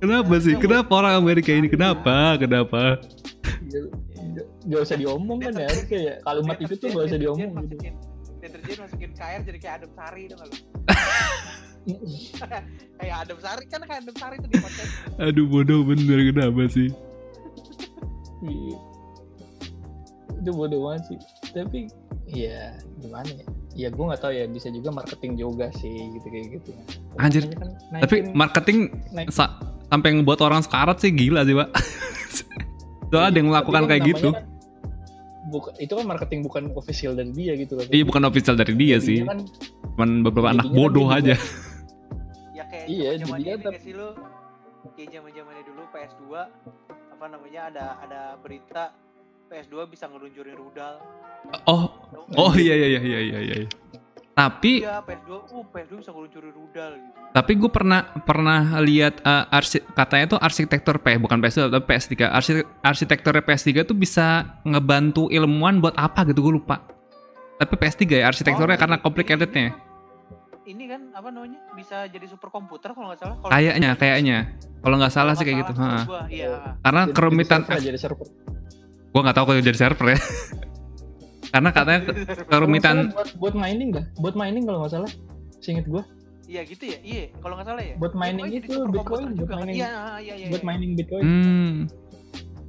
kenapa? 0.00 0.34
sih? 0.40 0.54
Kenapa 0.56 0.92
orang 0.96 1.14
Amerika 1.20 1.50
ini? 1.52 1.68
Kenapa? 1.68 2.36
Kenapa? 2.40 2.98
Gak, 4.70 4.80
usah 4.86 4.96
diomong 4.96 5.40
kan 5.40 5.54
ya 5.56 5.68
ya 5.88 6.14
kalimat 6.22 6.56
itu 6.60 6.74
tuh 6.76 6.92
gak 6.92 7.10
usah 7.10 7.18
diomong 7.18 7.48
gitu. 7.48 7.56
masukin 7.56 7.94
deterjen 8.40 8.76
masukin 8.80 9.10
ke 9.12 9.22
air 9.22 9.40
jadi 9.44 9.58
kayak 9.60 9.74
adem 9.82 9.90
sari 9.94 10.22
dong 10.28 10.40
lu? 10.44 10.56
Kayak 13.00 13.16
adem 13.24 13.38
sari 13.40 13.64
kan 13.72 13.80
kayak 13.88 14.00
adem 14.04 14.16
sari 14.20 14.36
tuh 14.36 14.48
di 14.52 14.58
podcast. 14.60 14.92
Aduh 15.16 15.46
bodoh 15.48 15.80
bener. 15.80 16.18
Kenapa 16.28 16.68
sih? 16.68 16.92
Iya. 18.44 18.76
itu 20.40 20.50
bodoh 20.56 20.80
banget 20.88 21.02
sih. 21.08 21.18
Tapi 21.52 21.88
ya 22.28 22.76
gimana 23.00 23.28
ya? 23.28 23.44
Ya 23.72 23.88
gue 23.88 24.04
nggak 24.04 24.20
tahu 24.20 24.32
ya 24.32 24.44
bisa 24.46 24.68
juga 24.68 24.90
marketing 24.90 25.32
juga 25.34 25.66
sih 25.74 25.88
gitu 26.10 26.26
kayak 26.26 26.46
gitu 26.52 26.70
Anjir, 27.16 27.44
Makanya 27.44 27.56
kan 27.56 27.68
tapi 27.98 28.14
naikin- 28.18 28.34
marketing 28.34 28.78
naik- 29.10 29.30
sa- 29.30 29.56
sampai 29.86 30.08
ngebuat 30.14 30.40
orang 30.40 30.60
sekarat 30.60 30.96
sih 30.98 31.10
gila 31.10 31.42
sih 31.42 31.54
pak. 31.54 31.68
Soalnya 33.08 33.26
ada 33.26 33.36
yang 33.36 33.48
melakukan 33.48 33.72
Tapi 33.76 33.82
kan 33.82 33.90
kayak 33.90 34.02
namanya 34.02 34.12
gitu 34.12 34.28
kan 34.30 34.44
buka- 35.50 35.74
itu 35.78 35.92
kan 35.92 36.04
marketing 36.06 36.40
bukan 36.42 36.62
official 36.74 37.12
dari 37.12 37.32
dia 37.32 37.52
gitu 37.56 37.72
loh. 37.74 37.84
Iya 37.86 38.04
bukan 38.04 38.22
official 38.24 38.54
dari 38.54 38.72
dia 38.72 38.96
Jadinya 38.96 39.02
sih. 39.02 39.18
kan 39.24 39.38
cuman 39.90 40.10
beberapa 40.22 40.48
anak 40.50 40.64
kan 40.64 40.74
bodoh 40.74 41.08
dia 41.08 41.16
aja. 41.18 41.34
Ya 42.52 42.64
kayak 42.66 42.86
Iya, 42.86 43.10
zaman 43.18 43.38
jadi 43.40 43.56
ini 43.64 43.78
sih 43.80 43.92
lu? 43.92 44.08
Kayak 44.92 45.08
zaman 45.12 45.30
zamannya 45.32 45.64
dulu 45.64 45.82
PS2 45.90 46.22
apa 47.10 47.24
namanya 47.26 47.60
ada 47.66 47.84
ada 48.00 48.20
berita 48.36 48.92
PS2 49.50 49.74
bisa 49.90 50.06
ngeluncurin 50.06 50.54
rudal. 50.54 50.94
Oh 51.66 51.90
oh 52.32 52.52
iya 52.54 52.70
iya 52.72 52.88
iya 52.88 53.00
iya 53.02 53.18
iya 53.20 53.54
iya. 53.58 53.68
Tapi 54.30 54.80
iya 54.80 55.02
PS2 55.02 55.30
uh 55.50 55.64
PS2 55.66 55.92
bisa 55.98 56.10
ngeluncurin 56.14 56.54
rudal 56.54 56.90
gitu. 56.94 57.18
Tapi 57.30 57.52
gue 57.58 57.66
pernah 57.66 58.00
pernah 58.22 58.78
lihat 58.78 59.18
eh, 59.20 59.44
arsi- 59.50 59.82
katanya 59.90 60.34
tuh 60.34 60.38
arsitektur 60.38 61.02
PS 61.02 61.18
bukan 61.18 61.38
PS2 61.38 61.66
tapi 61.68 61.84
PS3 61.84 62.14
Arsi- 62.26 62.66
arsitektur 62.80 63.34
PS3 63.36 63.82
tuh 63.82 63.94
bisa 63.94 64.26
ngebantu 64.62 65.26
ilmuwan 65.28 65.82
buat 65.82 65.98
apa 65.98 66.22
gitu 66.30 66.40
gue 66.40 66.54
lupa. 66.54 66.86
Tapi 67.58 67.74
PS3 67.74 68.02
ya 68.22 68.30
arsitekturnya 68.30 68.78
Oh, 68.78 68.80
karena 68.80 68.96
complicatednya. 68.98 69.74
Ini- 70.64 70.86
kan 70.86 71.10
apa 71.10 71.34
namanya 71.34 71.58
bisa 71.74 72.06
jadi 72.06 72.26
super 72.26 72.46
komputer 72.48 72.94
kalau 72.94 73.10
nggak 73.10 73.18
salah. 73.18 73.36
Kalau 73.36 73.50
kayaknya 73.50 73.90
kayaknya. 73.98 74.38
Kalau 74.80 74.94
nggak 74.96 75.12
salah 75.12 75.34
sih 75.34 75.42
kayak 75.42 75.58
gitu 75.66 75.72
gua, 75.76 76.24
iya 76.30 76.78
karena 76.80 77.02
jadi- 77.04 77.12
kerumitan 77.12 77.60
jadi 77.68 77.98
server, 78.00 78.24
gue 79.10 79.20
nggak 79.20 79.36
tahu 79.36 79.44
kalau 79.46 79.60
jadi 79.60 79.78
server 79.78 80.06
ya 80.14 80.18
karena 81.52 81.70
katanya 81.74 82.00
kerumitan 82.46 82.96
buat, 83.10 83.30
buat 83.36 83.54
mining 83.54 83.90
dah 83.90 84.04
buat 84.16 84.34
mining 84.34 84.64
kalau 84.64 84.78
nggak 84.82 84.92
salah 84.92 85.10
seinget 85.58 85.86
gue 85.86 86.02
iya 86.46 86.62
gitu 86.62 86.82
ya 86.84 86.98
iya 87.02 87.22
kalau 87.38 87.54
nggak 87.54 87.68
salah 87.68 87.82
ya 87.82 87.94
Buat 87.94 88.14
mining 88.14 88.46
itu, 88.48 88.70
Bitcoin, 88.86 89.24
buat 89.28 89.34
juga 89.34 89.52
kan. 89.54 89.58
mining. 89.60 89.76
iya 89.76 89.90
iya 90.18 90.34
iya 90.36 90.48
buat 90.50 90.62
iya. 90.62 90.68
mining 90.68 90.90
bitcoin 90.94 91.22
hmm, 91.22 91.72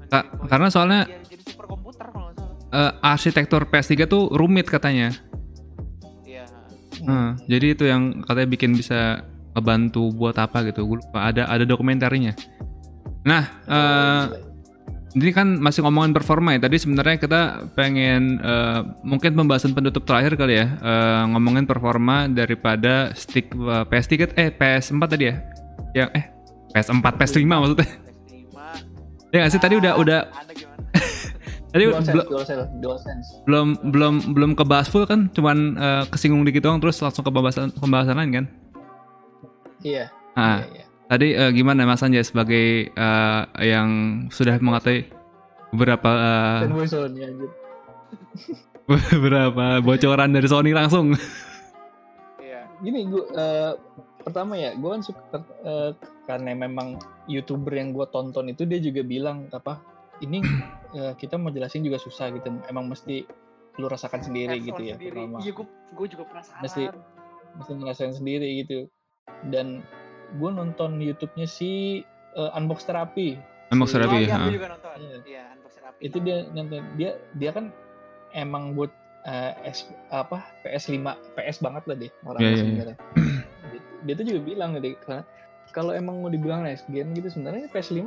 ka- 0.07 0.25
Bitcoin. 0.27 0.49
karena 0.49 0.67
soalnya 0.69 1.01
Iya, 1.05 1.17
jadi 1.27 1.43
super 1.45 1.65
komputer 1.67 2.05
kalau 2.09 2.25
nggak 2.27 2.37
salah 2.37 2.55
eh, 2.71 2.91
arsitektur 3.03 3.61
PS3 3.65 3.93
tuh 4.05 4.23
rumit 4.31 4.65
katanya 4.65 5.13
iya 6.23 6.45
Hmm, 7.01 7.33
jadi 7.49 7.73
itu 7.73 7.89
yang 7.89 8.21
katanya 8.21 8.45
bikin 8.47 8.77
bisa 8.77 9.25
ngebantu 9.51 10.13
buat 10.13 10.37
apa 10.37 10.61
gitu. 10.63 10.85
Gue 10.85 11.01
lupa 11.01 11.25
ada 11.25 11.49
ada 11.49 11.65
dokumentarinya. 11.65 12.37
Nah, 13.25 13.41
eh 13.65 14.23
ini 15.11 15.31
kan 15.35 15.59
masih 15.59 15.83
ngomongin 15.83 16.15
performa 16.15 16.55
ya. 16.55 16.63
Tadi 16.63 16.77
sebenarnya 16.79 17.19
kita 17.19 17.41
pengen 17.75 18.39
eh, 18.39 18.79
mungkin 19.03 19.35
pembahasan 19.35 19.75
penutup 19.75 20.07
terakhir 20.07 20.39
kali 20.39 20.59
ya, 20.63 20.67
eh, 20.79 21.23
ngomongin 21.35 21.67
performa 21.67 22.31
daripada 22.31 23.11
stick 23.11 23.51
eh, 23.51 23.83
PS3 23.91 24.31
eh 24.39 24.49
PS4 24.55 25.03
tadi 25.11 25.23
ya. 25.27 25.35
Yang 25.91 26.09
eh 26.15 26.25
PS4 26.71 27.05
PS5 27.19 27.43
maksudnya. 27.43 27.87
PS5 27.87 28.57
Ya 29.31 29.37
nggak 29.43 29.51
sih 29.51 29.61
tadi 29.63 29.75
udah 29.79 29.95
udah 29.95 30.19
tadi 31.71 31.87
dual 31.87 32.03
sense, 32.03 32.11
belum 32.11 32.27
dual 32.27 32.43
sense, 32.43 32.67
dual 32.83 32.97
sense. 32.99 33.27
belum 33.47 33.67
belum 33.95 34.13
belum 34.35 34.51
kebahas 34.59 34.91
full 34.91 35.07
kan, 35.07 35.31
cuman 35.31 35.79
eh, 35.79 36.03
kesinggung 36.11 36.43
dikit 36.43 36.67
doang 36.67 36.83
terus 36.83 36.99
langsung 36.99 37.23
ke 37.23 37.31
pembahasan 37.31 37.71
pembahasan 37.79 38.15
lain 38.19 38.31
kan. 38.31 38.45
Iya. 39.81 40.11
Nah, 40.35 40.67
iya, 40.67 40.83
iya. 40.83 40.85
Tadi 41.11 41.35
eh, 41.35 41.51
gimana 41.51 41.83
Mas 41.83 41.99
Anja 41.99 42.23
sebagai 42.23 42.87
eh, 42.87 43.41
yang 43.59 43.89
sudah 44.31 44.55
mengetahui 44.63 45.11
beberapa 45.75 46.07
Fanboy 46.63 46.87
Sony 46.87 47.19
anjir. 47.27 47.51
beberapa 49.11 49.83
bocoran 49.83 50.31
dari 50.31 50.47
Sony 50.47 50.71
langsung. 50.71 51.11
iya 52.39 52.63
Gini 52.79 53.11
gue 53.11 53.27
eh, 53.27 53.75
pertama 54.23 54.55
ya, 54.55 54.71
gue 54.71 54.87
kan 54.87 55.03
suka 55.03 55.43
eh, 55.67 55.91
karena 56.23 56.55
memang 56.55 56.95
youtuber 57.27 57.75
yang 57.75 57.91
gue 57.91 58.07
tonton 58.07 58.47
itu 58.47 58.63
dia 58.63 58.79
juga 58.79 59.03
bilang 59.03 59.51
apa 59.51 59.83
ini 60.23 60.39
eh, 60.95 61.11
kita 61.19 61.35
mau 61.35 61.51
jelasin 61.51 61.83
juga 61.83 61.99
susah 61.99 62.31
gitu. 62.31 62.47
Emang 62.71 62.87
mesti 62.87 63.27
lu 63.79 63.87
rasakan 63.87 64.23
sendiri 64.23 64.55
Hands 64.59 64.67
gitu 64.67 64.81
ya 64.83 64.95
sendiri. 64.95 65.27
pertama. 65.27 65.37
iya 65.43 65.51
gue 65.51 65.65
gue 65.91 66.07
juga 66.07 66.23
penasaran 66.27 66.61
Mesti- 66.63 66.91
mesti 67.51 67.71
ngerasain 67.75 68.15
sendiri 68.15 68.47
gitu 68.63 68.87
dan 69.51 69.83
gue 70.33 70.49
nonton 70.49 70.97
YouTube-nya 70.97 71.45
si 71.45 72.01
eh, 72.33 72.57
Unbox 72.57 72.85
Therapy 72.85 73.35
Unbox 73.71 73.95
Therapy, 73.95 74.15
oh, 74.15 74.21
iya, 74.21 74.35
gue 74.37 74.53
juga 74.55 74.67
nonton 74.69 74.89
Iya. 74.99 75.17
iya 75.23 75.43
unbox 75.55 75.71
therapy 75.75 75.99
itu 76.03 76.17
dia 76.19 76.37
nonton 76.51 76.83
dia 76.95 77.11
dia 77.35 77.51
kan 77.51 77.71
emang 78.31 78.75
buat 78.75 78.91
eh, 79.23 79.53
S, 79.65 79.85
apa 80.09 80.43
PS5 80.61 80.97
PS 81.35 81.57
banget 81.59 81.83
lah 81.85 81.95
deh 81.95 82.11
orang 82.23 82.39
Iya, 82.39 82.47
iya, 82.47 82.51
iya. 82.51 82.61
sebenarnya 82.61 82.95
dia, 83.71 83.79
dia 84.03 84.13
tuh 84.15 84.25
juga 84.27 84.39
bilang 84.43 84.69
deh 84.75 84.95
karena 84.99 85.23
kalau 85.71 85.95
emang 85.95 86.19
mau 86.19 86.27
dibilang 86.27 86.67
next 86.67 86.83
gen 86.87 87.15
gitu 87.15 87.31
sebenarnya 87.31 87.71
PS5 87.71 87.99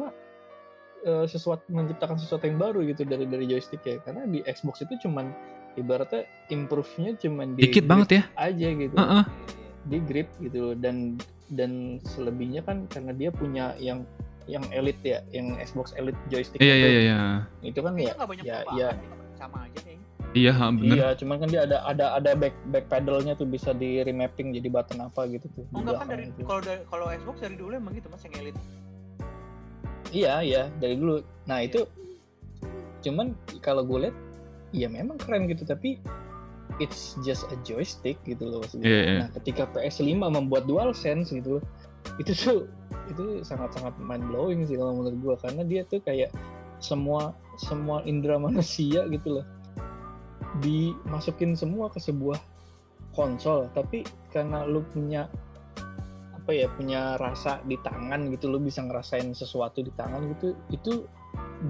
eh, 1.04 1.24
sesuatu 1.24 1.64
menciptakan 1.68 2.16
sesuatu 2.16 2.44
yang 2.44 2.56
baru 2.56 2.84
gitu 2.84 3.04
dari 3.04 3.24
dari 3.24 3.44
joystick 3.44 3.80
ya 3.82 3.96
karena 4.00 4.24
di 4.24 4.44
Xbox 4.44 4.84
itu 4.84 5.00
cuman 5.00 5.32
ibaratnya 5.74 6.22
improve-nya 6.48 7.16
cuman 7.18 7.56
di 7.56 7.66
Dikit 7.66 7.84
banget 7.84 8.08
ya. 8.10 8.22
aja 8.36 8.68
gitu 8.70 8.94
Heeh. 8.94 9.24
Di 9.88 9.98
grip 10.00 10.28
gitu 10.40 10.72
loh. 10.72 10.74
dan 10.76 11.16
dan 11.52 12.00
selebihnya 12.02 12.64
kan 12.64 12.88
karena 12.88 13.12
dia 13.12 13.28
punya 13.28 13.76
yang 13.76 14.02
yang 14.44 14.64
elite 14.72 15.00
ya 15.04 15.20
yang 15.32 15.56
Xbox 15.56 15.96
Elite 15.96 16.16
joystick 16.28 16.60
Iya 16.60 16.74
iya 16.74 16.76
itu, 16.76 16.88
iya 16.88 17.00
iya. 17.00 17.20
itu 17.64 17.78
kan 17.80 17.92
ya 17.96 18.12
banyak 18.16 18.44
ya 18.44 18.58
ya 18.76 18.88
sih, 18.92 19.08
sama 19.40 19.56
aja 19.64 19.78
kayaknya. 19.80 20.04
Iya, 20.34 20.50
ha, 20.50 20.66
bener. 20.74 20.94
iya 20.98 21.08
cuman 21.14 21.36
kan 21.38 21.48
dia 21.48 21.62
ada 21.62 21.78
ada 21.86 22.06
ada 22.18 22.30
back 22.34 22.52
back 22.74 22.84
pedalnya 22.90 23.38
tuh 23.38 23.46
bisa 23.46 23.70
di 23.70 24.02
remapping 24.02 24.50
jadi 24.50 24.66
button 24.66 24.98
apa 25.00 25.30
gitu 25.30 25.46
tuh 25.54 25.64
Oh 25.70 25.80
enggak 25.80 25.96
kan 26.02 26.06
dari 26.10 26.24
kalau 26.42 26.60
kalau 26.90 27.06
Xbox 27.14 27.36
dari 27.40 27.56
dulu 27.56 27.72
emang 27.72 27.94
gitu 27.94 28.08
mas 28.10 28.20
yang 28.26 28.34
elite. 28.42 28.60
Iya 30.10 30.34
iya 30.42 30.62
dari 30.82 30.94
dulu. 30.98 31.22
Nah 31.46 31.62
Iya. 31.62 31.68
itu 31.70 31.80
cuman 33.04 33.36
kalau 33.60 33.84
gue 33.84 34.08
lihat 34.08 34.16
ya 34.74 34.88
memang 34.90 35.20
keren 35.20 35.46
gitu 35.46 35.62
tapi 35.64 36.00
it's 36.82 37.14
just 37.22 37.46
a 37.50 37.56
joystick 37.62 38.18
gitu 38.26 38.50
loh 38.50 38.58
maksudnya. 38.62 38.86
Iya, 38.86 39.00
iya. 39.02 39.18
Nah 39.26 39.28
ketika 39.36 39.70
PS5 39.74 40.10
membuat 40.18 40.66
DualSense 40.66 41.30
gitu 41.34 41.62
itu 42.20 42.32
tuh 42.36 42.58
itu 43.10 43.24
sangat-sangat 43.42 43.96
mind 43.98 44.24
blowing 44.28 44.60
sih 44.68 44.76
kalau 44.76 44.96
menurut 44.96 45.18
gue 45.18 45.34
karena 45.40 45.62
dia 45.64 45.82
tuh 45.88 46.00
kayak 46.04 46.30
semua 46.78 47.32
semua 47.56 48.04
indera 48.04 48.36
manusia 48.36 49.08
gitu 49.08 49.40
loh 49.40 49.46
dimasukin 50.62 51.58
semua 51.58 51.90
ke 51.90 51.98
sebuah 51.98 52.38
konsol 53.16 53.66
tapi 53.74 54.06
karena 54.30 54.62
lu 54.68 54.84
punya 54.94 55.26
apa 56.34 56.50
ya 56.52 56.68
punya 56.76 57.16
rasa 57.16 57.64
di 57.64 57.80
tangan 57.80 58.28
gitu 58.28 58.52
lu 58.52 58.60
bisa 58.60 58.84
ngerasain 58.84 59.32
sesuatu 59.32 59.80
di 59.80 59.90
tangan 59.96 60.28
gitu 60.36 60.52
itu 60.70 60.92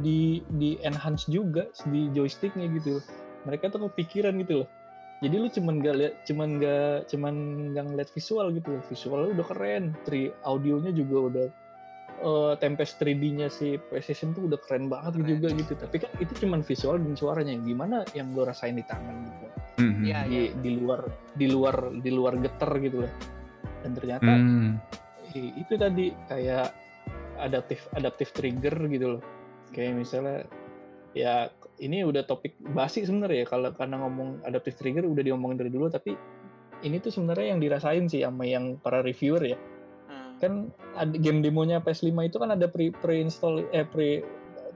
di 0.02 0.42
di 0.58 0.76
enhance 0.82 1.30
juga 1.30 1.70
di 1.88 2.10
joysticknya 2.10 2.66
gitu 2.74 2.98
mereka 3.46 3.70
tuh 3.70 3.86
kepikiran 3.88 4.34
gitu 4.42 4.64
loh 4.64 4.68
jadi 5.24 5.36
lu 5.40 5.48
cuman 5.48 5.74
gak 5.80 5.96
lihat 5.96 6.14
cuman 6.28 6.48
gak 6.60 7.08
cuman 7.08 7.34
gak 7.72 7.84
ngeliat 7.88 8.10
visual 8.12 8.46
gitu 8.52 8.68
loh 8.76 8.82
visualnya 8.84 9.30
udah 9.32 9.46
keren. 9.48 9.84
Tri 10.04 10.28
audionya 10.44 10.92
juga 10.92 11.16
udah 11.32 11.46
eh, 12.14 12.52
Tempest 12.60 13.00
3D-nya 13.00 13.48
si 13.48 13.80
PlayStation 13.80 14.36
tuh 14.36 14.46
udah 14.46 14.60
keren 14.60 14.86
banget 14.86 15.16
Keren. 15.16 15.28
juga 15.32 15.48
gitu. 15.56 15.72
Tapi 15.74 15.96
kan 15.98 16.10
itu 16.20 16.32
cuman 16.44 16.60
visual 16.60 17.00
dan 17.00 17.16
suaranya. 17.16 17.56
Gimana 17.56 18.04
yang 18.12 18.36
lu 18.36 18.44
rasain 18.44 18.76
di 18.76 18.84
tangan 18.84 19.16
gitu? 19.24 19.46
Mhm. 19.80 20.02
Iya, 20.04 20.18
di 20.28 20.40
di 20.60 20.70
luar 20.76 21.00
di 21.34 21.46
luar 21.48 21.76
di 21.96 22.10
luar 22.12 22.38
geter 22.38 22.70
gitu 22.78 23.02
loh 23.02 23.12
dan 23.82 23.90
ternyata 23.92 24.32
i- 25.34 25.54
itu 25.58 25.74
tadi 25.74 26.14
kayak 26.24 26.72
adaptif 27.36 27.84
adaptif 27.92 28.30
trigger 28.30 28.72
gitu 28.86 29.18
loh. 29.18 29.22
Kayak 29.74 29.98
misalnya 29.98 30.46
ya 31.12 31.50
ini 31.78 32.06
udah 32.06 32.22
topik 32.22 32.54
basi 32.70 33.02
sebenarnya 33.02 33.42
ya 33.42 33.46
kalau 33.48 33.74
karena 33.74 33.98
ngomong 33.98 34.42
adaptive 34.46 34.78
trigger 34.78 35.04
udah 35.04 35.22
diomongin 35.22 35.58
dari 35.58 35.70
dulu 35.74 35.90
tapi 35.90 36.14
ini 36.82 37.00
tuh 37.00 37.10
sebenarnya 37.10 37.56
yang 37.56 37.60
dirasain 37.60 38.06
sih 38.06 38.22
sama 38.22 38.44
yang 38.44 38.76
para 38.78 39.00
reviewer 39.00 39.42
ya 39.42 39.58
Hmm. 40.04 40.36
kan 40.36 40.52
ada 41.00 41.16
game 41.16 41.40
demonya 41.40 41.80
PS5 41.80 42.12
itu 42.28 42.36
kan 42.36 42.52
ada 42.52 42.68
pre 42.68 42.92
pre 42.92 43.24
install 43.24 43.64
eh 43.72 43.88
pre 43.88 44.20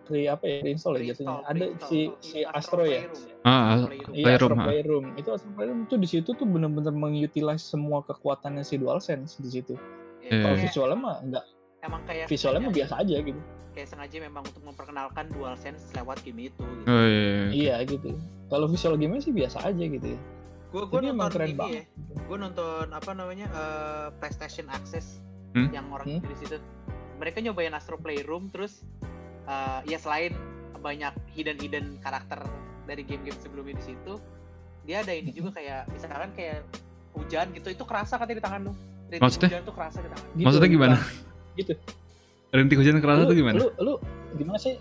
pre 0.09 0.25
apa 0.25 0.41
ya 0.41 0.65
pre 0.65 0.71
install 0.73 0.97
ya 0.97 1.13
jatuhnya 1.13 1.45
ada 1.45 1.65
si 1.85 2.09
di 2.09 2.17
si 2.25 2.39
Astro 2.49 2.81
Astro 2.81 2.83
ya 2.89 3.05
Playroom. 3.05 3.45
Ah, 3.45 3.77
Playroom. 3.85 4.15
Iya, 4.17 4.25
Playroom, 4.25 4.33
Astro 4.33 4.57
ha. 4.57 4.65
Playroom. 4.65 5.05
Itu 5.21 5.29
Astro 5.37 5.51
Playroom 5.53 5.81
tuh 5.85 5.99
di 6.01 6.09
situ 6.09 6.31
tuh 6.33 6.47
bener-bener 6.49 6.97
mengutilize 6.97 7.61
semua 7.61 8.01
kekuatannya 8.09 8.65
si 8.65 8.81
DualSense 8.81 9.37
di 9.45 9.51
situ. 9.53 9.77
Ya, 10.25 10.33
Eh. 10.33 10.41
Kalau 10.41 10.57
visualnya 10.57 10.97
mah 10.97 11.17
enggak, 11.21 11.45
emang 11.85 12.01
kayak 12.09 12.25
visualnya 12.25 12.61
mah 12.65 12.73
biasa 12.73 12.95
aja 13.05 13.17
gitu. 13.21 13.41
Kayak 13.79 13.89
sengaja 13.89 14.19
memang 14.21 14.43
untuk 14.43 14.59
memperkenalkan 14.61 15.31
DualSense 15.31 15.95
lewat 15.95 16.19
game 16.21 16.51
itu 16.51 16.59
gitu. 16.59 16.89
Oh, 16.89 16.99
iya, 16.99 17.23
iya. 17.23 17.47
Iya 17.49 17.75
gitu. 17.87 18.11
Kalau 18.51 18.67
visual 18.67 18.99
game 18.99 19.23
sih 19.23 19.31
biasa 19.31 19.63
aja 19.63 19.79
gitu 19.81 20.07
ya. 20.09 20.21
Gue 20.69 20.83
gue 20.85 20.99
Tapi 20.99 21.07
emang 21.07 21.31
nonton 21.31 21.33
keren 21.33 21.47
ini 21.47 21.57
banget. 21.57 21.75
ya. 21.79 21.85
Gue 22.21 22.37
nonton 22.37 22.87
apa 22.91 23.11
namanya 23.15 23.47
eh, 23.49 24.07
PlayStation 24.19 24.67
Access 24.69 25.23
Hmm? 25.49 25.73
yang 25.73 25.87
orang 25.89 26.05
Hmm? 26.05 26.21
di 26.21 26.37
situ. 26.37 26.59
Mereka 27.17 27.41
nyobain 27.41 27.73
Astro 27.73 27.97
Playroom 27.97 28.51
terus 28.51 28.83
eh, 29.45 29.81
ya 29.87 29.97
selain 29.97 30.35
banyak 30.77 31.15
hidden 31.33 31.57
hidden 31.57 31.87
karakter 31.99 32.43
dari 32.85 33.01
game-game 33.01 33.39
sebelumnya 33.39 33.75
di 33.75 33.85
situ, 33.87 34.19
dia 34.83 35.01
ada 35.01 35.11
ini 35.11 35.31
juga 35.31 35.55
kayak 35.55 35.89
misalkan 35.89 36.31
kayak 36.33 36.67
hujan 37.13 37.49
gitu 37.51 37.69
itu 37.69 37.85
kerasa 37.85 38.17
katanya 38.17 38.37
di 38.37 38.45
tangan 38.45 38.61
lu. 38.61 38.73
Maksudnya? 39.15 39.49
Hujan 39.49 39.63
tuh 39.65 39.75
kerasa 39.75 39.99
di 39.99 40.09
tangan. 40.09 40.27
Gitu, 40.31 40.45
Maksudnya 40.45 40.69
gimana? 40.69 40.97
Gitu. 41.55 41.73
Rintik 42.49 42.81
hujan 42.81 42.99
kerasa 42.99 43.23
lu, 43.23 43.29
tuh 43.29 43.37
gimana? 43.37 43.57
Lu, 43.57 43.69
lu 43.77 43.93
gimana 44.35 44.57
sih? 44.57 44.81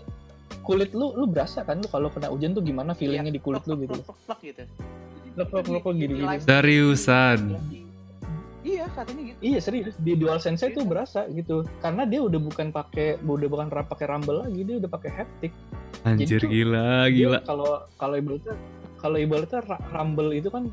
Kulit 0.64 0.92
lu 0.92 1.12
lu 1.12 1.28
berasa 1.28 1.64
kan 1.64 1.80
lu 1.80 1.88
kalau 1.88 2.08
kena 2.08 2.28
hujan 2.28 2.52
tuh 2.52 2.60
gimana 2.60 2.92
feelingnya 2.92 3.28
di 3.28 3.40
kulit 3.40 3.64
lu 3.64 3.76
gitu. 3.78 4.00
plek, 4.00 4.16
plek, 4.24 4.38
gitu. 4.42 4.62
Plek, 5.36 5.84
gini-gini. 5.86 6.24
live- 6.24 6.44
Seriusan. 6.44 7.40
Iya 8.58 8.84
katanya 8.90 9.22
gitu. 9.32 9.38
Iya 9.40 9.58
serius 9.62 9.94
di 9.96 10.12
DualSense 10.12 10.66
itu 10.66 10.84
berasa 10.84 11.24
gitu 11.30 11.64
karena 11.78 12.04
dia 12.04 12.20
udah 12.20 12.36
bukan 12.36 12.68
pakai 12.68 13.16
udah 13.22 13.48
bukan 13.48 13.66
pakai 13.70 14.06
rumble 14.06 14.44
lagi 14.44 14.60
dia 14.60 14.76
udah 14.76 14.90
pakai 14.90 15.10
haptic 15.14 15.52
Anjir 16.04 16.42
gila, 16.42 17.08
gila. 17.08 17.38
kalau 17.42 17.86
kalau 17.96 18.18
ibaratnya 18.18 18.54
kalau 18.98 19.16
ibaratnya 19.16 19.60
ra- 19.62 19.84
rumble 19.88 20.34
itu 20.34 20.50
kan 20.50 20.68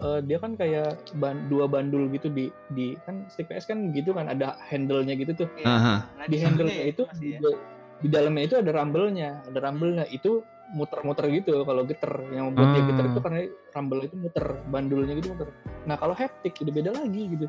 eh, 0.00 0.20
dia 0.22 0.36
kan 0.36 0.52
kayak 0.54 0.88
ban- 1.14 1.46
dua 1.46 1.64
bandul 1.64 2.08
gitu 2.08 2.28
di 2.28 2.48
di 2.68 2.96
kan 3.00 3.24
stick 3.26 3.46
PS 3.46 3.64
kan 3.64 3.90
gitu 3.90 4.10
kan 4.10 4.26
ada 4.26 4.56
handle-nya 4.62 5.14
gitu 5.14 5.32
tuh 5.36 5.48
Iya. 5.54 5.66
Aha. 5.68 5.94
Nah, 6.14 6.26
di 6.26 6.36
handle-nya 6.38 6.76
ya, 6.78 6.86
itu 6.88 7.02
di, 7.14 7.28
ya. 7.34 7.52
di 7.98 8.08
dalamnya 8.08 8.42
itu 8.44 8.56
ada 8.56 8.70
rumble-nya 8.72 9.44
ada 9.44 9.58
rumble-nya 9.60 10.04
itu 10.08 10.40
muter-muter 10.70 11.26
gitu 11.28 11.62
kalau 11.62 11.82
geter 11.82 12.08
yang 12.30 12.48
membuat 12.48 12.68
dia 12.72 12.82
geter 12.86 13.04
itu 13.08 13.18
karena 13.20 13.40
rumble 13.70 14.00
itu 14.00 14.14
muter 14.16 14.46
bandulnya 14.64 15.14
gitu 15.14 15.28
muter 15.30 15.48
nah 15.82 15.98
kalau 15.98 16.14
haptic 16.14 16.54
udah 16.56 16.70
beda 16.72 16.90
lagi 16.92 17.22
gitu 17.28 17.46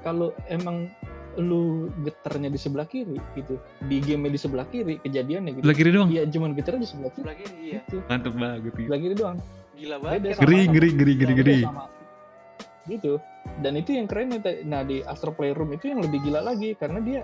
kalau 0.00 0.32
emang 0.46 0.88
lu 1.36 1.62
geternya 2.00 2.46
di 2.46 2.56
sebelah 2.56 2.86
kiri 2.86 3.20
gitu 3.34 3.58
di 3.82 3.98
game 3.98 4.26
di 4.26 4.38
sebelah 4.38 4.64
kiri 4.64 4.96
kejadiannya 4.98 5.50
gitu 5.52 5.62
Sebelah 5.62 5.76
kiri 5.76 5.90
doang. 5.90 6.08
iya 6.08 6.22
cuman 6.24 6.54
geternya 6.54 6.80
di 6.80 6.88
sebelah 6.88 7.10
kiri 7.10 7.20
Sebelah 7.20 7.36
kiri 7.36 7.54
iya. 7.60 7.80
gitu 7.82 7.96
Mantep 8.06 8.32
banget. 8.32 8.58
gitu. 8.64 8.78
sebelah 8.80 9.00
kiri 9.02 9.14
doang 9.14 9.38
Gila 9.74 9.96
banget. 10.00 10.38
Ngeri, 10.38 10.60
ngeri, 10.70 10.88
ngeri, 10.94 11.14
ngeri. 11.18 11.58
Sama. 11.66 11.84
gitu. 12.84 13.16
Dan 13.60 13.80
itu 13.80 13.96
yang 13.96 14.04
keren 14.04 14.28
nah 14.68 14.84
di 14.84 15.00
Astro 15.04 15.32
Playroom 15.32 15.72
itu 15.72 15.88
yang 15.88 16.04
lebih 16.04 16.20
gila 16.20 16.44
lagi 16.44 16.76
karena 16.76 17.00
dia 17.00 17.20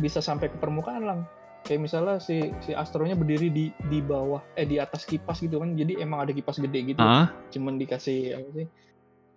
bisa 0.00 0.24
sampai 0.24 0.48
ke 0.48 0.56
permukaan 0.56 1.04
lang. 1.04 1.20
Kayak 1.64 1.80
misalnya 1.88 2.20
si 2.20 2.52
si 2.60 2.76
Astronya 2.76 3.16
berdiri 3.16 3.48
di 3.48 3.72
di 3.88 3.98
bawah 4.04 4.44
eh 4.52 4.68
di 4.68 4.76
atas 4.76 5.08
kipas 5.08 5.40
gitu 5.40 5.60
kan. 5.60 5.72
Jadi 5.72 5.96
emang 5.96 6.28
ada 6.28 6.32
kipas 6.36 6.60
gede 6.60 6.92
gitu. 6.92 7.00
Ah, 7.00 7.32
cuman 7.48 7.80
dikasih 7.80 8.36
apa 8.36 8.48
sih? 8.52 8.66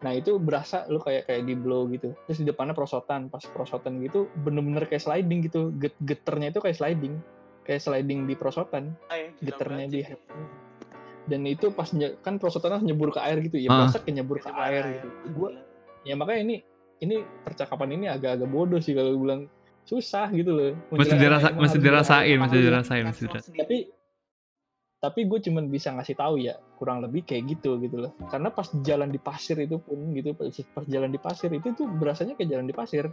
Nah 0.04 0.12
itu 0.12 0.36
berasa 0.36 0.84
lu 0.92 1.00
kayak 1.00 1.32
kayak 1.32 1.48
di 1.48 1.56
blow 1.56 1.88
gitu. 1.88 2.12
Terus 2.28 2.44
di 2.44 2.46
depannya 2.52 2.76
prosotan 2.76 3.32
pas 3.32 3.42
prosotan 3.48 4.04
gitu 4.04 4.28
bener-bener 4.44 4.84
kayak 4.92 5.08
sliding 5.08 5.40
gitu. 5.48 5.72
Get 5.80 5.96
geternya 6.04 6.52
itu 6.52 6.60
kayak 6.60 6.76
sliding. 6.76 7.16
Kayak 7.64 7.82
sliding 7.88 8.28
di 8.28 8.36
prosotan 8.36 8.92
Ay, 9.08 9.32
geternya 9.40 9.88
di. 9.88 10.04
Dan 11.28 11.44
itu 11.44 11.70
pas 11.70 11.92
nye- 11.92 12.16
kan 12.20 12.40
prosotan 12.40 12.80
nyebur 12.82 13.12
ke 13.12 13.20
air 13.20 13.38
gitu 13.40 13.56
ya 13.56 13.68
Ah. 13.68 13.86
berasa 13.86 14.00
kayak 14.00 14.16
nyebur 14.18 14.38
ke 14.40 14.50
air 14.50 14.84
gitu. 14.96 15.08
gua 15.32 15.50
ya 16.02 16.16
makanya 16.16 16.42
ini 16.42 16.56
ini 16.98 17.16
percakapan 17.44 17.94
ini 17.94 18.06
agak-agak 18.08 18.48
bodoh 18.48 18.80
sih 18.80 18.92
kalau 18.92 19.14
gue 19.14 19.22
bilang 19.22 19.42
susah 19.84 20.28
gitu 20.32 20.50
loh. 20.50 20.72
Mesti 20.90 21.16
dirasa, 21.16 21.54
mesti 21.54 21.78
dirasain, 21.78 22.26
dirasa- 22.26 22.42
mesti 22.42 22.58
dirasain, 22.58 23.04
mesti 23.06 23.22
semua 23.22 23.34
dirasain. 23.38 23.56
tapi 23.56 23.78
tapi 24.98 25.20
gue 25.24 25.40
cuman 25.40 25.70
bisa 25.70 25.94
ngasih 25.94 26.18
tahu 26.18 26.42
ya 26.42 26.58
kurang 26.76 27.06
lebih 27.06 27.22
kayak 27.22 27.46
gitu 27.48 27.78
gitu 27.78 28.02
loh. 28.02 28.12
Karena 28.28 28.50
pas 28.50 28.66
jalan 28.82 29.08
di 29.08 29.22
pasir 29.22 29.56
itu 29.58 29.78
pun 29.78 30.10
gitu 30.12 30.34
pas, 30.34 30.50
pas 30.50 30.86
jalan 30.86 31.08
di 31.08 31.20
pasir 31.22 31.54
itu 31.54 31.70
tuh 31.72 31.86
berasanya 31.86 32.34
kayak 32.34 32.50
jalan 32.50 32.66
di 32.66 32.74
pasir 32.74 33.06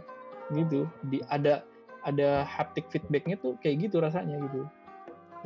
gitu. 0.49 0.89
Di 1.05 1.21
ada 1.29 1.61
ada 2.01 2.41
haptic 2.43 2.89
feedbacknya 2.89 3.37
tuh 3.37 3.53
kayak 3.61 3.85
gitu 3.85 4.01
rasanya 4.01 4.41
gitu. 4.41 4.65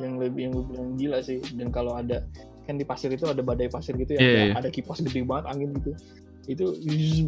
Yang 0.00 0.12
lebih 0.18 0.40
yang 0.40 0.52
gue 0.56 0.64
bilang 0.66 0.88
gila 0.96 1.18
sih. 1.20 1.44
Dan 1.52 1.68
kalau 1.68 1.92
ada 1.92 2.24
kan 2.64 2.74
di 2.74 2.84
pasir 2.84 3.08
itu 3.08 3.24
ada 3.24 3.40
badai 3.40 3.66
pasir 3.66 3.94
gitu 3.94 4.14
ya 4.14 4.20
ada, 4.20 4.30
iya. 4.46 4.54
ada 4.54 4.68
kipas 4.68 5.00
gede 5.00 5.22
banget 5.22 5.44
angin 5.48 5.70
gitu 5.76 5.92
itu 6.48 6.64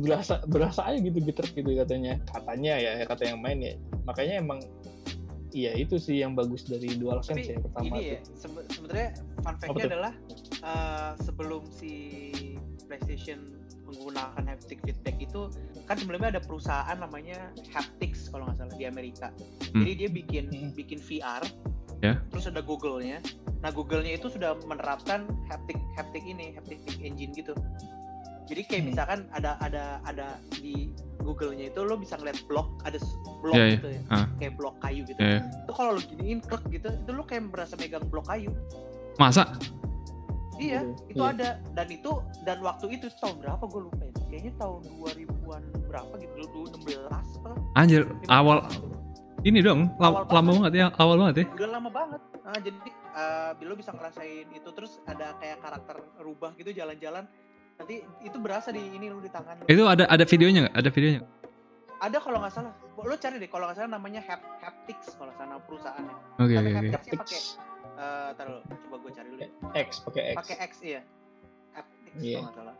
berasa 0.00 0.42
berasa 0.46 0.82
aja 0.82 0.98
gitu 0.98 1.18
geter 1.22 1.46
gitu 1.52 1.70
katanya 1.76 2.18
katanya 2.26 2.72
ya 2.74 2.90
kata 3.04 3.22
yang 3.26 3.38
main 3.38 3.58
ya 3.60 3.74
makanya 4.02 4.40
emang 4.40 4.58
iya 5.52 5.76
itu 5.76 6.00
sih 6.00 6.18
yang 6.18 6.32
bagus 6.32 6.64
dari 6.64 6.96
DualSense 6.96 7.38
Tapi 7.38 7.52
ya 7.52 7.58
pertama 7.60 7.86
ini 7.86 8.00
ya 8.08 8.18
sebe- 8.32 8.66
sebenarnya 8.72 9.08
fun 9.44 9.54
fact-nya 9.60 9.84
adalah 9.86 10.12
eh, 10.64 11.10
sebelum 11.20 11.62
si 11.68 11.92
PlayStation 12.88 13.52
menggunakan 13.84 14.48
haptic 14.48 14.80
feedback 14.80 15.20
itu 15.20 15.52
kan 15.84 16.00
sebelumnya 16.00 16.32
ada 16.32 16.42
perusahaan 16.42 16.96
namanya 16.96 17.52
Haptics 17.68 18.32
kalau 18.32 18.48
nggak 18.48 18.64
salah 18.64 18.74
di 18.74 18.88
Amerika. 18.88 19.28
Hmm. 19.68 19.84
Jadi 19.84 19.92
dia 19.92 20.08
bikin 20.08 20.44
Hmm. 20.48 20.72
bikin 20.72 20.96
VR. 20.96 21.44
Ya. 22.00 22.16
Terus 22.32 22.48
ada 22.48 22.64
Google-nya. 22.64 23.20
Nah, 23.62 23.70
Google-nya 23.70 24.18
itu 24.18 24.26
sudah 24.26 24.58
menerapkan 24.66 25.24
haptic 25.46 25.78
haptic 25.94 26.22
ini, 26.22 26.50
haptic 26.52 26.82
engine 26.98 27.30
gitu. 27.30 27.54
Jadi 28.50 28.60
kayak 28.66 28.82
Hmm. 28.82 28.90
misalkan 28.90 29.20
ada 29.30 29.54
ada 29.62 29.84
ada 30.02 30.26
di 30.52 30.90
Google-nya 31.22 31.70
itu 31.70 31.80
lo 31.80 31.94
bisa 31.94 32.18
ngeliat 32.18 32.42
blok, 32.50 32.82
ada 32.82 32.98
blok 33.38 33.54
Iya, 33.54 33.64
iya. 33.64 33.74
gitu 33.78 33.88
ya. 33.88 34.00
Ah. 34.10 34.26
Kayak 34.36 34.52
blok 34.58 34.74
kayu 34.82 35.02
gitu 35.06 35.18
Eh, 35.18 35.38
itu 35.38 35.72
kalau 35.72 35.90
lo 35.94 36.00
giniin 36.02 36.40
klik 36.42 36.64
gitu 36.68 36.88
itu 36.90 37.10
lo 37.10 37.22
kayak 37.22 37.46
berasa 37.48 37.78
megang 37.78 38.02
blok 38.10 38.26
kayu 38.26 38.50
masa? 39.16 39.46
Iya, 40.58 40.82
gitu. 40.82 41.14
itu 41.14 41.22
Iya. 41.22 41.32
ada 41.32 41.48
dan 41.72 41.86
itu 41.88 42.10
dan 42.42 42.58
waktu 42.60 42.86
itu 42.92 43.06
tahun 43.16 43.38
berapa 43.40 43.62
gue 43.62 43.80
lupa 43.86 44.02
ya. 44.02 44.12
Kayaknya 44.26 44.52
tahun 44.58 44.80
2000-an 44.90 45.62
berapa 45.86 46.12
gitu, 46.18 46.32
2016 46.34 47.26
apa? 47.38 47.50
Anjir, 47.74 48.02
15. 48.04 48.26
awal 48.28 48.58
ini 49.42 49.58
dong, 49.58 49.90
Awal 49.96 50.22
lama 50.22 50.22
banget. 50.24 50.52
banget 50.52 50.72
ya, 50.72 50.86
awal 50.96 51.16
banget 51.18 51.34
ya. 51.34 51.44
Udah 51.52 51.70
lama 51.70 51.90
banget. 51.90 52.20
Nah, 52.42 52.58
jadi 52.58 52.78
eh 53.12 53.50
lo 53.62 53.74
bisa 53.74 53.90
ngerasain 53.90 54.46
itu 54.48 54.68
terus 54.70 55.02
ada 55.04 55.34
kayak 55.36 55.58
karakter 55.58 55.96
rubah 56.18 56.54
gitu 56.54 56.70
jalan-jalan. 56.70 57.26
Nanti 57.74 57.94
itu 58.20 58.36
berasa 58.38 58.70
di 58.70 58.80
ini 58.80 59.08
lu 59.08 59.18
di 59.18 59.28
tangan 59.28 59.58
lu. 59.58 59.64
Itu 59.66 59.82
ada 59.84 60.06
ada 60.06 60.22
videonya 60.22 60.68
nggak? 60.68 60.76
Ada 60.76 60.90
videonya? 60.90 61.20
Ada 61.98 62.18
kalau 62.18 62.38
nggak 62.38 62.52
salah. 62.52 62.74
Lo 62.96 63.14
cari 63.14 63.36
deh 63.36 63.46
kalau 63.46 63.66
nggak 63.66 63.78
salah 63.78 63.90
namanya 63.90 64.20
Hap 64.22 64.42
Haptics 64.58 65.14
kalau 65.14 65.30
sana 65.32 65.58
perusahaannya. 65.58 66.16
Oke 66.36 66.52
Tapi 66.52 66.58
oke 66.60 66.70
oke. 66.72 66.88
Hapticsnya 66.92 67.18
pakai 67.18 67.40
eh 67.92 68.30
taruh 68.34 68.60
coba 68.64 68.96
gue 69.00 69.12
cari 69.12 69.28
dulu. 69.28 69.40
ya. 69.40 69.48
X 69.80 69.90
pakai 70.02 70.22
X. 70.28 70.36
Pakai 70.36 70.56
X 70.60 70.72
iya. 70.82 71.00
Haptics 71.72 72.18
Iya. 72.18 72.38
kalau 72.38 72.44
nggak 72.44 72.56
salah. 72.56 72.76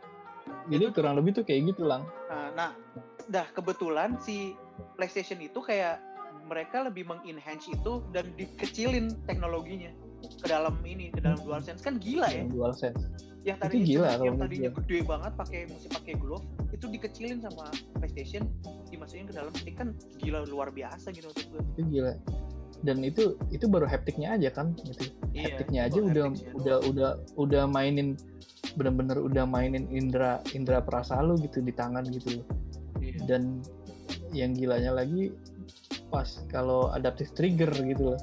Jadi 0.65 0.83
kurang 0.91 1.15
lebih 1.15 1.31
tuh 1.33 1.43
kayak 1.43 1.61
gitu 1.69 1.83
lang. 1.83 2.03
Nah, 2.27 2.47
nah, 2.53 2.69
dah 3.25 3.47
kebetulan 3.49 4.19
si 4.19 4.55
PlayStation 4.93 5.39
itu 5.39 5.55
kayak 5.57 5.99
mereka 6.53 6.85
lebih 6.85 7.09
mengenhance 7.09 7.65
itu 7.65 8.05
dan 8.13 8.29
dikecilin 8.37 9.09
teknologinya 9.25 9.89
ke 10.23 10.45
dalam 10.47 10.77
ini 10.85 11.09
ke 11.09 11.19
dalam 11.19 11.41
DualSense 11.41 11.81
kan 11.81 11.97
gila 11.97 12.29
ya 12.29 12.45
Yang 12.45 12.53
dual 12.53 12.73
sense. 12.77 13.01
yang 13.43 13.57
Itu 13.59 13.63
tadinya 13.65 13.85
gila 13.89 14.09
yang 14.23 14.37
tadinya 14.39 14.69
gede 14.77 14.99
banget 15.03 15.31
pakai 15.35 15.59
mesti 15.67 15.87
pakai 15.91 16.13
glove 16.15 16.45
itu 16.71 16.85
dikecilin 16.87 17.41
sama 17.43 17.67
PlayStation 17.97 18.47
dimasukin 18.87 19.25
ke 19.27 19.33
dalam 19.35 19.51
stick 19.57 19.75
kan 19.75 19.97
gila 20.21 20.45
luar 20.47 20.69
biasa 20.69 21.09
gitu 21.11 21.27
gue 21.33 21.59
Itu 21.75 21.81
gila. 21.89 22.13
Dan 22.83 22.99
itu 22.99 23.39
itu 23.51 23.65
baru 23.67 23.87
haptiknya 23.87 24.35
aja 24.35 24.51
kan 24.51 24.75
gitu. 24.79 25.09
haptiknya 25.33 25.87
aja 25.87 25.99
udah 26.03 26.25
udah 26.55 26.77
doang. 26.79 26.91
udah 26.93 27.09
udah 27.39 27.63
mainin 27.67 28.15
bener-bener 28.79 29.17
udah 29.19 29.43
mainin 29.43 29.87
indera 29.91 30.39
indera 30.55 30.79
perasa 30.83 31.19
lu 31.19 31.35
gitu 31.41 31.59
di 31.63 31.71
tangan 31.75 32.05
gitu. 32.07 32.43
Iya. 33.03 33.19
dan 33.27 33.59
yang 34.31 34.55
gilanya 34.55 34.95
lagi 34.95 35.35
pas 36.13 36.29
kalau 36.53 36.93
adaptive 36.93 37.33
trigger 37.33 37.73
gitu 37.73 38.13
loh. 38.13 38.19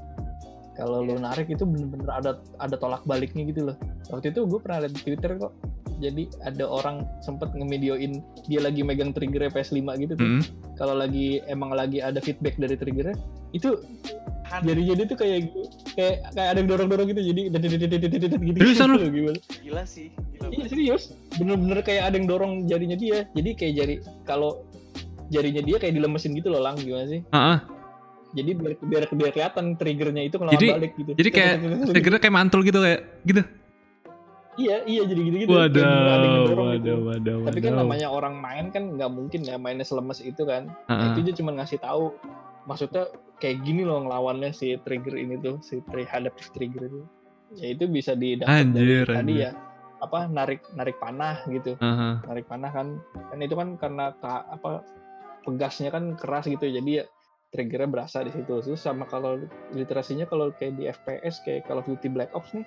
Kalau 0.78 1.03
lu 1.03 1.18
Iya. 1.18 1.26
narik 1.26 1.51
itu 1.51 1.66
bener-bener 1.66 2.09
ada 2.09 2.38
ada 2.62 2.76
tolak 2.78 3.03
baliknya 3.05 3.43
gitu 3.45 3.66
loh. 3.68 3.76
Waktu 4.09 4.30
itu 4.30 4.47
gue 4.47 4.59
pernah 4.62 4.86
lihat 4.86 4.95
di 4.95 5.01
twitter 5.03 5.34
kok 5.36 5.53
jadi 6.01 6.24
ada 6.41 6.64
orang 6.64 7.05
sempet 7.20 7.53
ngevideoin 7.53 8.24
dia 8.49 8.64
lagi 8.64 8.80
megang 8.80 9.12
trigger 9.12 9.53
PS5 9.53 9.84
gitu 10.01 10.14
tuh. 10.16 10.24
Hmm. 10.24 10.43
kalau 10.80 10.97
lagi 10.97 11.45
emang 11.45 11.76
lagi 11.76 12.01
ada 12.01 12.24
feedback 12.24 12.57
dari 12.57 12.72
triggernya 12.72 13.12
itu 13.53 13.76
Han, 14.51 14.66
jadi 14.66 14.82
jadi 14.97 15.03
tuh 15.07 15.14
kayak 15.14 15.47
kayak 15.95 16.26
kayak 16.34 16.49
ada 16.51 16.59
yang 16.59 16.68
dorong 16.74 16.88
dorong 16.91 17.07
gitu 17.07 17.22
jadi 17.22 17.55
gitu. 17.55 18.59
Seriusan 18.59 18.88
lu? 18.91 18.99
gimana? 19.07 19.38
Gila 19.62 19.82
sih 19.86 20.11
gila 20.11 20.47
iya 20.51 20.66
serius. 20.66 21.14
Bener-bener 21.38 21.78
kayak 21.86 22.11
ada 22.11 22.14
yang 22.18 22.26
dorong 22.26 22.53
jarinya 22.66 22.99
dia. 22.99 23.30
Jadi 23.30 23.51
kayak 23.55 23.72
jari 23.78 23.95
kalau 24.26 24.66
jarinya 25.30 25.62
dia 25.62 25.78
kayak 25.78 25.95
dilemesin 25.95 26.34
gitu 26.34 26.51
loh 26.51 26.66
lang. 26.66 26.74
Gimana 26.82 27.07
sih? 27.07 27.22
Ah, 27.30 27.38
ah. 27.38 27.59
Jadi 28.31 28.51
biar 28.55 28.72
biar, 28.78 29.03
biar 29.11 29.31
kelihatan 29.35 29.64
triggernya 29.74 30.22
itu 30.24 30.37
Jadi- 30.39 30.70
balik 30.70 30.93
gitu. 30.95 31.11
jadi 31.14 31.31
kayak 31.31 31.55
Triggernya 31.95 32.20
kayak 32.22 32.35
mantul 32.35 32.61
gitu 32.62 32.78
kayak 32.78 33.01
gitu. 33.24 33.43
iya 34.59 34.83
iya 34.85 35.03
jadi 35.07 35.20
gitu 35.24 35.37
gitu 35.47 35.51
Waduh, 35.51 36.53
waduh, 36.53 36.99
waduh, 37.07 37.37
tapi 37.49 37.59
kan 37.59 37.72
namanya 37.74 38.12
orang 38.12 38.37
main 38.37 38.68
kan 38.68 38.93
nggak 38.99 39.09
mungkin 39.09 39.41
ya 39.41 39.57
mainnya 39.57 39.87
selemes 39.87 40.20
itu 40.20 40.43
kan. 40.45 40.68
Ah, 40.85 40.93
ah. 40.93 41.07
itu 41.14 41.24
dia 41.24 41.35
cuma 41.35 41.55
ngasih 41.55 41.81
tahu 41.81 42.12
maksudnya 42.68 43.09
kayak 43.41 43.64
gini 43.64 43.89
loh 43.89 44.05
ngelawannya 44.05 44.53
si 44.53 44.76
trigger 44.85 45.16
ini 45.16 45.41
tuh 45.41 45.62
si 45.64 45.81
adaptive 45.89 46.51
trigger 46.53 46.83
itu. 46.87 47.01
Ya 47.57 47.66
itu 47.72 47.89
bisa 47.89 48.12
didapat 48.12 48.53
Anjir, 48.53 49.07
dari 49.07 49.16
tadi 49.16 49.35
ya. 49.43 49.51
Apa 49.99 50.28
narik 50.28 50.61
narik 50.70 51.01
panah 51.01 51.41
gitu. 51.49 51.74
Narik 52.28 52.45
panah 52.45 52.70
kan. 52.70 53.01
Kan 53.33 53.39
itu 53.41 53.55
kan 53.57 53.68
karena 53.74 54.12
ka- 54.20 54.45
apa 54.51 54.85
pegasnya 55.41 55.89
kan 55.89 56.20
keras 56.20 56.45
gitu 56.45 56.68
jadi 56.68 56.91
ya 57.01 57.05
triggernya 57.51 57.90
berasa 57.90 58.22
di 58.22 58.30
situ 58.30 58.62
terus 58.62 58.78
sama 58.80 59.05
kalau 59.11 59.42
literasinya 59.74 60.24
kalau 60.26 60.55
kayak 60.55 60.78
di 60.78 60.86
FPS 60.86 61.42
kayak 61.42 61.66
Call 61.66 61.82
of 61.82 61.86
Duty 61.90 62.07
Black 62.11 62.30
Ops 62.34 62.55
nih 62.55 62.66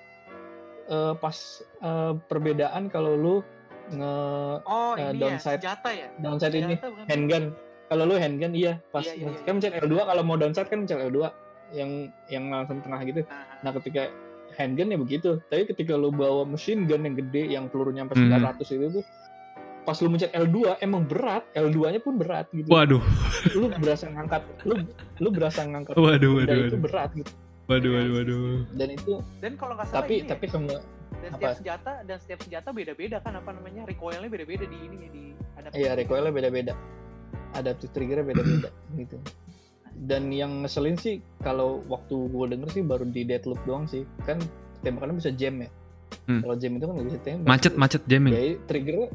eh, 0.92 1.12
pas 1.16 1.36
eh, 1.80 2.12
perbedaan 2.28 2.92
kalau 2.92 3.12
lu 3.16 3.36
nge 3.92 4.14
oh 4.64 4.92
ini 4.96 5.04
ya 5.04 5.12
downside. 5.12 5.60
senjata 5.60 5.90
ya 5.92 6.08
downside 6.20 6.56
ini 6.56 6.74
bukan? 6.80 7.04
handgun 7.08 7.44
kalau 7.92 8.04
lu 8.08 8.16
handgun 8.16 8.52
iya 8.56 8.80
pas 8.88 9.04
Iya, 9.04 9.12
iya, 9.12 9.28
iya. 9.32 9.44
kan 9.44 9.52
mencet 9.60 9.72
L2 9.84 9.94
kalau 10.08 10.22
mau 10.24 10.36
downside 10.40 10.68
kan 10.72 10.84
mencet 10.84 11.00
L2 11.00 11.20
yang 11.76 11.90
yang 12.32 12.44
langsung 12.52 12.80
tengah 12.80 13.00
gitu 13.04 13.20
Nah, 13.28 13.60
nah 13.60 13.72
ketika 13.76 14.08
handgun 14.56 14.92
ya 14.92 14.98
begitu 15.00 15.30
tapi 15.50 15.66
ketika 15.68 15.98
lu 15.98 16.14
bawa 16.14 16.46
machine 16.46 16.86
gun 16.86 17.04
yang 17.04 17.16
gede 17.18 17.42
yang 17.50 17.64
pelurunya 17.68 18.06
sampai. 18.06 18.60
900 18.62 18.76
itu 18.76 18.86
tuh 19.00 19.04
pas 19.84 19.96
lu 19.96 20.08
mencet 20.08 20.32
L2 20.32 20.56
emang 20.80 21.04
berat 21.04 21.44
L2 21.52 21.78
nya 21.88 22.00
pun 22.00 22.16
berat 22.16 22.48
gitu 22.50 22.66
Waduh, 22.66 23.02
lu 23.52 23.68
berasa 23.70 24.04
ngangkat 24.06 24.42
lu 24.64 24.74
lu 25.18 25.28
berasa 25.30 25.60
ngangkat 25.62 25.94
Waduh, 25.94 26.32
benda 26.34 26.48
waduh, 26.48 26.56
itu 26.58 26.66
waduh. 26.66 26.80
berat 26.80 27.10
gitu 27.12 27.32
waduh, 27.64 27.90
waduh, 27.92 28.12
waduh. 28.14 28.44
dan 28.72 28.88
itu 28.90 29.12
dan 29.38 29.52
kalau 29.54 29.72
nggak 29.74 29.86
salah 29.86 29.98
tapi 30.00 30.14
ini 30.18 30.28
tapi 30.28 30.44
ya, 30.44 30.52
semua 30.52 30.78
dan 31.14 31.30
apa? 31.30 31.36
setiap 31.36 31.54
senjata 31.56 31.92
dan 32.04 32.16
setiap 32.18 32.40
senjata 32.42 32.68
beda-beda 32.70 33.16
kan 33.18 33.32
apa 33.34 33.50
namanya 33.52 33.82
recoilnya 33.84 34.26
beda-beda 34.26 34.64
di 34.64 34.78
ini 34.78 34.96
di 35.08 35.22
ada 35.54 35.68
iya 35.72 35.92
recoilnya 35.92 36.28
beda-beda 36.30 36.72
adaptive 37.54 37.92
triggernya 37.92 38.24
beda-beda 38.26 38.68
gitu 38.98 39.16
dan 39.96 40.26
yang 40.28 40.60
ngeselin 40.60 40.96
sih 40.96 41.14
kalau 41.38 41.80
waktu 41.86 42.12
gue 42.26 42.46
denger 42.50 42.68
sih 42.68 42.82
baru 42.82 43.06
di 43.06 43.22
Deadloop 43.22 43.62
doang 43.62 43.86
sih 43.86 44.02
kan 44.24 44.40
tembakannya 44.80 45.16
bisa 45.16 45.30
jam 45.30 45.56
ya 45.58 45.70
Hmm. 46.24 46.40
kalau 46.40 46.54
jam 46.54 46.72
itu 46.72 46.84
kan 46.86 46.94
nggak 46.94 47.08
bisa 47.10 47.20
tembak 47.20 47.48
Macet, 47.48 47.72
macet 47.74 48.02
jamming. 48.06 48.32
ya 48.32 48.40
trigger 48.64 49.10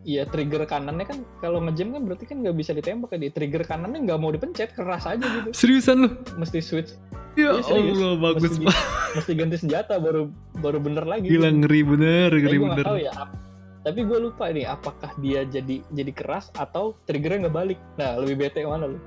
Iya 0.00 0.24
trigger 0.24 0.64
kanannya 0.64 1.04
kan 1.04 1.18
kalau 1.38 1.60
ngejam 1.60 1.92
kan 1.92 2.02
berarti 2.02 2.24
kan 2.24 2.40
nggak 2.40 2.56
bisa 2.56 2.72
ditembak 2.72 3.12
ya 3.12 3.18
di 3.18 3.28
trigger 3.28 3.62
kanannya 3.62 4.00
nggak 4.00 4.16
mau 4.16 4.28
dipencet 4.28 4.72
keras 4.72 5.04
aja 5.04 5.20
gitu 5.20 5.52
Seriusan 5.52 5.96
lu? 6.00 6.08
mesti 6.34 6.58
switch 6.58 6.96
Ya 7.32 7.52
Iya, 7.52 7.62
serius. 7.62 7.94
Allah, 7.94 8.12
bagus 8.18 8.42
mesti, 8.50 8.64
banget. 8.64 8.84
mesti 9.16 9.32
ganti 9.34 9.56
senjata 9.58 9.94
baru 9.96 10.22
baru 10.56 10.78
bener 10.78 11.04
lagi 11.04 11.28
Gila 11.28 11.52
ngeri 11.54 11.80
bener, 11.82 12.28
Tapi 12.28 12.40
ngeri 12.40 12.56
gue 12.56 12.64
nggak 12.64 12.74
bener. 12.74 12.88
tahu 12.88 12.98
ya 12.98 13.12
ap- 13.14 13.38
tapi 13.80 14.00
gue 14.02 14.18
lupa 14.20 14.44
nih 14.46 14.66
apakah 14.66 15.10
dia 15.16 15.40
jadi 15.42 15.80
jadi 15.86 16.12
keras 16.12 16.52
atau 16.54 16.96
triggernya 17.02 17.48
nggak 17.48 17.56
balik 17.56 17.78
nah 17.94 18.12
lebih 18.14 18.36
bete 18.38 18.60
mana 18.62 18.84
lu 18.86 18.98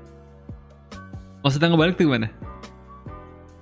Maksudnya 1.40 1.68
ngebalik 1.68 1.94
tuh 1.94 2.04
gimana? 2.04 2.28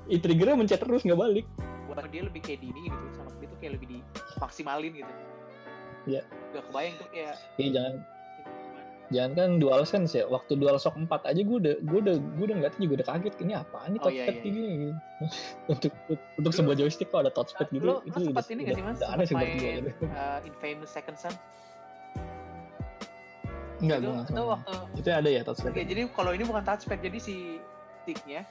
I 0.06 0.16
triggernya 0.16 0.54
mencet 0.54 0.78
terus 0.78 1.02
nggak 1.02 1.16
balik 1.18 1.46
buat 1.84 2.04
dia 2.06 2.22
lebih 2.22 2.40
kayak 2.40 2.60
dini 2.60 2.86
gitu 2.86 3.06
sama 3.12 3.28
itu 3.38 3.54
kayak 3.56 3.72
lebih 3.76 3.88
dimaksimalin 3.90 4.92
gitu 4.94 5.12
Iya. 6.04 6.22
gak 6.52 6.64
kebayang 6.68 6.94
tuh 6.96 7.08
kayak 7.08 7.34
Iya 7.56 7.68
jangan 7.72 7.94
jangan 9.12 9.32
kan 9.36 9.50
dual 9.56 9.82
sense 9.84 10.12
ya 10.12 10.24
waktu 10.24 10.56
dual 10.56 10.76
shock 10.76 10.96
4 10.96 11.06
aja 11.28 11.36
gue 11.38 11.56
udah 11.58 11.74
gue 11.80 11.98
udah 12.00 12.16
gue 12.16 12.44
udah 12.44 12.56
ngeliatnya 12.56 12.80
juga 12.80 12.94
udah 12.96 13.08
kaget 13.08 13.34
ini 13.40 13.52
apaan 13.52 13.88
nih 13.92 14.00
Oh, 14.00 14.08
iya, 14.08 14.24
touchpad 14.24 14.32
iya, 14.32 14.42
gini 14.42 14.60
gitu. 14.64 14.92
untuk 15.72 15.92
untuk 16.40 16.52
sebuah 16.52 16.76
joystick 16.76 17.08
kok 17.08 17.20
ada 17.20 17.30
touchpad 17.30 17.66
gitu 17.70 17.84
lo 17.84 18.00
itu 18.02 18.18
sempat 18.18 18.42
udah- 18.42 18.52
ini 18.52 18.60
gak 18.62 18.74
sih 18.74 18.82
mas 18.82 19.00
aneh 19.02 19.24
sih 19.24 19.34
gue 19.34 19.44
main 19.44 19.58
gitu. 19.84 19.90
uh, 20.08 20.38
Infamous 20.42 20.90
Second 20.90 21.16
Son 21.16 21.34
enggak 23.78 23.98
itu, 23.98 24.08
gue 24.08 24.22
itu 24.30 24.42
waktu 24.44 24.72
itu 24.94 25.08
ada 25.10 25.28
ya 25.28 25.40
touchpad 25.42 25.70
Oke, 25.70 25.82
jadi 25.82 26.00
kalau 26.08 26.30
ini 26.30 26.44
bukan 26.46 26.62
touchpad, 26.62 26.98
jadi 27.00 27.18
si 27.18 27.58
sticknya 28.00 28.46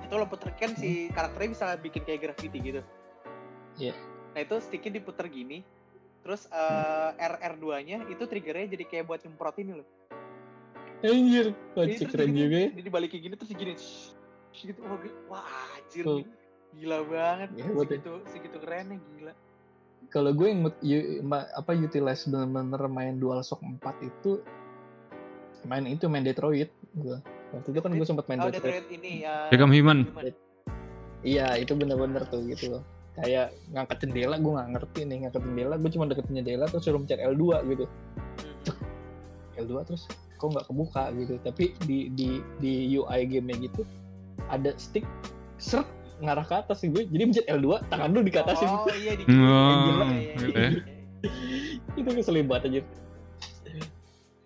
itu 0.00 0.14
lo 0.14 0.24
puter 0.24 0.54
kan 0.54 0.70
si 0.72 1.10
karakternya 1.10 1.50
bisa 1.50 1.66
bikin 1.76 2.02
kayak 2.02 2.20
graffiti 2.22 2.58
gitu. 2.60 2.80
Hmm. 2.80 3.80
Iya. 3.80 3.94
Nah 4.30 4.40
itu 4.40 4.54
sticknya 4.60 4.96
diputer 4.96 5.26
gini, 5.26 5.66
terus 6.22 6.46
eh, 6.48 7.10
RR2-nya 7.18 8.06
itu 8.08 8.22
triggernya 8.24 8.66
jadi 8.70 8.84
kayak 8.86 9.04
buat 9.06 9.20
nyemprot 9.22 9.56
ini 9.58 9.72
loh. 9.78 9.88
anjir 11.02 11.50
wajib 11.74 12.14
keren 12.14 12.30
gini, 12.30 12.40
juga 12.46 12.58
ya 12.62 12.68
Jadi 12.78 12.88
balikin 12.88 13.18
gini 13.20 13.34
terus 13.34 13.50
gini, 13.50 13.74
shh, 13.74 14.14
shh, 14.54 14.62
gitu. 14.70 14.78
Wah, 14.86 15.02
wah 15.26 15.42
anjir, 15.74 16.06
Tuh. 16.06 16.22
gila 16.72 17.02
banget. 17.04 17.48
Ya, 17.52 17.64
hebat 17.66 17.90
ya. 17.90 17.98
segitu, 17.98 18.12
segitu 18.30 18.56
kerennya 18.62 18.96
gila. 19.10 19.34
kalau 20.10 20.30
gue 20.30 20.46
yang 20.46 20.62
apa 21.56 21.72
utilize 21.72 22.26
bener-bener 22.26 22.82
main 22.86 23.16
DualShock 23.16 23.62
4 23.62 23.80
itu 24.02 24.42
main 25.64 25.86
itu 25.86 26.04
main 26.06 26.20
Detroit 26.20 26.68
gue 26.92 27.16
waktu 27.54 27.68
itu 27.70 27.80
kan 27.80 27.90
gue 27.94 28.04
sempat 28.04 28.26
main 28.28 28.42
Oh, 28.42 28.50
Detroit 28.50 28.82
Detroit 28.82 28.86
ini 28.92 29.24
ya. 29.24 29.48
Become 29.48 29.72
Human. 29.72 29.98
iya 31.22 31.54
itu 31.56 31.72
bener-bener 31.72 32.26
tuh 32.28 32.42
gitu 32.44 32.76
loh 32.76 32.82
kayak 33.14 33.46
ngangkat 33.68 33.96
jendela 34.00 34.36
gue 34.36 34.52
nggak 34.52 34.68
ngerti 34.72 35.00
nih 35.04 35.16
ngangkat 35.20 35.42
jendela 35.42 35.74
gue 35.76 35.90
cuma 35.90 36.04
deketin 36.06 36.34
jendela 36.34 36.64
terus 36.66 36.82
suruh 36.82 36.96
mencet 36.96 37.20
L2 37.20 37.44
gitu 37.68 37.84
Hmm. 38.62 39.68
L2 39.68 39.84
terus 39.84 40.08
kok 40.34 40.48
nggak 40.48 40.64
kebuka 40.64 41.12
gitu 41.12 41.34
tapi 41.40 41.64
di 41.82 42.08
di 42.10 42.28
di 42.56 42.72
UI 42.90 43.20
gamenya 43.26 43.68
gitu 43.68 43.84
ada 44.48 44.72
stick 44.74 45.04
seret 45.56 45.84
ngarah 46.18 46.42
ke 46.42 46.54
atas 46.56 46.80
sih 46.80 46.88
gue 46.88 47.04
jadi 47.04 47.22
mencet 47.26 47.46
L2 47.46 47.68
tangan 47.86 48.08
lu 48.10 48.20
di 48.20 48.32
atas 48.32 48.56
Oh 48.58 48.88
gitu 48.88 48.96
iya 49.02 49.12
di 49.12 49.24
Oh, 49.24 49.36
Iya, 49.36 49.44
iya, 49.44 50.32
gitu 50.32 50.48
iya, 50.48 50.56
ya. 50.56 50.68
iya. 50.70 50.70
itu 51.92 52.08
keselip 52.10 52.46
banget 52.48 52.64
aja. 52.66 52.80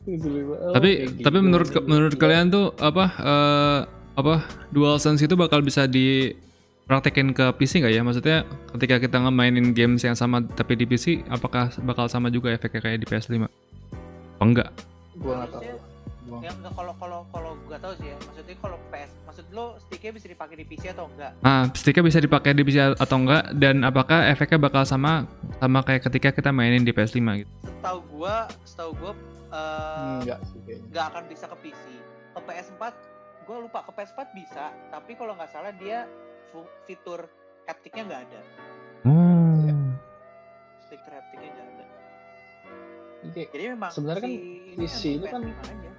Oh, 0.07 0.71
tapi 0.73 0.91
tapi 1.19 1.37
gitu. 1.37 1.43
menurut 1.43 1.69
menurut 1.85 2.15
Iya. 2.15 2.21
kalian 2.21 2.47
tuh 2.49 2.67
apa 2.79 3.05
eh, 3.19 3.81
apa 4.15 4.35
DualSense 4.71 5.19
itu 5.21 5.35
bakal 5.35 5.61
bisa 5.61 5.85
di 5.85 6.31
praktekin 6.87 7.35
ke 7.35 7.51
PC 7.53 7.83
nggak 7.83 7.93
ya? 7.93 8.03
Maksudnya 8.03 8.37
ketika 8.73 8.97
kita 8.99 9.17
ngemainin 9.19 9.75
games 9.75 10.01
yang 10.01 10.15
sama 10.15 10.41
tapi 10.41 10.79
di 10.79 10.87
PC, 10.87 11.27
apakah 11.27 11.69
bakal 11.83 12.07
sama 12.07 12.31
juga 12.31 12.49
efeknya 12.49 12.81
kayak 12.81 12.99
di 13.03 13.07
PS5? 13.07 13.43
Apa 13.43 13.51
enggak? 14.41 14.71
Gue 15.17 15.35
nggak 15.35 15.51
tahu. 15.51 15.63
Gua- 16.27 16.43
Ya 16.43 16.51
enggak 16.53 16.75
kalau 16.75 16.91
kalau 16.97 17.21
kalau 17.31 17.51
gua 17.65 17.79
tahu 17.79 17.95
sih 17.97 18.07
ya. 18.07 18.17
Maksudnya 18.21 18.57
kalau 18.59 18.79
PS, 18.91 19.11
maksud 19.23 19.47
lo 19.53 19.67
sticknya 19.81 20.11
bisa 20.13 20.27
dipakai 20.27 20.55
di 20.55 20.65
PC 20.65 20.91
atau 20.91 21.07
enggak? 21.07 21.33
Nah, 21.39 21.71
sticknya 21.71 22.03
bisa 22.03 22.19
dipakai 22.19 22.51
di 22.51 22.63
PC 22.63 22.77
atau 22.95 23.17
enggak? 23.17 23.43
Dan 23.53 23.83
apakah 23.83 24.27
efeknya 24.27 24.59
bakal 24.61 24.83
sama 24.83 25.27
sama 25.59 25.83
kayak 25.83 26.03
ketika 26.03 26.31
kita 26.33 26.51
mainin 26.51 26.83
di 26.83 26.91
PS5 26.91 27.19
gitu? 27.37 27.51
Setahu 27.65 27.99
gua, 28.11 28.37
setahu 28.63 28.91
gua 28.97 29.13
eh, 29.49 30.19
Enggak 30.21 30.39
sih 30.45 30.59
kayaknya. 30.61 30.87
nggak 30.89 31.05
akan 31.09 31.23
bisa 31.27 31.45
ke 31.47 31.57
PC. 31.63 31.83
Ke 32.29 32.41
PS4, 32.43 32.83
gue 33.47 33.57
lupa 33.57 33.79
ke 33.81 33.91
PS4 33.95 34.19
bisa, 34.35 34.65
tapi 34.91 35.13
kalau 35.15 35.33
nggak 35.33 35.49
salah 35.49 35.73
dia 35.73 36.05
fitur 36.85 37.21
haptiknya 37.65 38.03
nggak 38.05 38.23
ada. 38.25 38.41
Oh. 39.05 39.71
Fitur 40.87 41.13
haptiknya 41.13 41.51
nggak 41.51 41.67
ada. 41.69 41.85
Oke. 43.27 43.43
Jadi 43.49 43.65
memang 43.69 43.91
Sebenarnya 43.91 44.23
kan 44.23 44.31
si 44.31 44.77
PC 44.77 45.01
emang 45.03 45.17
itu 45.17 45.27
kan 45.27 45.43
PS5 45.43 45.63
aja. 45.67 45.91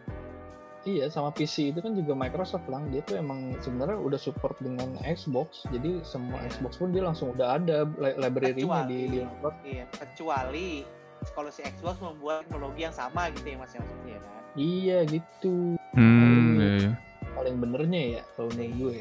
Iya 0.87 1.05
sama 1.11 1.29
PC 1.29 1.75
itu 1.75 1.83
kan 1.83 1.91
juga 1.91 2.15
Microsoft 2.15 2.63
lang 2.65 2.87
dia 2.87 3.03
tuh 3.03 3.19
emang 3.19 3.59
sebenarnya 3.59 3.99
udah 3.99 4.15
support 4.15 4.55
dengan 4.57 4.95
Xbox 5.03 5.67
jadi 5.67 5.99
semua 6.01 6.39
Iya. 6.39 6.47
Xbox 6.49 6.71
pun 6.77 6.95
dia 6.95 7.03
langsung 7.03 7.35
udah 7.35 7.59
ada 7.59 7.83
li- 7.83 8.15
library-nya 8.15 8.87
di 8.87 8.99
di 9.05 9.17
download. 9.19 9.55
Iya, 9.67 9.83
kecuali 9.91 10.87
kalau 11.35 11.51
si 11.51 11.59
Xbox 11.61 11.99
membuat 11.99 12.47
teknologi 12.47 12.87
yang 12.87 12.95
sama 12.95 13.27
gitu 13.35 13.43
ya 13.43 13.57
mas 13.59 13.75
ya 13.75 13.79
maksudnya 13.83 14.11
ya 14.15 14.21
kan. 14.23 14.41
Iya 14.55 14.97
gitu 15.05 15.55
Hmm, 15.91 16.55
iya, 16.55 16.69
iya. 16.79 16.91
paling 17.35 17.55
benernya 17.57 18.01
ya 18.07 18.21
kalau 18.33 18.47
menurut 18.49 18.73
gue 18.79 18.95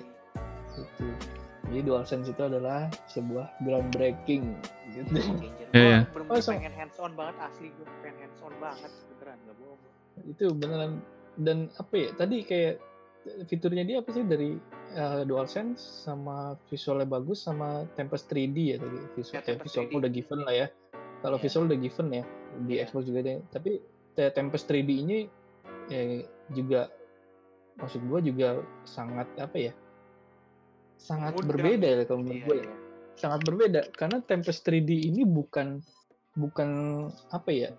itu. 0.78 1.06
Jadi 1.66 1.80
DualSense 1.82 2.28
itu 2.28 2.38
adalah 2.40 2.86
sebuah 3.06 3.50
groundbreaking 3.60 4.54
gitu. 4.92 5.10
Iya, 5.10 5.66
iya. 5.74 5.98
bener-bener 6.06 6.30
Oh, 6.30 6.38
so- 6.38 6.52
pengen 6.52 6.70
hands 6.72 6.96
on 6.96 7.12
banget 7.12 7.36
asli 7.42 7.68
gue 7.70 7.86
pengen 8.00 8.16
hands 8.22 8.40
on 8.40 8.54
banget 8.56 8.90
beneran 9.10 9.36
nggak 9.40 9.56
bohong. 9.56 9.80
itu 10.24 10.44
beneran 10.50 10.92
dan 11.36 11.58
apa 11.74 11.94
ya 11.94 12.08
tadi 12.14 12.36
kayak 12.40 12.80
fiturnya 13.44 13.82
dia 13.82 13.96
apa 13.98 14.08
sih 14.08 14.22
dari 14.22 14.54
uh, 14.94 15.22
DualSense 15.22 15.76
sama 16.06 16.54
visualnya 16.64 17.04
bagus 17.04 17.42
sama 17.42 17.84
Tempest 17.92 18.24
3D 18.26 18.56
ya 18.56 18.76
tadi 18.78 18.96
visual 19.12 19.34
Ya, 19.34 19.40
ya, 19.40 19.46
Tempest 19.50 19.66
visual 19.68 19.86
3D. 19.86 19.98
udah 19.98 20.10
given 20.10 20.40
lah 20.40 20.54
ya 20.54 20.66
kalau 21.18 21.36
Iya. 21.36 21.42
visual 21.42 21.64
udah 21.66 21.78
given 21.78 22.06
ya 22.12 22.24
di 22.62 22.72
Iya. 22.72 22.86
Xbox 22.86 23.02
juga 23.04 23.20
deh 23.22 23.36
tapi 23.50 23.70
Te- 24.14 24.32
Tempest 24.32 24.64
3D 24.64 24.90
ini 24.96 25.18
eh, 25.88 26.24
juga 26.48 26.88
maksud 27.76 28.00
gua 28.02 28.18
juga 28.18 28.48
sangat 28.82 29.28
apa 29.36 29.56
ya 29.60 29.72
sangat 30.96 31.32
Mudah. 31.34 31.48
berbeda 31.48 31.86
ya 31.86 32.04
kalau 32.04 32.20
menurut 32.20 32.36
Iya, 32.36 32.46
gue 32.46 32.56
ya. 32.56 32.62
iya. 32.62 32.74
sangat 33.14 33.40
berbeda 33.42 33.80
karena 33.92 34.18
Tempest 34.20 34.60
3D 34.62 34.90
ini 35.06 35.22
bukan 35.22 35.80
bukan 36.34 36.68
apa 37.30 37.48
ya 37.48 37.70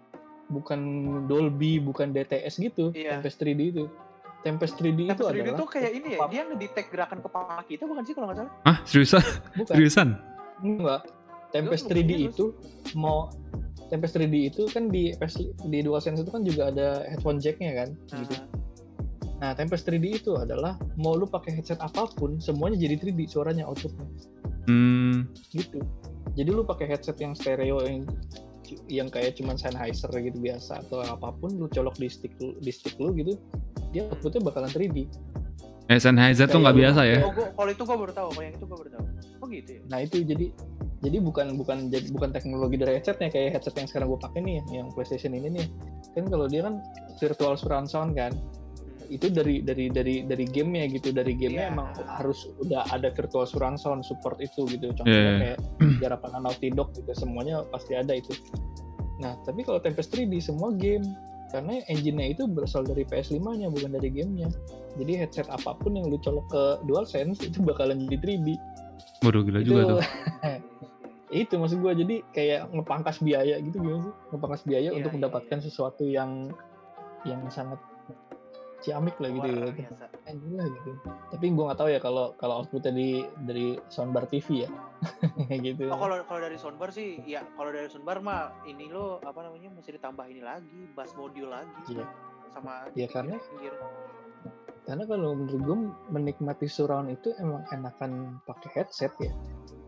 bukan 0.48 0.80
Dolby 1.26 1.78
bukan 1.78 2.10
DTS 2.10 2.58
gitu 2.58 2.90
Iya. 2.92 3.18
Tempest 3.18 3.38
3D 3.38 3.62
itu 3.70 3.86
Tempest 4.40 4.74
3D 4.76 5.00
itu 5.04 5.12
Tempest 5.12 5.28
3D 5.28 5.42
adalah 5.44 5.58
itu 5.58 5.66
kayak 5.68 5.92
ini 5.94 6.08
ya, 6.14 6.20
dia 6.26 6.42
ngedetect 6.44 6.88
gerakan 6.88 7.20
kepala 7.20 7.62
kita 7.64 7.84
bukan 7.84 8.02
sih 8.02 8.14
kalau 8.14 8.28
nggak 8.28 8.38
salah? 8.40 8.54
Ah, 8.64 8.78
seriusan? 8.84 9.24
bukan 9.54 9.74
Seriusan? 9.74 10.08
enggak 10.60 11.02
Tempest 11.48 11.86
Lu 11.86 11.92
3D 11.92 12.12
serius? 12.12 12.32
itu 12.32 12.46
mau 12.94 13.30
Tempest 13.88 14.14
3D 14.16 14.36
itu 14.46 14.64
kan 14.68 14.88
di 14.88 15.16
di 15.66 15.80
DualSense 15.80 16.20
itu 16.20 16.30
kan 16.30 16.42
juga 16.42 16.70
ada 16.70 16.88
headphone 17.06 17.38
jacknya 17.38 17.72
kan 17.78 17.90
gitu. 18.14 18.36
Nah, 19.38 19.54
Tempest 19.54 19.86
3D 19.86 20.18
itu 20.18 20.34
adalah 20.34 20.74
mau 20.96 21.14
lu 21.14 21.26
pakai 21.26 21.54
headset 21.54 21.78
apa 21.78 22.10
pun 22.10 22.38
semuanya 22.38 22.74
jadi 22.76 22.98
3D 22.98 23.28
suaranya 23.28 23.66
outputnya 23.66 24.06
Hmm, 24.66 25.30
gitu. 25.50 25.80
Jadi 26.34 26.50
lu 26.50 26.62
pakai 26.62 26.86
headset 26.88 27.16
yang 27.18 27.32
stereo 27.32 27.80
yang 27.82 28.04
yang 28.86 29.08
kayak 29.08 29.32
cuman 29.34 29.56
Sennheiser 29.56 30.12
gitu 30.12 30.36
biasa 30.36 30.84
atau 30.84 31.00
apa 31.00 31.32
pun 31.34 31.56
lu 31.56 31.66
colok 31.68 31.96
di 31.96 32.12
stick 32.12 32.36
lu, 32.38 32.52
di 32.58 32.68
stick 32.68 32.98
lu 32.98 33.16
gitu 33.16 33.40
dia 33.90 34.04
outputnya 34.06 34.44
bakalan 34.44 34.68
3D. 34.68 35.08
eh, 35.88 35.96
Sennheiser 35.96 36.46
tuh 36.46 36.60
Kayak 36.60 36.62
nggak 36.62 36.76
lu- 36.76 36.82
biasa 36.84 37.02
ya? 37.02 37.18
Oh, 37.22 37.32
gua, 37.32 37.48
kalau 37.56 37.70
itu 37.72 37.82
gua 37.82 37.96
baru 37.98 38.12
tahu, 38.12 38.28
kalau 38.28 38.44
yang 38.44 38.54
itu 38.54 38.66
gua 38.68 38.78
baru 38.78 38.92
tahu. 38.92 39.04
Oh 39.38 39.48
gitu 39.48 39.70
ya. 39.72 39.82
Nah 39.88 40.00
itu 40.02 40.16
jadi 40.20 40.46
jadi 40.98 41.18
bukan 41.22 41.48
bukan 41.56 41.78
jadi 41.88 42.08
bukan 42.10 42.30
teknologi 42.34 42.76
dari 42.76 42.98
headsetnya 42.98 43.30
kayak 43.30 43.56
headset 43.56 43.78
yang 43.78 43.86
sekarang 43.86 44.10
gue 44.10 44.20
pakai 44.20 44.40
nih 44.42 44.56
yang 44.68 44.90
PlayStation 44.92 45.30
ini 45.32 45.48
nih 45.54 45.68
kan 46.12 46.26
kalau 46.26 46.50
dia 46.50 46.66
kan 46.66 46.82
virtual 47.16 47.54
surround 47.54 47.86
sound 47.86 48.12
kan 48.12 48.34
itu 49.10 49.28
dari 49.28 49.60
dari 49.60 49.88
dari 49.88 50.24
dari 50.24 50.46
gamenya 50.46 50.86
gitu. 50.92 51.10
Dari 51.12 51.34
gamenya 51.34 51.68
Iya. 51.68 51.74
emang 51.74 51.88
harus 52.08 52.48
udah 52.60 52.86
ada 52.88 53.10
virtual 53.10 53.44
surround 53.44 53.76
sound 53.76 54.04
support 54.04 54.38
itu 54.38 54.68
gitu. 54.68 54.92
Contohnya 54.94 55.16
Iya. 55.24 55.40
kayak 55.40 55.58
garapan 56.04 56.42
Naughty 56.42 56.70
Dog 56.70 56.92
gitu 56.94 57.12
semuanya 57.14 57.64
pasti 57.68 57.94
ada 57.94 58.12
itu. 58.12 58.36
Nah 59.18 59.34
tapi 59.42 59.62
kalau 59.62 59.80
Tempest 59.80 60.12
3D 60.12 60.38
semua 60.38 60.70
game 60.72 61.04
karena 61.48 61.80
engine-nya 61.88 62.36
itu 62.36 62.44
berasal 62.44 62.84
dari 62.84 63.08
PS5-nya 63.08 63.72
bukan 63.72 63.96
dari 63.96 64.12
gamenya. 64.12 64.52
Jadi 65.00 65.12
headset 65.16 65.48
apa 65.48 65.74
pun 65.74 65.96
yang 65.96 66.06
lu 66.06 66.20
colok 66.20 66.44
ke 66.52 66.64
DualSense 66.84 67.40
itu 67.42 67.64
bakalan 67.64 68.04
jadi 68.04 68.18
3D 68.38 68.48
Waduh, 69.24 69.42
gila 69.42 69.60
Itu- 69.62 69.68
juga 69.68 69.82
tuh. 69.88 70.00
itu 71.34 71.54
maksud 71.56 71.80
gua. 71.80 71.92
Jadi 71.92 72.24
kayak 72.32 72.72
ngepangkas 72.72 73.20
biaya 73.20 73.58
gitu 73.60 73.80
gimana 73.80 74.00
sih? 74.02 74.14
Ngepangkas 74.30 74.62
biaya 74.64 74.90
Iya, 74.90 74.96
untuk 74.96 75.12
iya, 75.12 75.16
mendapatkan 75.18 75.58
sesuatu 75.60 76.04
yang 76.06 76.52
yang 77.26 77.42
sangat 77.50 77.82
ciamik 78.78 79.18
lah 79.18 79.30
gitu 79.32 79.48
ya 79.48 79.68
biasa. 79.74 80.06
Anjing 80.26 80.54
lah 80.54 80.68
gitu 80.70 80.92
tapi 81.28 81.46
gua 81.50 81.64
nggak 81.68 81.80
tahu 81.80 81.90
ya 81.90 82.00
kalau 82.00 82.26
kalau 82.36 82.54
outputnya 82.60 82.92
di 82.92 83.10
dari 83.40 83.68
soundbar 83.88 84.26
TV 84.26 84.64
ya 84.64 84.70
gitu 85.66 85.90
Oh, 85.90 85.98
kalau 85.98 86.22
kalau 86.24 86.42
dari 86.42 86.58
soundbar 86.58 86.90
sih, 86.90 87.22
ya 87.24 87.46
kalau 87.54 87.70
dari 87.70 87.86
soundbar 87.86 88.18
mah 88.20 88.54
ini 88.64 88.88
lo 88.88 89.18
apa 89.20 89.42
namanya 89.42 89.70
mesti 89.70 89.94
ditambah 89.94 90.26
ini 90.26 90.42
lagi, 90.42 90.90
bass 90.92 91.14
module 91.14 91.50
lagi 91.50 91.74
Iya. 91.90 92.06
sama 92.50 92.90
Iya, 92.94 93.08
karena- 93.08 93.38
pinggir. 93.40 93.74
karena 94.84 95.04
kalau 95.04 95.36
menurut 95.36 95.62
gua 95.62 95.78
menikmati 96.10 96.66
surround 96.66 97.12
itu 97.12 97.30
emang 97.38 97.62
enakan 97.70 98.40
pakai 98.42 98.70
headset 98.74 99.12
ya 99.18 99.34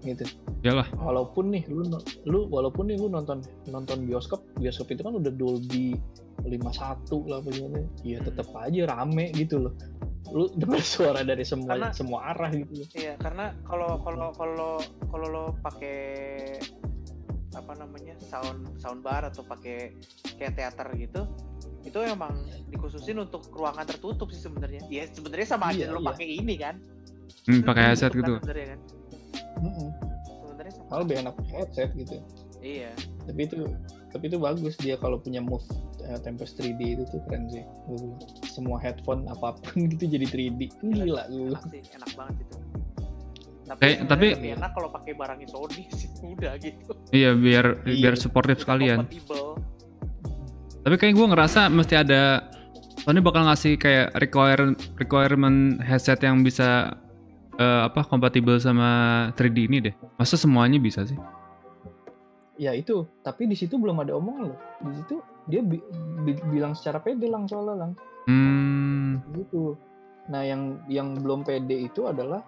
gitu 0.02 0.24
Iyalah. 0.62 0.88
walaupun 0.96 1.52
nih 1.52 1.64
lu 1.68 1.84
lu 2.24 2.48
walaupun 2.48 2.88
nih 2.88 2.96
lu 2.96 3.08
nonton 3.08 3.40
nonton 3.68 4.04
bioskop 4.04 4.40
bioskop 4.56 4.88
itu 4.90 5.02
kan 5.02 5.14
udah 5.14 5.32
Dolby 5.32 5.96
51 6.40 7.28
lah 7.28 7.40
apa 7.40 7.50
gimana 7.52 7.80
ya 8.02 8.18
tetap 8.20 8.48
aja 8.56 8.88
rame 8.88 9.32
gitu 9.34 9.68
loh 9.68 9.74
lu 10.30 10.46
dengar 10.54 10.80
suara 10.80 11.22
dari 11.22 11.42
semua 11.42 11.74
Karena- 11.74 11.92
semua 11.92 12.20
arah 12.32 12.52
gitu 12.54 12.80
loh 12.80 12.88
Iya, 12.94 13.14
karena 13.18 13.56
kalau 13.66 13.98
kalau 14.00 14.30
kalau 14.32 14.72
kalau 15.10 15.28
lo 15.28 15.46
pakai 15.60 15.98
apa 17.50 17.74
namanya 17.76 18.14
sound 18.22 18.78
soundbar 18.78 19.26
atau 19.26 19.42
pakai 19.42 19.98
kayak 20.38 20.54
teater 20.54 20.86
gitu, 20.96 21.26
itu 21.82 21.98
emang 21.98 22.30
dikhususin 22.70 23.18
untuk 23.18 23.50
ruangan 23.50 23.90
tertutup 23.90 24.30
sih 24.30 24.38
sebenarnya. 24.38 24.86
Ya 24.88 25.10
sebenarnya 25.10 25.48
sama 25.50 25.74
aja 25.74 25.90
Iya, 25.90 25.92
lo 25.92 26.00
iya. 26.00 26.08
pakai 26.14 26.28
ini 26.30 26.56
kan. 26.56 26.78
Hmm, 27.50 27.66
pakai 27.66 27.84
headset 27.90 28.14
gitu. 28.14 28.38
Sebenarnya 28.38 28.78
kan. 28.78 28.80
Mm-mm. 29.58 29.90
Sebenarnya 30.24 30.74
sama. 30.74 30.88
malah 30.88 31.02
lebih 31.02 31.16
enak 31.20 31.34
pakai 31.36 31.54
headset 31.58 31.90
gitu 31.94 32.18
Iya. 32.60 32.92
tapi 33.24 33.42
itu 33.42 33.56
tapi 34.10 34.24
itu 34.26 34.38
bagus 34.38 34.74
dia 34.76 34.96
kalau 34.96 35.16
punya 35.16 35.40
move 35.40 35.64
eh, 36.02 36.20
Tempest 36.20 36.58
3D 36.58 36.82
itu 36.92 37.04
tuh 37.06 37.22
keren 37.24 37.48
sih 37.48 37.64
bilang. 37.86 38.20
semua 38.44 38.78
headphone 38.78 39.24
apa 39.26 39.56
pun 39.56 39.76
gitu 39.92 40.06
jadi 40.10 40.26
3D 40.26 40.62
gila 40.78 41.24
gue 41.26 41.50
Enak 41.50 41.64
sih, 41.68 41.82
enak 41.90 42.12
banget 42.14 42.36
itu. 42.42 42.58
Tapi, 43.66 43.80
Kayak- 43.80 43.96
sebenarnya 43.96 44.10
tapi- 44.10 44.30
lebih 44.36 44.52
enak 44.56 44.72
kalau 44.74 44.90
pakai 44.90 45.14
barangnya 45.14 45.48
Sony 45.48 45.84
sih 45.96 46.10
udah 46.26 46.54
gitu. 46.58 46.92
Iya, 47.12 47.32
biar 47.34 47.66
Iya. 47.86 47.96
biar 48.02 48.14
supportive 48.16 48.60
sekalian. 48.60 48.98
Compatible. 49.00 49.48
Tapi 50.80 50.96
kayak 50.96 51.14
gue 51.14 51.28
ngerasa 51.28 51.62
mesti 51.70 51.96
ada 51.96 52.50
Sony 53.00 53.20
bakal 53.20 53.46
ngasih 53.46 53.78
kayak 53.78 54.12
require 54.18 54.74
requirement 54.96 55.80
headset 55.80 56.20
yang 56.20 56.42
bisa 56.42 56.98
eh, 57.60 57.82
apa 57.84 58.02
kompatibel 58.02 58.56
sama 58.58 58.90
3D 59.34 59.68
ini 59.68 59.78
deh. 59.82 59.94
Masa 60.16 60.34
semuanya 60.34 60.80
bisa 60.80 61.04
sih? 61.04 61.20
ya 62.56 62.76
itu 62.76 63.08
tapi 63.24 63.48
di 63.48 63.56
situ 63.56 63.80
belum 63.80 64.04
ada 64.04 64.20
omongan 64.20 64.52
loh 64.52 64.60
di 64.84 64.92
situ 64.94 65.16
dia 65.48 65.64
bi- 65.64 65.80
bi- 66.20 66.44
bilang 66.46 66.76
secara 66.76 67.00
pede 67.00 67.24
lang 67.26 67.48
soalnya 67.48 67.76
lang 67.78 67.92
Hmm, 68.28 69.24
gitu 69.32 69.80
nah 70.28 70.44
yang 70.44 70.76
yang 70.86 71.16
belum 71.16 71.42
pede 71.42 71.88
itu 71.88 72.04
adalah 72.04 72.44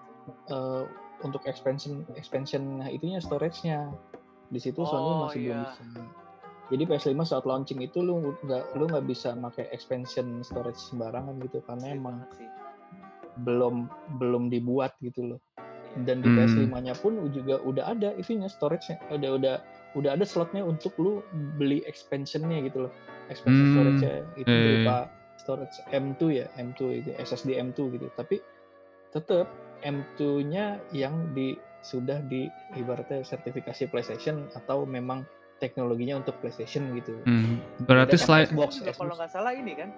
eh, 0.46 0.84
untuk 1.24 1.48
expansion 1.48 2.04
expansion 2.14 2.84
itunya 2.86 3.24
storage-nya 3.24 3.88
di 4.52 4.60
situ 4.60 4.84
Sony 4.84 5.00
Oh, 5.08 5.18
masih 5.26 5.40
belum 5.42 5.56
iya. 5.56 5.72
bisa 5.72 5.84
jadi 6.68 6.84
PS5 6.86 7.24
saat 7.24 7.46
launching 7.46 7.80
itu 7.80 8.04
lu 8.04 8.36
nggak 8.38 8.76
lu 8.76 8.92
nggak 8.92 9.08
bisa 9.08 9.32
pakai 9.34 9.72
expansion 9.72 10.44
storage 10.44 10.92
sembarangan 10.92 11.40
gitu 11.40 11.64
karena 11.64 11.88
Sulit 11.88 11.96
emang 11.96 12.16
sih. 12.36 12.48
Belum 13.40 13.88
belum 14.20 14.52
dibuat 14.52 14.96
gitu 15.00 15.36
loh 15.36 15.40
Iya. 15.92 16.08
dan 16.08 16.24
di 16.24 16.30
Hmm. 16.32 16.38
PS5-nya 16.40 16.94
pun 17.04 17.20
juga 17.36 17.60
udah 17.64 17.92
ada 17.92 18.16
itunya 18.16 18.48
storage-nya 18.48 19.00
udah 19.12 19.32
udah 19.36 19.56
udah 20.00 20.10
ada 20.16 20.24
slotnya 20.24 20.64
untuk 20.64 20.96
lu 20.96 21.20
beli 21.60 21.84
expansion-nya 21.84 22.64
gitu 22.64 22.88
loh 22.88 22.92
expansion 23.28 23.68
Hmm. 23.68 23.76
storage-nya 23.76 24.12
itu 24.40 24.48
Iya, 24.48 24.56
iya, 24.56 24.64
berupa 24.80 24.98
storage 25.36 25.78
M2 25.92 26.22
ya 26.32 26.46
M2 26.56 26.82
itu 27.04 27.10
SSD 27.20 27.60
M2 27.60 27.80
gitu 28.00 28.08
tapi 28.16 28.40
tetap 29.12 29.52
M2-nya 29.84 30.80
yang 30.96 31.34
di 31.36 31.58
sudah 31.82 32.22
di 32.30 32.46
ibaratnya 32.78 33.26
sertifikasi 33.26 33.90
PlayStation 33.90 34.46
atau 34.54 34.86
memang 34.86 35.26
teknologinya 35.58 36.22
untuk 36.22 36.38
PlayStation 36.42 36.86
gitu. 36.94 37.18
Hmm, 37.26 37.58
berarti 37.90 38.18
slide 38.18 38.54
Xbox, 38.54 38.82
Juga 38.82 38.94
kalau 38.94 39.14
nggak 39.18 39.32
salah 39.34 39.54
ini 39.54 39.74
kan 39.74 39.90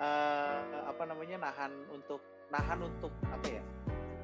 eh, 0.00 0.60
apa 0.84 1.02
namanya 1.08 1.48
nahan 1.48 1.72
untuk 1.92 2.20
nahan 2.50 2.78
untuk 2.80 3.10
apa 3.24 3.46
ya 3.48 3.62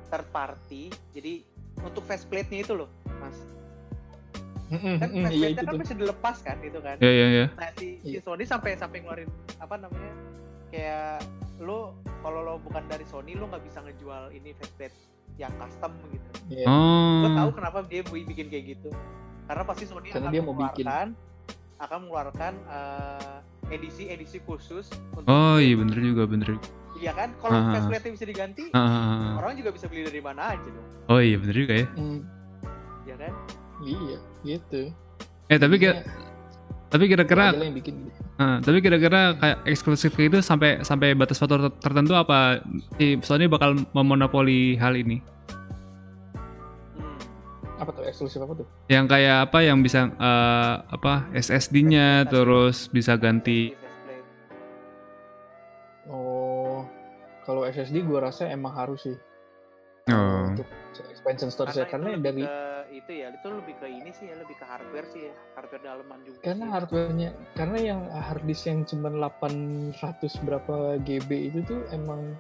third 0.07 0.29
party 0.29 0.83
jadi 1.11 1.43
untuk 1.81 2.03
faceplate-nya 2.03 2.61
itu 2.61 2.75
loh 2.75 2.91
mas 3.17 3.39
Mm-mm, 4.67 4.99
kan 4.99 5.09
mm-mm, 5.09 5.31
iya 5.31 5.47
faceplate-nya 5.49 5.51
itu 5.53 5.65
kan 5.65 5.75
bisa 5.79 5.95
dilepas 5.95 6.37
kan 6.41 6.57
itu 6.61 6.79
kan 6.81 6.97
ya 6.99 7.07
ya 7.09 7.27
ya. 7.33 7.47
nah 7.55 7.71
si, 7.73 8.03
si 8.03 8.11
Iya. 8.13 8.21
Sony 8.21 8.43
sampai 8.43 8.75
sampai 8.75 8.99
ngeluarin 9.01 9.31
apa 9.57 9.75
namanya 9.77 10.13
kayak 10.69 11.23
lo 11.57 11.95
kalau 12.21 12.43
lo 12.43 12.55
bukan 12.61 12.83
dari 12.85 13.05
Sony 13.05 13.33
lo 13.33 13.47
nggak 13.47 13.63
bisa 13.63 13.79
ngejual 13.81 14.31
ini 14.31 14.51
faceplate 14.53 14.97
yang 15.37 15.55
custom 15.57 15.95
gitu 16.09 16.29
Iya. 16.49 16.67
gue 16.67 17.31
tahu 17.33 17.49
Oh, 17.49 17.55
kenapa 17.55 17.79
dia 17.85 18.03
bi- 18.03 18.23
bikin 18.25 18.47
kayak 18.47 18.65
gitu 18.73 18.91
karena 19.47 19.63
pasti 19.63 19.85
Sony 19.85 20.11
Karena 20.11 20.19
akan 20.21 20.35
dia 20.35 20.43
mau 20.43 20.51
bikin. 20.53 20.83
mengeluarkan 20.83 21.09
akan 21.77 21.99
mengeluarkan 22.01 22.53
eh, 22.67 23.37
edisi-edisi 23.71 24.39
khusus 24.43 24.87
untuk 25.13 25.29
oh 25.29 25.59
iya 25.59 25.77
bener 25.77 25.95
juga 25.97 26.25
bener. 26.25 26.57
Iya 26.97 27.13
kan 27.13 27.29
kalau 27.37 27.55
Ah. 27.55 27.73
faceplate 27.73 28.09
bisa 28.11 28.25
diganti 28.25 28.65
ah. 28.73 29.37
orang 29.37 29.53
juga 29.55 29.71
bisa 29.71 29.85
beli 29.87 30.03
dari 30.03 30.19
mana 30.19 30.53
aja 30.53 30.65
dong 30.65 30.87
Oh 31.07 31.21
iya 31.21 31.37
bener 31.37 31.55
juga 31.55 31.75
ya. 31.77 31.87
Mm, 31.95 32.19
ya 33.05 33.15
kan 33.17 33.33
iya, 33.81 34.19
gitu. 34.43 34.81
Eh 35.47 35.57
tapi 35.57 35.77
kira, 35.77 35.95
Jadinya, 35.95 36.13
tapi 36.87 37.05
kira-kira 37.07 37.45
bikin 37.71 37.95
gitu. 38.03 38.21
Ah, 38.37 38.59
tapi 38.59 38.79
kira-kira 38.79 39.33
kayak 39.35 39.59
eksklusif 39.65 40.13
kayak 40.13 40.29
itu 40.29 40.39
sampai 40.41 40.81
sampai 40.81 41.13
batas 41.13 41.37
waktu 41.37 41.57
ter- 41.57 41.77
tertentu 41.81 42.13
apa 42.13 42.61
si 42.97 43.17
Sony 43.21 43.47
bakal 43.47 43.77
memonopoli 43.93 44.77
hal 44.77 44.93
ini? 44.93 45.21
hmm. 46.97 47.81
Apa 47.81 47.91
tuh 47.93 48.05
eksklusif 48.05 48.41
apa 48.41 48.53
tuh? 48.57 48.67
Yang 48.89 49.05
kayak 49.09 49.37
apa 49.47 49.59
yang 49.61 49.79
bisa 49.81 50.09
eh, 50.11 50.75
apa 50.83 51.29
SSD-nya 51.33 52.25
terus 52.27 52.89
bisa 52.89 53.17
ganti 53.17 53.73
kalau 57.67 57.83
SSD 57.83 58.07
gua 58.07 58.31
rasa 58.31 58.47
emang 58.47 58.79
harus 58.79 59.03
sih 59.03 59.19
Oh. 60.07 60.55
untuk 60.55 60.71
expansion 61.11 61.51
storage 61.51 61.75
karena, 61.91 61.91
karena 61.91 62.09
itu 62.15 62.23
dari 62.23 62.43
ke 62.47 62.55
itu 62.95 63.11
ya 63.11 63.27
itu 63.35 63.49
lebih 63.51 63.75
ke 63.83 63.87
ini 63.91 64.11
sih 64.15 64.31
ya 64.31 64.39
lebih 64.39 64.55
ke 64.55 64.63
hardware 64.63 65.03
sih 65.11 65.27
ya 65.27 65.35
hardware 65.59 65.83
daleman 65.83 66.19
juga 66.23 66.39
karena 66.47 66.63
sih. 66.63 66.73
hardwarenya 66.79 67.31
karena 67.59 67.79
yang 67.83 68.01
hard 68.15 68.43
disk 68.47 68.71
yang 68.71 68.87
cuma 68.87 69.11
800 69.11 70.47
berapa 70.47 71.03
GB 71.03 71.31
itu 71.51 71.59
tuh 71.67 71.83
emang 71.91 72.39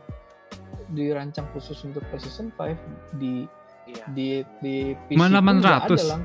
dirancang 0.94 1.50
khusus 1.50 1.82
untuk 1.82 2.06
PlayStation 2.06 2.54
5 2.54 3.18
di 3.18 3.50
iya. 3.90 4.04
di 4.14 4.46
di 4.62 4.94
PC 5.10 5.18
Mana 5.18 5.42
pun 5.42 5.58
nggak 5.58 5.90
800? 5.90 5.90
ada 5.90 6.04
lang. 6.06 6.22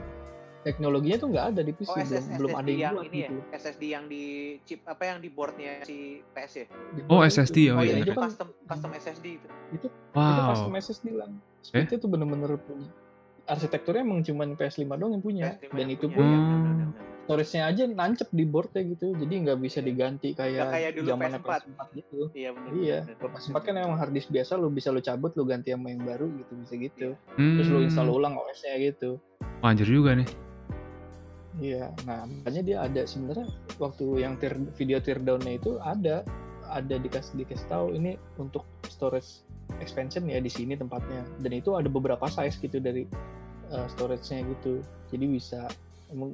Teknologinya 0.62 1.18
tuh 1.18 1.28
nggak 1.30 1.46
ada 1.52 1.62
di 1.62 1.74
PC 1.74 1.90
Oh 1.90 1.96
belum 1.96 2.08
SS, 2.08 2.26
belum 2.38 2.52
ada 2.54 2.70
yang 2.70 2.80
yang 2.80 2.94
buat 2.94 3.06
ini 3.06 3.18
gitu. 3.20 3.34
ya 3.34 3.58
SSD 3.58 3.84
yang 3.84 4.06
di 4.06 4.24
chip 4.64 4.80
apa 4.86 5.04
yang 5.06 5.18
di 5.18 5.30
boardnya 5.30 5.72
si 5.82 5.98
PS 6.32 6.54
ya? 6.54 6.66
Di 6.70 7.02
Oh, 7.06 7.20
bawah 7.20 7.26
SSD, 7.26 7.58
itu. 7.60 7.72
oh 7.72 7.78
oh 7.78 7.84
iya, 7.84 7.92
iya 7.92 7.98
itu 7.98 8.04
itu 8.04 8.12
kan 8.14 8.24
custom 8.28 8.48
custom 8.66 8.92
SSD 8.94 9.26
itu. 9.36 9.48
Itu 9.72 9.88
wow. 10.14 10.50
custom 10.54 10.74
SSD 10.76 11.06
lang 11.12 11.32
speednya 11.62 11.98
tuh 11.98 12.10
bener-bener 12.10 12.58
punya. 12.58 12.90
Arsitekturnya 13.42 14.06
emang 14.06 14.22
cuma 14.22 14.46
PS5 14.48 14.86
doang 14.92 15.12
yang 15.12 15.24
punya. 15.24 15.44
PS5 15.58 15.68
dan 15.68 15.78
yang 15.78 15.92
itu 15.92 16.06
punya, 16.06 16.16
pun 16.16 16.24
iya, 16.24 16.38
Hmm. 16.38 16.50
benar-benar. 16.64 17.10
storage-nya 17.22 17.64
aja 17.64 17.84
nancep 17.88 18.30
di 18.30 18.44
boardnya 18.44 18.82
gitu. 18.84 19.06
Jadi 19.14 19.34
nggak 19.40 19.58
bisa 19.58 19.80
diganti 19.80 20.30
kayak, 20.34 20.58
Nggak 20.58 20.74
kayak 20.74 20.92
dulu 20.94 21.08
zamannya 21.08 21.40
PS4. 21.40 21.52
PS4 21.64 21.82
gitu. 21.96 22.20
Iya 22.34 22.50
benar 22.52 22.72
iya. 22.76 23.00
kalau 23.14 23.30
PS4 23.32 23.58
kan 23.62 23.74
emang 23.78 23.98
hard 23.98 24.12
disk 24.12 24.30
biasa 24.30 24.52
lu 24.56 24.68
bisa 24.68 24.90
lu 24.90 25.00
cabut 25.00 25.32
lu 25.34 25.44
ganti 25.44 25.70
sama 25.70 25.88
yang 25.90 26.02
baru 26.02 26.28
gitu 26.34 26.52
bisa 26.60 26.74
gitu. 26.76 27.08
Hmm. 27.36 27.56
terus 27.56 27.68
lu 27.68 27.80
install 27.82 28.10
ulang 28.10 28.34
OS-nya 28.36 28.76
gitu. 28.82 29.18
Wah, 29.62 29.70
anjir 29.70 29.86
juga 29.86 30.18
nih. 30.18 30.28
Iya 31.62 31.94
nah 32.10 32.26
makanya 32.26 32.62
dia 32.66 32.78
ada. 32.82 33.02
Sebenarnya 33.06 33.48
waktu 33.78 34.06
yang 34.26 34.36
tear, 34.42 34.58
video 34.76 34.98
teardown-nya 34.98 35.62
itu 35.62 35.78
ada. 35.80 36.26
Ada 36.72 36.98
dikasih 37.04 37.44
dikasih 37.46 37.68
tahu 37.68 37.94
ini 37.96 38.16
untuk 38.40 38.64
storage 38.88 39.44
expansion 39.84 40.26
ya 40.28 40.42
di 40.42 40.50
sini 40.50 40.74
tempatnya. 40.74 41.22
Dan 41.40 41.52
itu 41.62 41.78
ada 41.78 41.88
beberapa 41.88 42.26
size 42.32 42.58
gitu 42.60 42.82
dari 42.82 43.06
uh, 43.70 43.88
storage-nya 43.92 44.44
gitu. 44.58 44.82
Jadi 45.14 45.26
bisa 45.30 45.70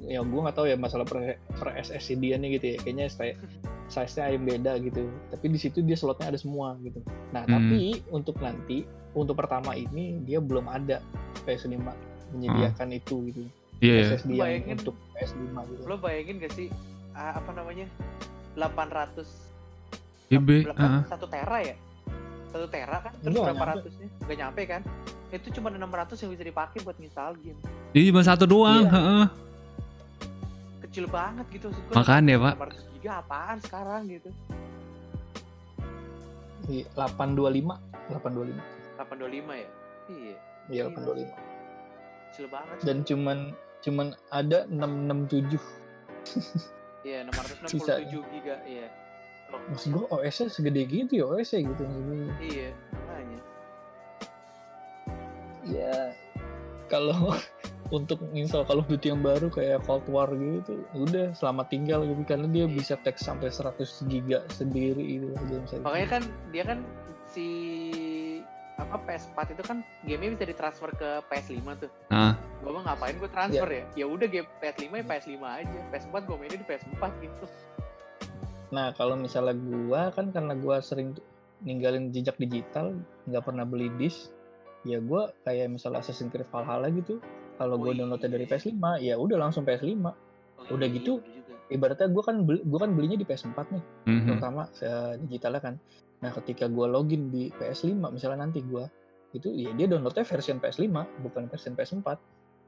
ya 0.09 0.25
gue 0.25 0.39
nggak 0.41 0.57
tahu 0.57 0.65
ya 0.65 0.73
masalah 0.73 1.05
per, 1.05 1.37
per 1.53 1.69
SSD 1.77 2.33
nya 2.33 2.47
gitu 2.49 2.65
ya. 2.73 2.77
Kayaknya 2.81 3.07
size 3.11 3.37
size-nya 3.91 4.37
yang 4.37 4.45
beda 4.45 4.71
gitu. 4.81 5.03
Tapi 5.33 5.45
di 5.51 5.59
situ 5.59 5.81
dia 5.83 5.97
slotnya 5.97 6.31
ada 6.33 6.39
semua 6.39 6.77
gitu. 6.81 7.01
Nah 7.33 7.43
Hmm. 7.45 7.53
tapi 7.57 8.01
untuk 8.13 8.37
nanti 8.41 8.85
untuk 9.17 9.37
pertama 9.41 9.73
ini 9.73 10.21
dia 10.21 10.37
belum 10.37 10.69
ada 10.69 11.01
PS5 11.49 11.73
menyediakan 12.37 12.91
itu 12.93 13.31
gitu 13.33 13.43
Iya 13.77 13.93
ya. 13.93 14.05
SSD 14.11 14.29
yang 14.31 14.41
Bayangin. 14.41 14.75
untuk 14.79 14.95
PS5 15.13 15.37
gitu 15.67 15.81
lo 15.83 15.95
bayangin 15.97 16.35
gak 16.39 16.53
sih 16.53 16.67
ah, 17.11 17.37
apa 17.37 17.49
namanya 17.51 17.85
800 18.53 19.21
GB. 20.27 20.49
ah. 20.73 21.05
satu 21.05 21.25
tera 21.25 21.57
ya 21.63 21.75
satu 22.47 22.65
tera 22.65 22.97
kan 22.99 23.13
terus 23.17 23.35
berapa 23.35 23.53
nyampe. 23.53 23.69
ratusnya 23.75 24.07
nggak 24.19 24.37
nyampe 24.39 24.61
kan 24.65 24.81
itu 25.27 25.47
cuma 25.51 25.67
600 25.69 25.83
yang 26.17 26.31
bisa 26.31 26.43
dipakai 26.43 26.77
buat 26.81 26.97
install 26.97 27.35
game 27.37 27.59
Jadi 27.89 28.03
cuma 28.07 28.21
satu 28.21 28.43
doang. 28.43 28.81
Iya. 28.81 28.91
heeh. 28.91 29.25
kecil 30.81 31.05
banget 31.05 31.45
gitu 31.49 31.65
maksud 31.67 31.83
gua. 31.85 31.95
Makanya, 31.99 32.35
Pak. 32.37 32.53
800 32.57 32.93
giga 32.93 33.11
apaan 33.19 33.57
sekarang 33.59 34.01
gitu 34.07 34.29
Di 36.63 36.83
825 36.91 37.77
825 38.09 38.57
825 38.97 39.13
ya 39.53 39.69
iya 40.07 40.17
iya 40.17 40.35
Iya. 40.67 40.83
825 40.89 41.31
kecil 42.27 42.45
banget 42.49 42.77
dan 42.81 42.97
cuman 43.03 43.37
cuman 43.79 44.07
ada 44.29 44.65
667 44.67 45.57
iya 47.03 47.23
667 47.23 47.71
Sisa. 47.71 47.93
giga 48.03 48.55
iya. 48.63 48.87
Maksud 49.47 49.95
gua 49.95 50.05
OS 50.11 50.35
nya 50.37 50.47
segede 50.51 50.83
gitu 50.83 51.11
ya 51.13 51.25
OS 51.25 51.55
nya 51.55 51.63
gitu. 51.65 51.81
Maksudnya 51.81 52.27
iya 52.41 52.69
makanya. 52.99 53.39
Ya 55.63 55.95
kalau 56.87 57.35
untuk 57.95 58.19
install 58.31 58.67
Call 58.67 58.83
of 58.83 58.87
Duty 58.87 59.07
yang 59.07 59.23
baru 59.23 59.47
kayak 59.47 59.87
Cold 59.87 60.03
War 60.07 60.27
gitu 60.31 60.83
udah 60.91 61.31
selamat 61.33 61.71
tinggal 61.71 62.03
gitu. 62.03 62.19
Karena 62.23 62.47
dia 62.47 62.67
Iya. 62.67 62.75
bisa 62.75 62.93
teks 62.99 63.23
sampai 63.23 63.47
100 63.47 63.79
giga 64.07 64.43
sendiri 64.51 64.99
itu 64.99 65.31
makanya 65.79 66.19
kan 66.19 66.23
dia 66.51 66.63
kan 66.63 66.79
si 67.27 67.47
apa 68.77 68.99
PS4 69.03 69.57
itu 69.57 69.63
kan 69.63 69.77
gamenya 70.03 70.37
bisa 70.37 70.45
ditransfer 70.45 70.91
ke 70.93 71.09
PS5 71.25 71.65
tuh. 71.81 71.91
Nah, 72.07 72.37
gua 72.63 72.71
mah 72.79 72.83
ngapain 72.93 73.15
gue 73.17 73.29
transfer 73.29 73.69
ya 73.69 73.83
ya 73.93 74.05
udah 74.05 74.27
game 74.27 74.49
PS5 74.59 74.83
ya 74.89 75.05
PS5 75.05 75.35
aja 75.43 75.79
PS4 75.93 76.15
gue 76.25 76.35
mainnya 76.37 76.59
di 76.59 76.67
PS4 76.67 77.03
gitu 77.21 77.45
nah 78.67 78.91
kalau 78.97 79.15
misalnya 79.15 79.55
gua 79.55 80.11
kan 80.11 80.31
karena 80.35 80.53
gua 80.57 80.83
sering 80.83 81.15
ninggalin 81.63 82.11
jejak 82.11 82.35
digital 82.37 82.93
nggak 83.25 83.43
pernah 83.45 83.63
beli 83.63 83.87
disc 83.95 84.29
ya 84.83 84.99
gua 84.99 85.31
kayak 85.47 85.71
misalnya 85.71 86.03
Assassin's 86.03 86.29
Creed 86.29 86.47
Valhalla 86.51 86.91
gitu 86.91 87.23
kalau 87.57 87.81
Oh 87.81 87.89
gue 87.89 87.97
downloadnya 87.97 88.29
dari 88.37 88.45
iya. 88.45 88.53
PS5 88.53 88.83
ya 89.01 89.13
udah 89.17 89.37
langsung 89.41 89.65
PS5 89.65 90.29
Oh, 90.57 90.73
Udah 90.73 90.89
iya, 90.89 90.97
gitu, 90.97 91.21
ibaratnya 91.69 92.09
gue 92.09 92.23
kan 92.25 92.41
beli, 92.41 92.59
gua 92.65 92.79
kan 92.87 92.91
belinya 92.95 93.17
di 93.19 93.25
PS4 93.27 93.57
nih 93.75 93.83
mhm. 94.07 94.25
terutama 94.25 94.61
eh, 94.81 95.13
digitalnya 95.21 95.61
kan 95.61 95.75
nah 96.17 96.31
ketika 96.33 96.65
gue 96.65 96.85
login 96.89 97.29
di 97.29 97.53
PS5 97.53 98.09
misalnya 98.09 98.47
nanti 98.47 98.65
gue 98.65 98.81
itu 99.35 99.53
ya 99.53 99.69
dia 99.75 99.85
downloadnya 99.85 100.25
versi 100.25 100.49
PS5 100.55 100.87
bukan 101.21 101.43
versi 101.51 101.67
PS4 101.69 102.07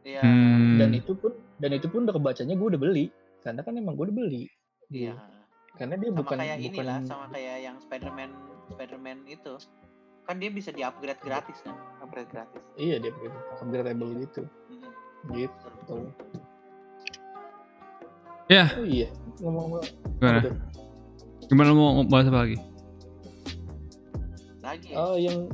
Iya. 0.02 0.22
Hmm. 0.22 0.78
dan 0.78 0.90
itu 0.92 1.12
pun 1.14 1.32
dan 1.58 1.72
itu 1.72 1.86
pun 1.86 2.04
udah 2.04 2.16
kebacanya 2.16 2.54
gue 2.54 2.68
udah 2.70 2.82
beli 2.82 3.06
karena 3.40 3.60
kan 3.60 3.74
emang 3.74 3.94
gue 3.94 4.06
udah 4.06 4.18
beli 4.18 4.44
Iya. 4.90 5.14
karena 5.76 5.96
dia 5.96 6.10
Sama 6.10 6.18
bukan 6.18 6.38
kayak 6.40 6.58
bukan 6.58 6.68
inilah, 6.72 6.98
sama 7.04 7.26
kayak 7.30 7.58
yang 7.62 7.76
Spider-Man 7.78 8.32
Spider-Man 8.70 9.18
itu. 9.26 9.54
Kan 10.22 10.38
dia 10.38 10.50
bisa 10.50 10.70
di-upgrade 10.70 11.18
gratis 11.20 11.58
kan? 11.60 11.74
Upgrade 12.00 12.30
gratis. 12.30 12.62
iya 12.76 12.96
dia 12.98 13.10
begitu 13.10 13.34
upgradable 13.58 14.12
gitu 14.20 14.42
Mhm. 14.70 14.90
gitu 15.36 15.98
Ya. 18.48 18.66
oh 18.74 18.82
iya 18.84 19.08
ngomong-ngomong 19.38 19.86
Gimana? 20.18 20.40
Gimana 21.46 21.70
mau 21.72 22.02
bahas 22.06 22.28
apa 22.28 22.46
lagi? 22.46 22.58
Lagi 24.60 24.88
ya? 24.90 24.98
oh 24.98 25.16
yang 25.16 25.50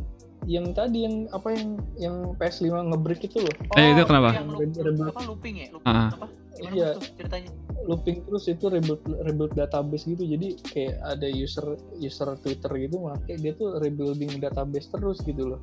yang 0.46 0.72
tadi 0.72 1.06
yang 1.06 1.26
apa 1.30 1.52
yang 1.52 1.70
yang 1.98 2.16
PS5 2.38 2.66
ngebreak 2.94 3.22
itu 3.22 3.42
loh 3.42 3.56
Eh, 3.76 3.92
itu 3.92 4.02
kenapa? 4.06 4.34
Yang 4.34 4.48
loop, 4.48 4.62
Reboot. 4.78 5.10
apa 5.12 5.22
looping 5.26 5.56
ya? 5.58 5.68
Looping 5.74 5.90
Ah. 5.92 6.10
apa? 6.14 6.28
Gimana 6.56 6.74
Iya. 6.74 6.90
ceritanya? 7.18 7.52
looping 7.86 8.26
terus 8.26 8.50
itu 8.50 8.66
rebuild 8.66 8.98
rebuild 9.22 9.54
database 9.54 10.10
gitu 10.10 10.26
jadi 10.26 10.58
kayak 10.66 10.96
ada 11.06 11.28
user 11.30 11.78
user 11.96 12.34
Twitter 12.42 12.72
gitu 12.82 12.98
pakai 12.98 13.38
dia 13.38 13.54
tuh 13.54 13.78
rebuilding 13.78 14.42
database 14.42 14.90
terus 14.90 15.22
gitu 15.22 15.54
loh 15.54 15.62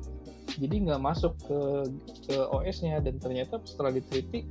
jadi 0.55 0.87
nggak 0.87 1.01
masuk 1.03 1.35
ke 1.43 1.59
ke 2.23 2.35
OS-nya 2.47 3.03
dan 3.03 3.19
ternyata 3.19 3.59
setelah 3.67 3.91
diteliti 3.91 4.47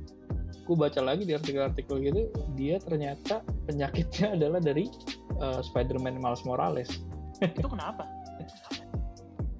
aku 0.61 0.77
baca 0.77 1.01
lagi 1.01 1.25
di 1.25 1.33
artikel-artikel 1.33 1.97
gitu 1.97 2.21
dia 2.53 2.77
ternyata 2.77 3.41
penyakitnya 3.65 4.31
adalah 4.37 4.61
dari 4.61 4.85
uh, 5.41 5.57
Spider-Man 5.65 6.21
Miles 6.21 6.45
Morales 6.45 6.93
Itu 7.41 7.65
kenapa? 7.67 8.05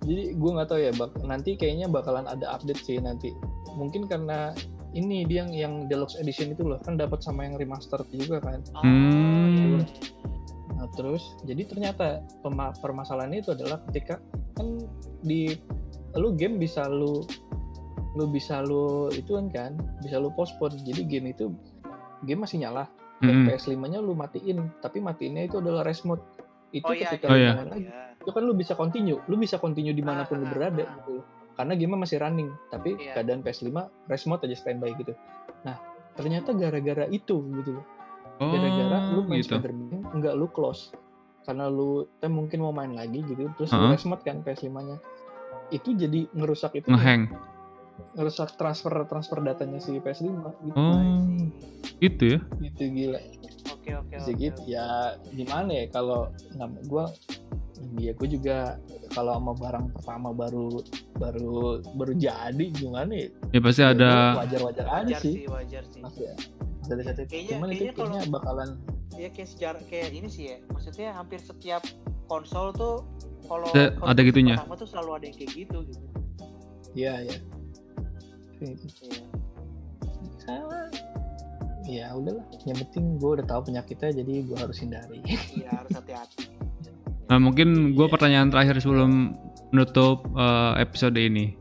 Jadi 0.03 0.35
gue 0.35 0.51
nggak 0.51 0.67
tahu 0.67 0.79
ya, 0.79 0.91
bak 0.93 1.15
nanti 1.23 1.55
kayaknya 1.55 1.87
bakalan 1.87 2.27
ada 2.27 2.51
update 2.51 2.83
sih 2.83 2.99
nanti. 2.99 3.31
Mungkin 3.73 4.05
karena 4.05 4.51
ini 4.93 5.25
dia 5.25 5.41
yang, 5.41 5.49
yang 5.51 5.73
deluxe 5.87 6.19
edition 6.19 6.53
itu 6.53 6.61
loh 6.61 6.77
kan 6.83 6.99
dapat 6.99 7.23
sama 7.23 7.47
yang 7.47 7.57
remaster 7.57 7.97
juga 8.11 8.37
kan. 8.43 8.61
Oh, 8.75 8.83
Hmm. 8.83 9.81
Nah 10.75 10.87
terus 10.93 11.23
jadi 11.47 11.63
ternyata 11.65 12.21
permasalahannya 12.83 13.41
itu 13.41 13.55
adalah 13.55 13.79
ketika 13.89 14.19
kan 14.53 14.77
di 15.23 15.55
lu 16.13 16.35
game 16.35 16.59
bisa 16.59 16.85
lu 16.85 17.23
lu 18.13 18.29
bisa 18.29 18.61
lu 18.61 19.09
itu 19.09 19.33
kan 19.49 19.73
bisa 20.03 20.19
lu 20.21 20.29
postpone. 20.35 20.77
Jadi 20.83 21.07
game 21.07 21.33
itu 21.33 21.49
game 22.27 22.45
masih 22.45 22.61
nyala 22.61 22.85
dan 23.23 23.47
Mm-mm. 23.47 23.49
PS5-nya 23.49 23.99
lu 24.03 24.13
matiin, 24.13 24.67
tapi 24.83 24.99
matiinnya 24.99 25.47
itu 25.47 25.57
adalah 25.57 25.87
rest 25.87 26.03
mode. 26.03 26.21
Itu 26.69 26.85
Oh, 26.85 26.93
iya, 26.93 27.07
ketika 27.07 27.31
iya. 27.31 27.31
lu 27.31 27.33
Oh, 27.33 27.39
iya. 27.39 27.51
main 27.55 27.69
lagi 27.71 27.81
Iya. 27.87 28.12
Itu 28.23 28.31
kan 28.31 28.41
lu 28.41 28.53
bisa 28.53 28.73
continue, 28.73 29.19
lu 29.21 29.35
bisa 29.35 29.55
continue 29.57 29.91
di 29.91 29.99
mana 29.99 30.23
pun 30.23 30.39
lu 30.39 30.47
Ah, 30.47 30.49
berada 30.49 30.79
ah. 30.81 30.95
gitu. 30.97 31.19
Karena 31.53 31.73
game 31.75 31.93
masih 31.93 32.17
running, 32.17 32.49
tapi 32.67 32.95
Iya. 32.95 33.13
keadaan 33.13 33.43
PS5 33.43 33.69
rest 34.07 34.25
mode 34.25 34.41
aja 34.41 34.55
standby 34.55 34.95
gitu. 34.95 35.11
Nah, 35.61 35.77
ternyata 36.13 36.49
gara-gara 36.51 37.05
itu 37.07 37.43
gitu 37.53 37.71
loh. 37.73 37.85
Gara-gara 38.39 38.97
lu 39.11 39.19
Oh, 39.19 39.23
main 39.23 39.39
gitu. 39.39 39.53
Spider-Man 39.53 40.07
enggak 40.09 40.33
lu 40.33 40.47
close. 40.47 40.95
Karena 41.43 41.67
lu 41.67 42.07
teh 42.17 42.25
mungkin 42.25 42.57
mau 42.59 42.71
main 42.71 42.89
lagi 42.89 43.19
gitu, 43.21 43.51
terus 43.53 43.69
lu 43.69 43.83
Heeh. 43.83 43.93
rest 43.93 44.07
mode 44.07 44.23
kan 44.23 44.39
PS5-nya. 44.39 44.97
Itu 45.69 45.91
jadi 45.91 46.25
ngerusak 46.31 46.73
itu 46.75 46.87
Ngehang. 46.87 47.27
ngerusak 48.15 48.57
transfer 48.57 48.89
transfer 49.05 49.37
datanya 49.39 49.77
si 49.77 49.93
PS5 49.95 50.33
gitu. 50.63 50.73
Oh, 50.73 50.97
I 50.97 51.05
see. 51.29 51.49
gitu 52.01 52.23
ya. 52.25 52.39
Gitu 52.63 52.83
gila. 52.89 53.19
Oke 53.69 53.89
oke 53.93 54.09
Bisa 54.11 54.31
oke. 54.31 54.39
gitu 54.39 54.61
ya 54.65 54.85
gimana 55.29 55.69
ya 55.71 55.85
kalau 55.87 56.31
nama 56.53 56.73
gua 57.85 57.99
ya 57.99 58.11
gue 58.13 58.27
juga 58.29 58.57
kalau 59.11 59.31
sama 59.35 59.53
barang 59.53 59.85
pertama 59.91 60.29
baru 60.31 60.67
baru 61.13 61.53
baru 61.93 62.13
jadi 62.13 62.65
gimana 62.71 63.11
ya 63.13 63.27
Ya 63.49 63.59
pasti 63.59 63.81
Ya, 63.81 63.91
ada 63.91 64.11
wajar 64.39 64.61
wajar 64.63 64.85
aja 64.87 64.95
Wajar 65.05 65.19
sih 65.19 65.33
sih 65.33 65.45
wajar 65.45 65.83
sih. 65.87 66.01
Mas 66.01 66.15
ya 66.15 66.33
dari 66.83 67.01
satu 67.01 67.21
Kayaknya- 67.23 67.49
cuman 67.53 67.67
itu 67.67 67.75
kayaknya 67.75 67.93
kalau- 67.93 68.11
kayaknya 68.11 68.31
bakalan 68.31 68.69
Ya 69.13 69.29
kayak 69.29 69.45
sejarah 69.47 69.81
kayak 69.85 70.09
ini 70.11 70.25
sih 70.25 70.43
ya. 70.49 70.57
Maksudnya 70.67 71.13
hampir 71.13 71.37
setiap 71.37 71.85
konsol 72.25 72.73
tuh 72.73 73.05
kalau 73.45 73.69
Ada- 73.69 73.93
versi 73.93 74.25
gitunya. 74.25 74.55
Pertama 74.57 74.73
tuh 74.75 74.87
selalu 74.89 75.09
ada 75.13 75.25
yang 75.27 75.37
kayak 75.37 75.51
gitu 75.53 75.77
gitu. 75.85 76.05
ya 76.93 77.13
ya 77.21 77.37
Itu. 78.59 78.85
Iya. 80.43 80.63
ya 81.83 82.05
udahlah 82.15 82.45
yang 82.63 82.77
penting 82.79 83.17
gue 83.17 83.31
udah 83.35 83.45
tahu 83.45 83.61
penyakitnya 83.67 84.09
jadi 84.15 84.33
gue 84.45 84.57
harus 84.57 84.77
hindari 84.79 85.19
Iya 85.51 85.69
harus 85.73 85.91
hati-hati. 85.91 86.47
Nah, 87.33 87.41
mungkin 87.41 87.97
gue 87.97 88.05
pertanyaan 88.13 88.53
terakhir 88.53 88.77
sebelum 88.77 89.33
menutup 89.73 90.21
eh, 90.37 90.85
episode 90.85 91.17
ini. 91.17 91.57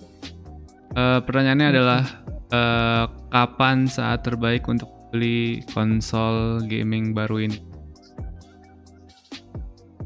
Eh, 0.93 1.21
pertanyaannya 1.25 1.69
adalah 1.73 2.05
eh, 2.53 3.09
kapan 3.33 3.89
saat 3.89 4.21
terbaik 4.21 4.69
untuk 4.69 4.93
beli 5.09 5.65
konsol 5.73 6.61
gaming 6.69 7.17
baru 7.17 7.49
ini? 7.49 7.57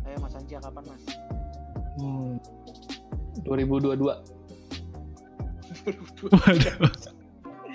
Ayo 0.06 0.22
Mas 0.22 0.38
Anja 0.38 0.62
kapan 0.62 0.86
Mas? 0.86 1.02
hmm. 1.98 2.38
2022 3.42 4.06
Waduh. 6.30 6.78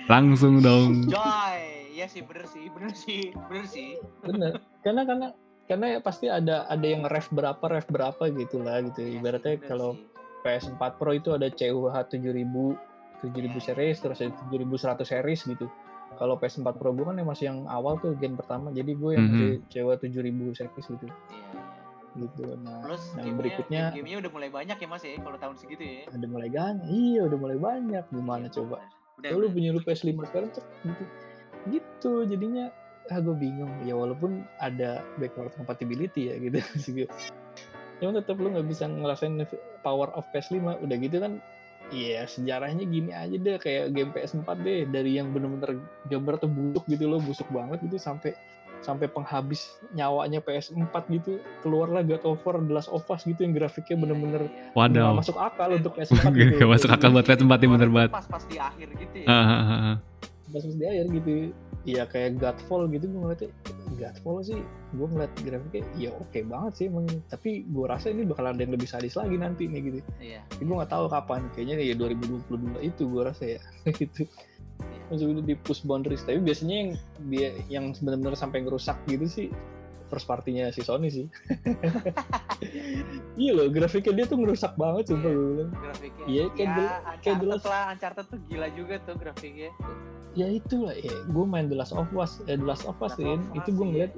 Langsung 0.08 0.64
dong. 0.64 1.12
Joy, 1.12 1.92
iya 1.92 2.08
sih 2.08 2.24
bener 2.24 2.48
sih, 2.48 2.72
bener 2.72 2.96
sih, 2.96 3.36
bener 3.52 3.68
sih. 3.68 4.00
bener 4.24 4.64
karena 4.80 5.04
karena 5.04 5.28
karena 5.72 5.86
ya 5.88 5.98
pasti 5.98 6.28
ada 6.28 6.66
ada 6.66 6.84
yang 6.84 7.02
ref 7.04 7.26
berapa 7.28 7.64
ref 7.64 7.88
berapa 7.88 8.28
gitu 8.30 8.60
lah 8.60 8.84
gitu 8.84 9.00
Iya 9.00 9.18
ibaratnya 9.18 9.56
bener 9.56 9.68
kalau 9.68 9.90
sih. 9.94 10.04
PS4 10.42 10.82
Pro 10.94 11.10
itu 11.10 11.30
ada 11.30 11.48
CUH 11.48 11.96
7000 12.08 12.76
7000 13.22 13.32
Iya. 13.48 13.60
series 13.62 13.96
terus 13.98 14.18
ada 14.18 14.32
7100 14.46 14.68
series 15.02 15.40
gitu 15.46 15.66
kalau 16.12 16.34
PS4 16.34 16.68
Pro 16.72 16.90
gue 16.90 17.02
kan 17.02 17.14
yang 17.14 17.24
masih 17.24 17.44
yang 17.46 17.64
awal 17.66 17.96
tuh 17.96 18.12
gen 18.14 18.34
pertama 18.34 18.68
jadi 18.68 18.92
gue 18.92 19.10
yang 19.12 19.22
Mhm. 19.22 19.32
masih 19.32 19.50
CUH 19.66 19.96
7000 19.98 20.20
series 20.52 20.86
gitu 20.88 21.06
Iya, 21.06 21.14
iya. 21.32 21.62
gitu 22.18 22.42
nah 22.58 22.82
Plus 22.82 23.00
yang 23.08 23.16
gamenya, 23.16 23.32
berikutnya 23.34 23.82
gamenya 23.92 24.18
udah 24.20 24.30
mulai 24.30 24.50
banyak 24.50 24.76
ya 24.76 24.86
Mas 24.86 25.02
ya 25.02 25.16
kalau 25.16 25.38
tahun 25.38 25.56
segitu 25.56 25.80
ya. 25.80 26.04
ada 26.06 26.26
mulai 26.26 26.50
banyak 26.50 26.84
iya 26.86 27.20
udah 27.22 27.38
mulai 27.38 27.56
banyak 27.56 28.04
gimana 28.10 28.46
Iya, 28.46 28.54
coba 28.54 28.76
Udah, 29.14 29.28
lu 29.30 29.38
udah. 29.38 29.50
punya 29.50 29.68
lu 29.70 29.80
PS5 29.80 30.10
sekarang 30.26 30.50
cek 30.50 30.64
gitu 30.82 31.04
gitu 31.70 32.12
jadinya 32.26 32.66
ah 33.10 33.18
gue 33.18 33.34
bingung 33.34 33.72
ya 33.82 33.98
walaupun 33.98 34.46
ada 34.62 35.02
backward 35.18 35.50
compatibility 35.58 36.30
ya 36.30 36.34
gitu 36.38 36.58
juga 36.86 37.04
cuma 37.98 38.18
tetap 38.18 38.36
lu 38.38 38.50
nggak 38.50 38.66
bisa 38.66 38.86
ngerasain 38.86 39.38
power 39.82 40.10
of 40.14 40.26
PS5 40.34 40.82
udah 40.82 40.96
gitu 40.98 41.18
kan 41.22 41.42
Iya 41.90 42.24
sejarahnya 42.24 42.88
gini 42.88 43.10
aja 43.12 43.36
deh 43.36 43.58
kayak 43.60 43.92
game 43.92 44.14
PS4 44.16 44.48
deh 44.64 44.88
dari 44.88 45.18
yang 45.18 45.34
bener-bener 45.34 45.76
gambar 46.08 46.40
tuh 46.40 46.48
busuk 46.48 46.88
gitu 46.88 47.04
loh 47.10 47.20
busuk 47.20 47.44
banget 47.52 47.84
gitu 47.84 48.00
sampai 48.00 48.32
sampai 48.82 49.06
penghabis 49.12 49.78
nyawanya 49.94 50.40
PS4 50.40 50.94
gitu 51.12 51.38
keluarlah 51.60 52.00
God 52.02 52.22
of 52.26 52.40
War 52.42 52.58
The 52.58 52.72
Last 52.72 52.90
of 52.90 53.04
Us 53.06 53.22
gitu 53.28 53.44
yang 53.44 53.54
grafiknya 53.54 53.94
Iya, 53.98 54.02
bener-bener 54.02 54.42
iya, 54.48 54.50
iya. 54.50 54.72
nggak 54.74 55.04
Waduh. 55.04 55.18
masuk 55.20 55.36
akal 55.38 55.68
untuk 55.74 55.92
PS4 55.98 56.24
gitu 56.38 56.52
Gak 56.58 56.70
masuk 56.70 56.90
akal 56.90 57.08
buat 57.14 57.26
PS4 57.26 57.52
ini 57.60 57.68
bener 57.70 57.90
banget. 57.92 58.10
Pas 58.10 58.26
pas 58.26 58.44
di 58.48 58.56
akhir 58.58 58.88
gitu 58.96 59.16
ya. 59.22 59.26
Ah, 59.30 59.46
ah, 59.52 59.96
ah. 60.52 60.60
pas 60.60 60.64
di 60.68 60.84
akhir 60.84 61.06
gitu. 61.16 61.32
Ya 61.82 62.06
kayak 62.06 62.38
Godfall 62.38 62.86
gitu 62.92 63.10
gue 63.10 63.20
ngeliatnya. 63.24 63.50
Godfall 63.98 64.38
sih 64.46 64.60
gue 64.92 65.06
ngeliat 65.08 65.32
grafiknya 65.42 65.82
ya 65.98 66.10
oke 66.12 66.38
banget 66.44 66.72
sih 66.76 66.84
emang. 66.92 67.08
Tapi 67.32 67.64
gue 67.66 67.84
rasa 67.88 68.12
ini 68.12 68.28
bakal 68.28 68.52
ada 68.52 68.60
yang 68.60 68.76
lebih 68.76 68.86
sadis 68.86 69.18
lagi 69.18 69.34
nanti 69.40 69.66
nih 69.66 69.80
gitu. 69.82 69.98
Iya. 70.22 70.40
tapi 70.52 70.62
gue 70.62 70.76
nggak 70.76 70.92
tahu 70.92 71.06
kapan. 71.10 71.40
Kayaknya 71.56 71.74
ya 71.82 71.94
2022 71.96 72.86
itu 72.86 73.02
gue 73.08 73.22
rasa 73.24 73.44
ya 73.58 73.60
gitu. 73.98 74.28
Masuk 75.10 75.26
itu 75.34 75.42
di 75.42 75.54
push 75.56 75.82
boundaries. 75.82 76.22
Tapi 76.22 76.38
biasanya 76.38 76.76
yang 76.76 76.90
dia 77.32 77.48
yang 77.66 77.84
benar-benar 77.98 78.38
sampai 78.38 78.62
ngerusak 78.62 78.96
gitu 79.10 79.26
sih 79.26 79.48
first 80.12 80.26
partinya 80.26 80.68
si 80.68 80.80
Sony 80.80 81.08
sih 81.08 81.24
iya 83.34 83.50
loh 83.50 83.68
grafiknya 83.68 84.12
dia 84.14 84.26
tuh 84.26 84.36
ngerusak 84.36 84.76
banget 84.76 85.08
sumpah 85.08 85.24
gue 85.26 85.46
bilang 85.50 85.70
Grafiknya. 85.72 86.24
Iya, 86.26 86.44
kayak 86.50 86.60
ya, 86.60 86.76
dulu- 86.76 86.92
kayak 87.18 87.36
dulu- 87.38 87.52
lah, 87.64 87.84
Uncharted 87.90 88.26
tuh 88.28 88.38
gila 88.46 88.68
juga 88.70 88.94
tuh 89.02 89.14
grafiknya. 89.16 89.70
ya 90.32 90.46
itu 90.48 90.76
lah 90.80 90.94
ya 90.94 91.12
gue 91.26 91.44
main 91.44 91.66
The 91.66 91.74
Last 91.74 91.92
of 91.92 92.08
Us 92.12 92.40
eh 92.46 92.54
The 92.54 92.64
Last 92.64 92.84
of 92.84 92.96
Us 92.96 93.12
Last 93.12 93.20
kan 93.20 93.40
of 93.42 93.52
itu 93.54 93.68
Us, 93.68 93.74
gue 93.74 93.82
iya. 93.82 93.90
ngeliat 93.90 94.12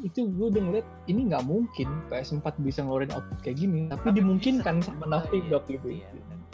itu 0.00 0.20
gue 0.26 0.46
udah 0.48 0.62
ngeliat 0.62 0.86
ini 1.06 1.20
nggak 1.26 1.42
mungkin 1.42 1.88
PS4 2.06 2.46
bisa 2.58 2.80
ngeluarin 2.80 3.10
output 3.10 3.38
kayak 3.42 3.58
gini 3.58 3.88
tapi, 3.88 4.00
Tapi 4.02 4.10
dimungkinkan 4.14 4.74
bisa, 4.78 4.88
sama 4.90 5.04
Naughty 5.06 5.38
iya. 5.38 5.48
Dog 5.50 5.64
gitu 5.66 5.88
Iya, 5.88 6.08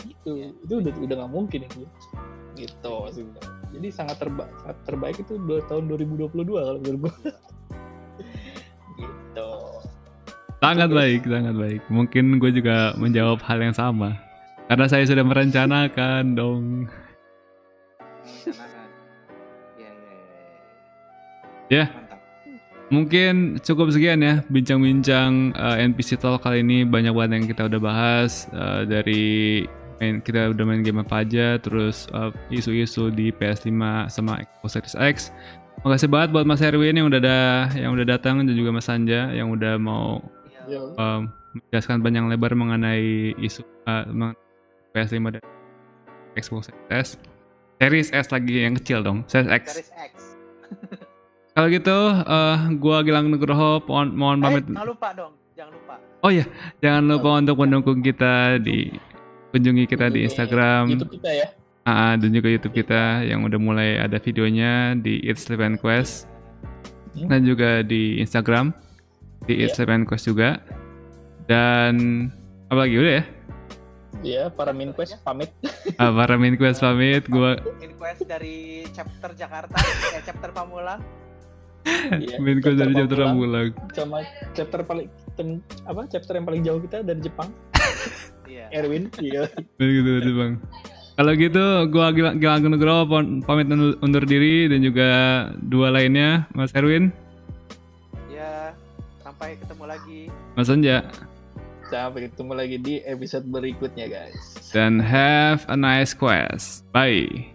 itu 0.05 0.31
Iya. 0.33 0.49
itu 0.57 0.73
udah 0.79 0.93
udah 0.97 1.15
nggak 1.17 1.33
mungkin 1.33 1.61
itu 1.63 1.83
gitu 2.55 2.95
sih 3.11 3.27
jadi 3.73 3.89
sangat 3.91 4.17
terbaik 4.17 4.51
sangat 4.57 4.77
terbaik 4.85 5.17
itu 5.19 5.33
tahun 5.67 5.85
2022 5.91 6.31
kalau 6.47 6.79
menurut 6.79 6.99
gue 7.03 7.13
Sangat 10.65 10.89
baik, 10.97 11.29
sangat 11.29 11.53
baik. 11.61 11.85
Mungkin 11.93 12.41
gue 12.41 12.49
juga 12.57 12.97
menjawab 12.97 13.45
hal 13.45 13.61
yang 13.61 13.77
sama. 13.77 14.17
Karena 14.65 14.89
saya 14.89 15.05
sudah 15.05 15.21
merencanakan 15.21 16.33
dong. 16.33 16.89
Iya, 18.49 18.57
iya, 19.77 19.91
iya. 21.69 21.85
Ya. 21.85 21.85
Mantap. 21.93 22.21
Mungkin 22.89 23.61
cukup 23.61 23.93
sekian 23.93 24.25
ya 24.25 24.41
bincang-bincang 24.49 25.53
uh, 25.53 25.77
NPC 25.77 26.17
Talk 26.17 26.41
kali 26.41 26.65
ini 26.65 26.89
banyak 26.89 27.13
banget 27.13 27.31
yang 27.37 27.45
kita 27.45 27.63
udah 27.69 27.81
bahas 27.85 28.49
uh, 28.57 28.89
dari 28.89 29.69
main 30.01 30.25
kita 30.25 30.49
udah 30.49 30.65
main 30.65 30.81
game 30.81 31.05
apa 31.05 31.29
aja 31.29 31.61
terus 31.61 32.09
uh, 32.17 32.33
isu-isu 32.49 33.13
di 33.13 33.29
PS5 33.37 33.69
sama 34.09 34.41
Xbox 34.41 34.81
Series 34.81 34.97
X. 34.97 35.17
Makasih 35.85 36.09
banget 36.09 36.33
buat 36.33 36.49
Mas 36.49 36.65
Erwin 36.65 36.97
yang 36.97 37.13
udah 37.13 37.21
ada 37.21 37.69
yang 37.77 37.93
udah 37.93 38.17
datang 38.17 38.41
dan 38.41 38.57
juga 38.57 38.73
Mas 38.73 38.89
Anja 38.89 39.29
yang 39.37 39.53
udah 39.53 39.77
mau 39.77 40.25
Iya. 40.65 40.75
Yo. 40.75 40.83
um, 40.95 41.23
menjelaskan 41.55 41.99
panjang 42.01 42.27
lebar 42.27 42.53
mengenai 42.53 43.05
isu 43.39 43.63
uh, 43.85 44.05
mengenai 44.07 44.41
PS5 44.93 45.17
dan 45.31 45.43
Xbox 46.35 46.63
Series 46.67 46.89
S. 46.91 47.09
Series 47.77 48.09
S 48.11 48.27
lagi 48.29 48.55
yang 48.61 48.75
kecil 48.75 49.01
dong, 49.01 49.23
Series 49.27 49.51
X. 49.53 49.63
Series 49.73 49.93
X. 49.93 50.13
Kalau 51.53 51.69
gitu, 51.69 51.99
eh 52.11 52.59
gua 52.77 53.03
Gilang 53.03 53.29
Nugroho, 53.29 53.79
mohon, 53.85 54.11
mohon 54.13 54.37
Eh, 54.37 54.43
pamit. 54.43 54.65
jangan 54.67 54.87
lupa 54.89 55.09
dong, 55.13 55.33
jangan 55.55 55.73
lupa. 55.73 55.95
Oh 56.19 56.31
iya, 56.31 56.45
jangan 56.81 57.03
lupa 57.07 57.31
untuk 57.37 57.57
mendukung 57.57 58.01
kita 58.01 58.59
di 58.59 58.91
kunjungi 59.51 59.87
kita 59.87 60.09
di 60.09 60.27
Instagram, 60.27 60.91
YouTube 60.91 61.15
kita 61.15 61.31
ya 61.31 61.47
ah, 61.85 62.17
dan 62.17 62.33
juga 62.33 62.49
YouTube 62.49 62.75
kita 62.75 63.23
yang 63.23 63.45
udah 63.45 63.55
mulai 63.57 64.01
ada 64.01 64.19
videonya 64.19 64.97
di 64.97 65.23
It's 65.23 65.47
Sleep 65.47 65.61
and 65.61 65.79
Quest 65.79 66.27
Hmm. 67.15 67.31
dan 67.31 67.47
juga 67.47 67.79
di 67.81 68.19
Instagram 68.19 68.75
di 69.45 69.55
It's 69.59 69.73
Iya. 69.73 69.77
Sleep 69.79 69.91
and 69.91 70.05
Quest 70.05 70.25
juga. 70.25 70.61
Dan 71.45 71.95
apa 72.67 72.81
lagi 72.81 72.97
udah 72.97 73.15
ya? 73.15 73.25
ya 74.23 74.43
para 74.49 74.71
main 74.71 74.89
quest 74.91 75.21
pamit 75.21 75.51
Ah, 75.95 76.09
para 76.09 76.35
main 76.35 76.55
quest 76.55 76.81
pamit, 76.81 77.27
gua 77.27 77.59
Inquest 77.77 78.25
dari 78.25 78.87
chapter 78.89 79.35
Jakarta, 79.35 79.77
eh, 80.15 80.23
chapter 80.23 80.49
Pamulang. 80.49 81.03
Iya, 81.85 82.39
main 82.39 82.57
quest 82.59 82.79
dari 82.79 82.95
jam 82.95 83.05
Pamulang 83.05 83.77
sama 83.91 84.25
chapter 84.53 84.81
paling 84.81 85.11
apa 85.85 86.01
chapter 86.09 86.33
yang 86.33 86.47
paling 86.47 86.63
jauh 86.63 86.81
kita 86.81 87.03
dari 87.03 87.21
Jepang 87.21 87.53
Iya, 88.47 88.71
Iya. 88.71 88.81
Erwin 88.81 89.05
iya 89.19 89.45
Begitu 89.77 90.09
betul 90.15 90.35
bang. 90.35 90.53
Kalau 91.15 91.33
gitu, 91.35 91.65
gua 91.89 92.07
Gilang 92.11 92.37
Gilang 92.39 92.61
Nugroho 92.65 93.05
pam- 93.05 93.39
pamit 93.41 93.67
undur- 93.67 93.99
undur 94.01 94.25
diri 94.25 94.67
dan 94.67 94.81
juga 94.81 95.09
dua 95.61 95.91
lainnya, 95.91 96.49
Mas 96.51 96.73
Erwin, 96.73 97.11
Ya, 97.11 97.24
sampai 99.45 99.61
ketemu 99.61 99.85
lagi. 99.85 100.21
Mas 100.57 100.73
Anja, 100.73 100.99
sampai 101.93 102.21
ketemu 102.33 102.53
lagi 102.57 102.77
di 102.81 102.95
episode 103.05 103.45
berikutnya 103.53 104.09
guys 104.09 104.41
dan 104.73 104.97
have 104.97 105.69
a 105.69 105.77
nice 105.77 106.17
quest. 106.17 106.89
Bye. 106.97 107.54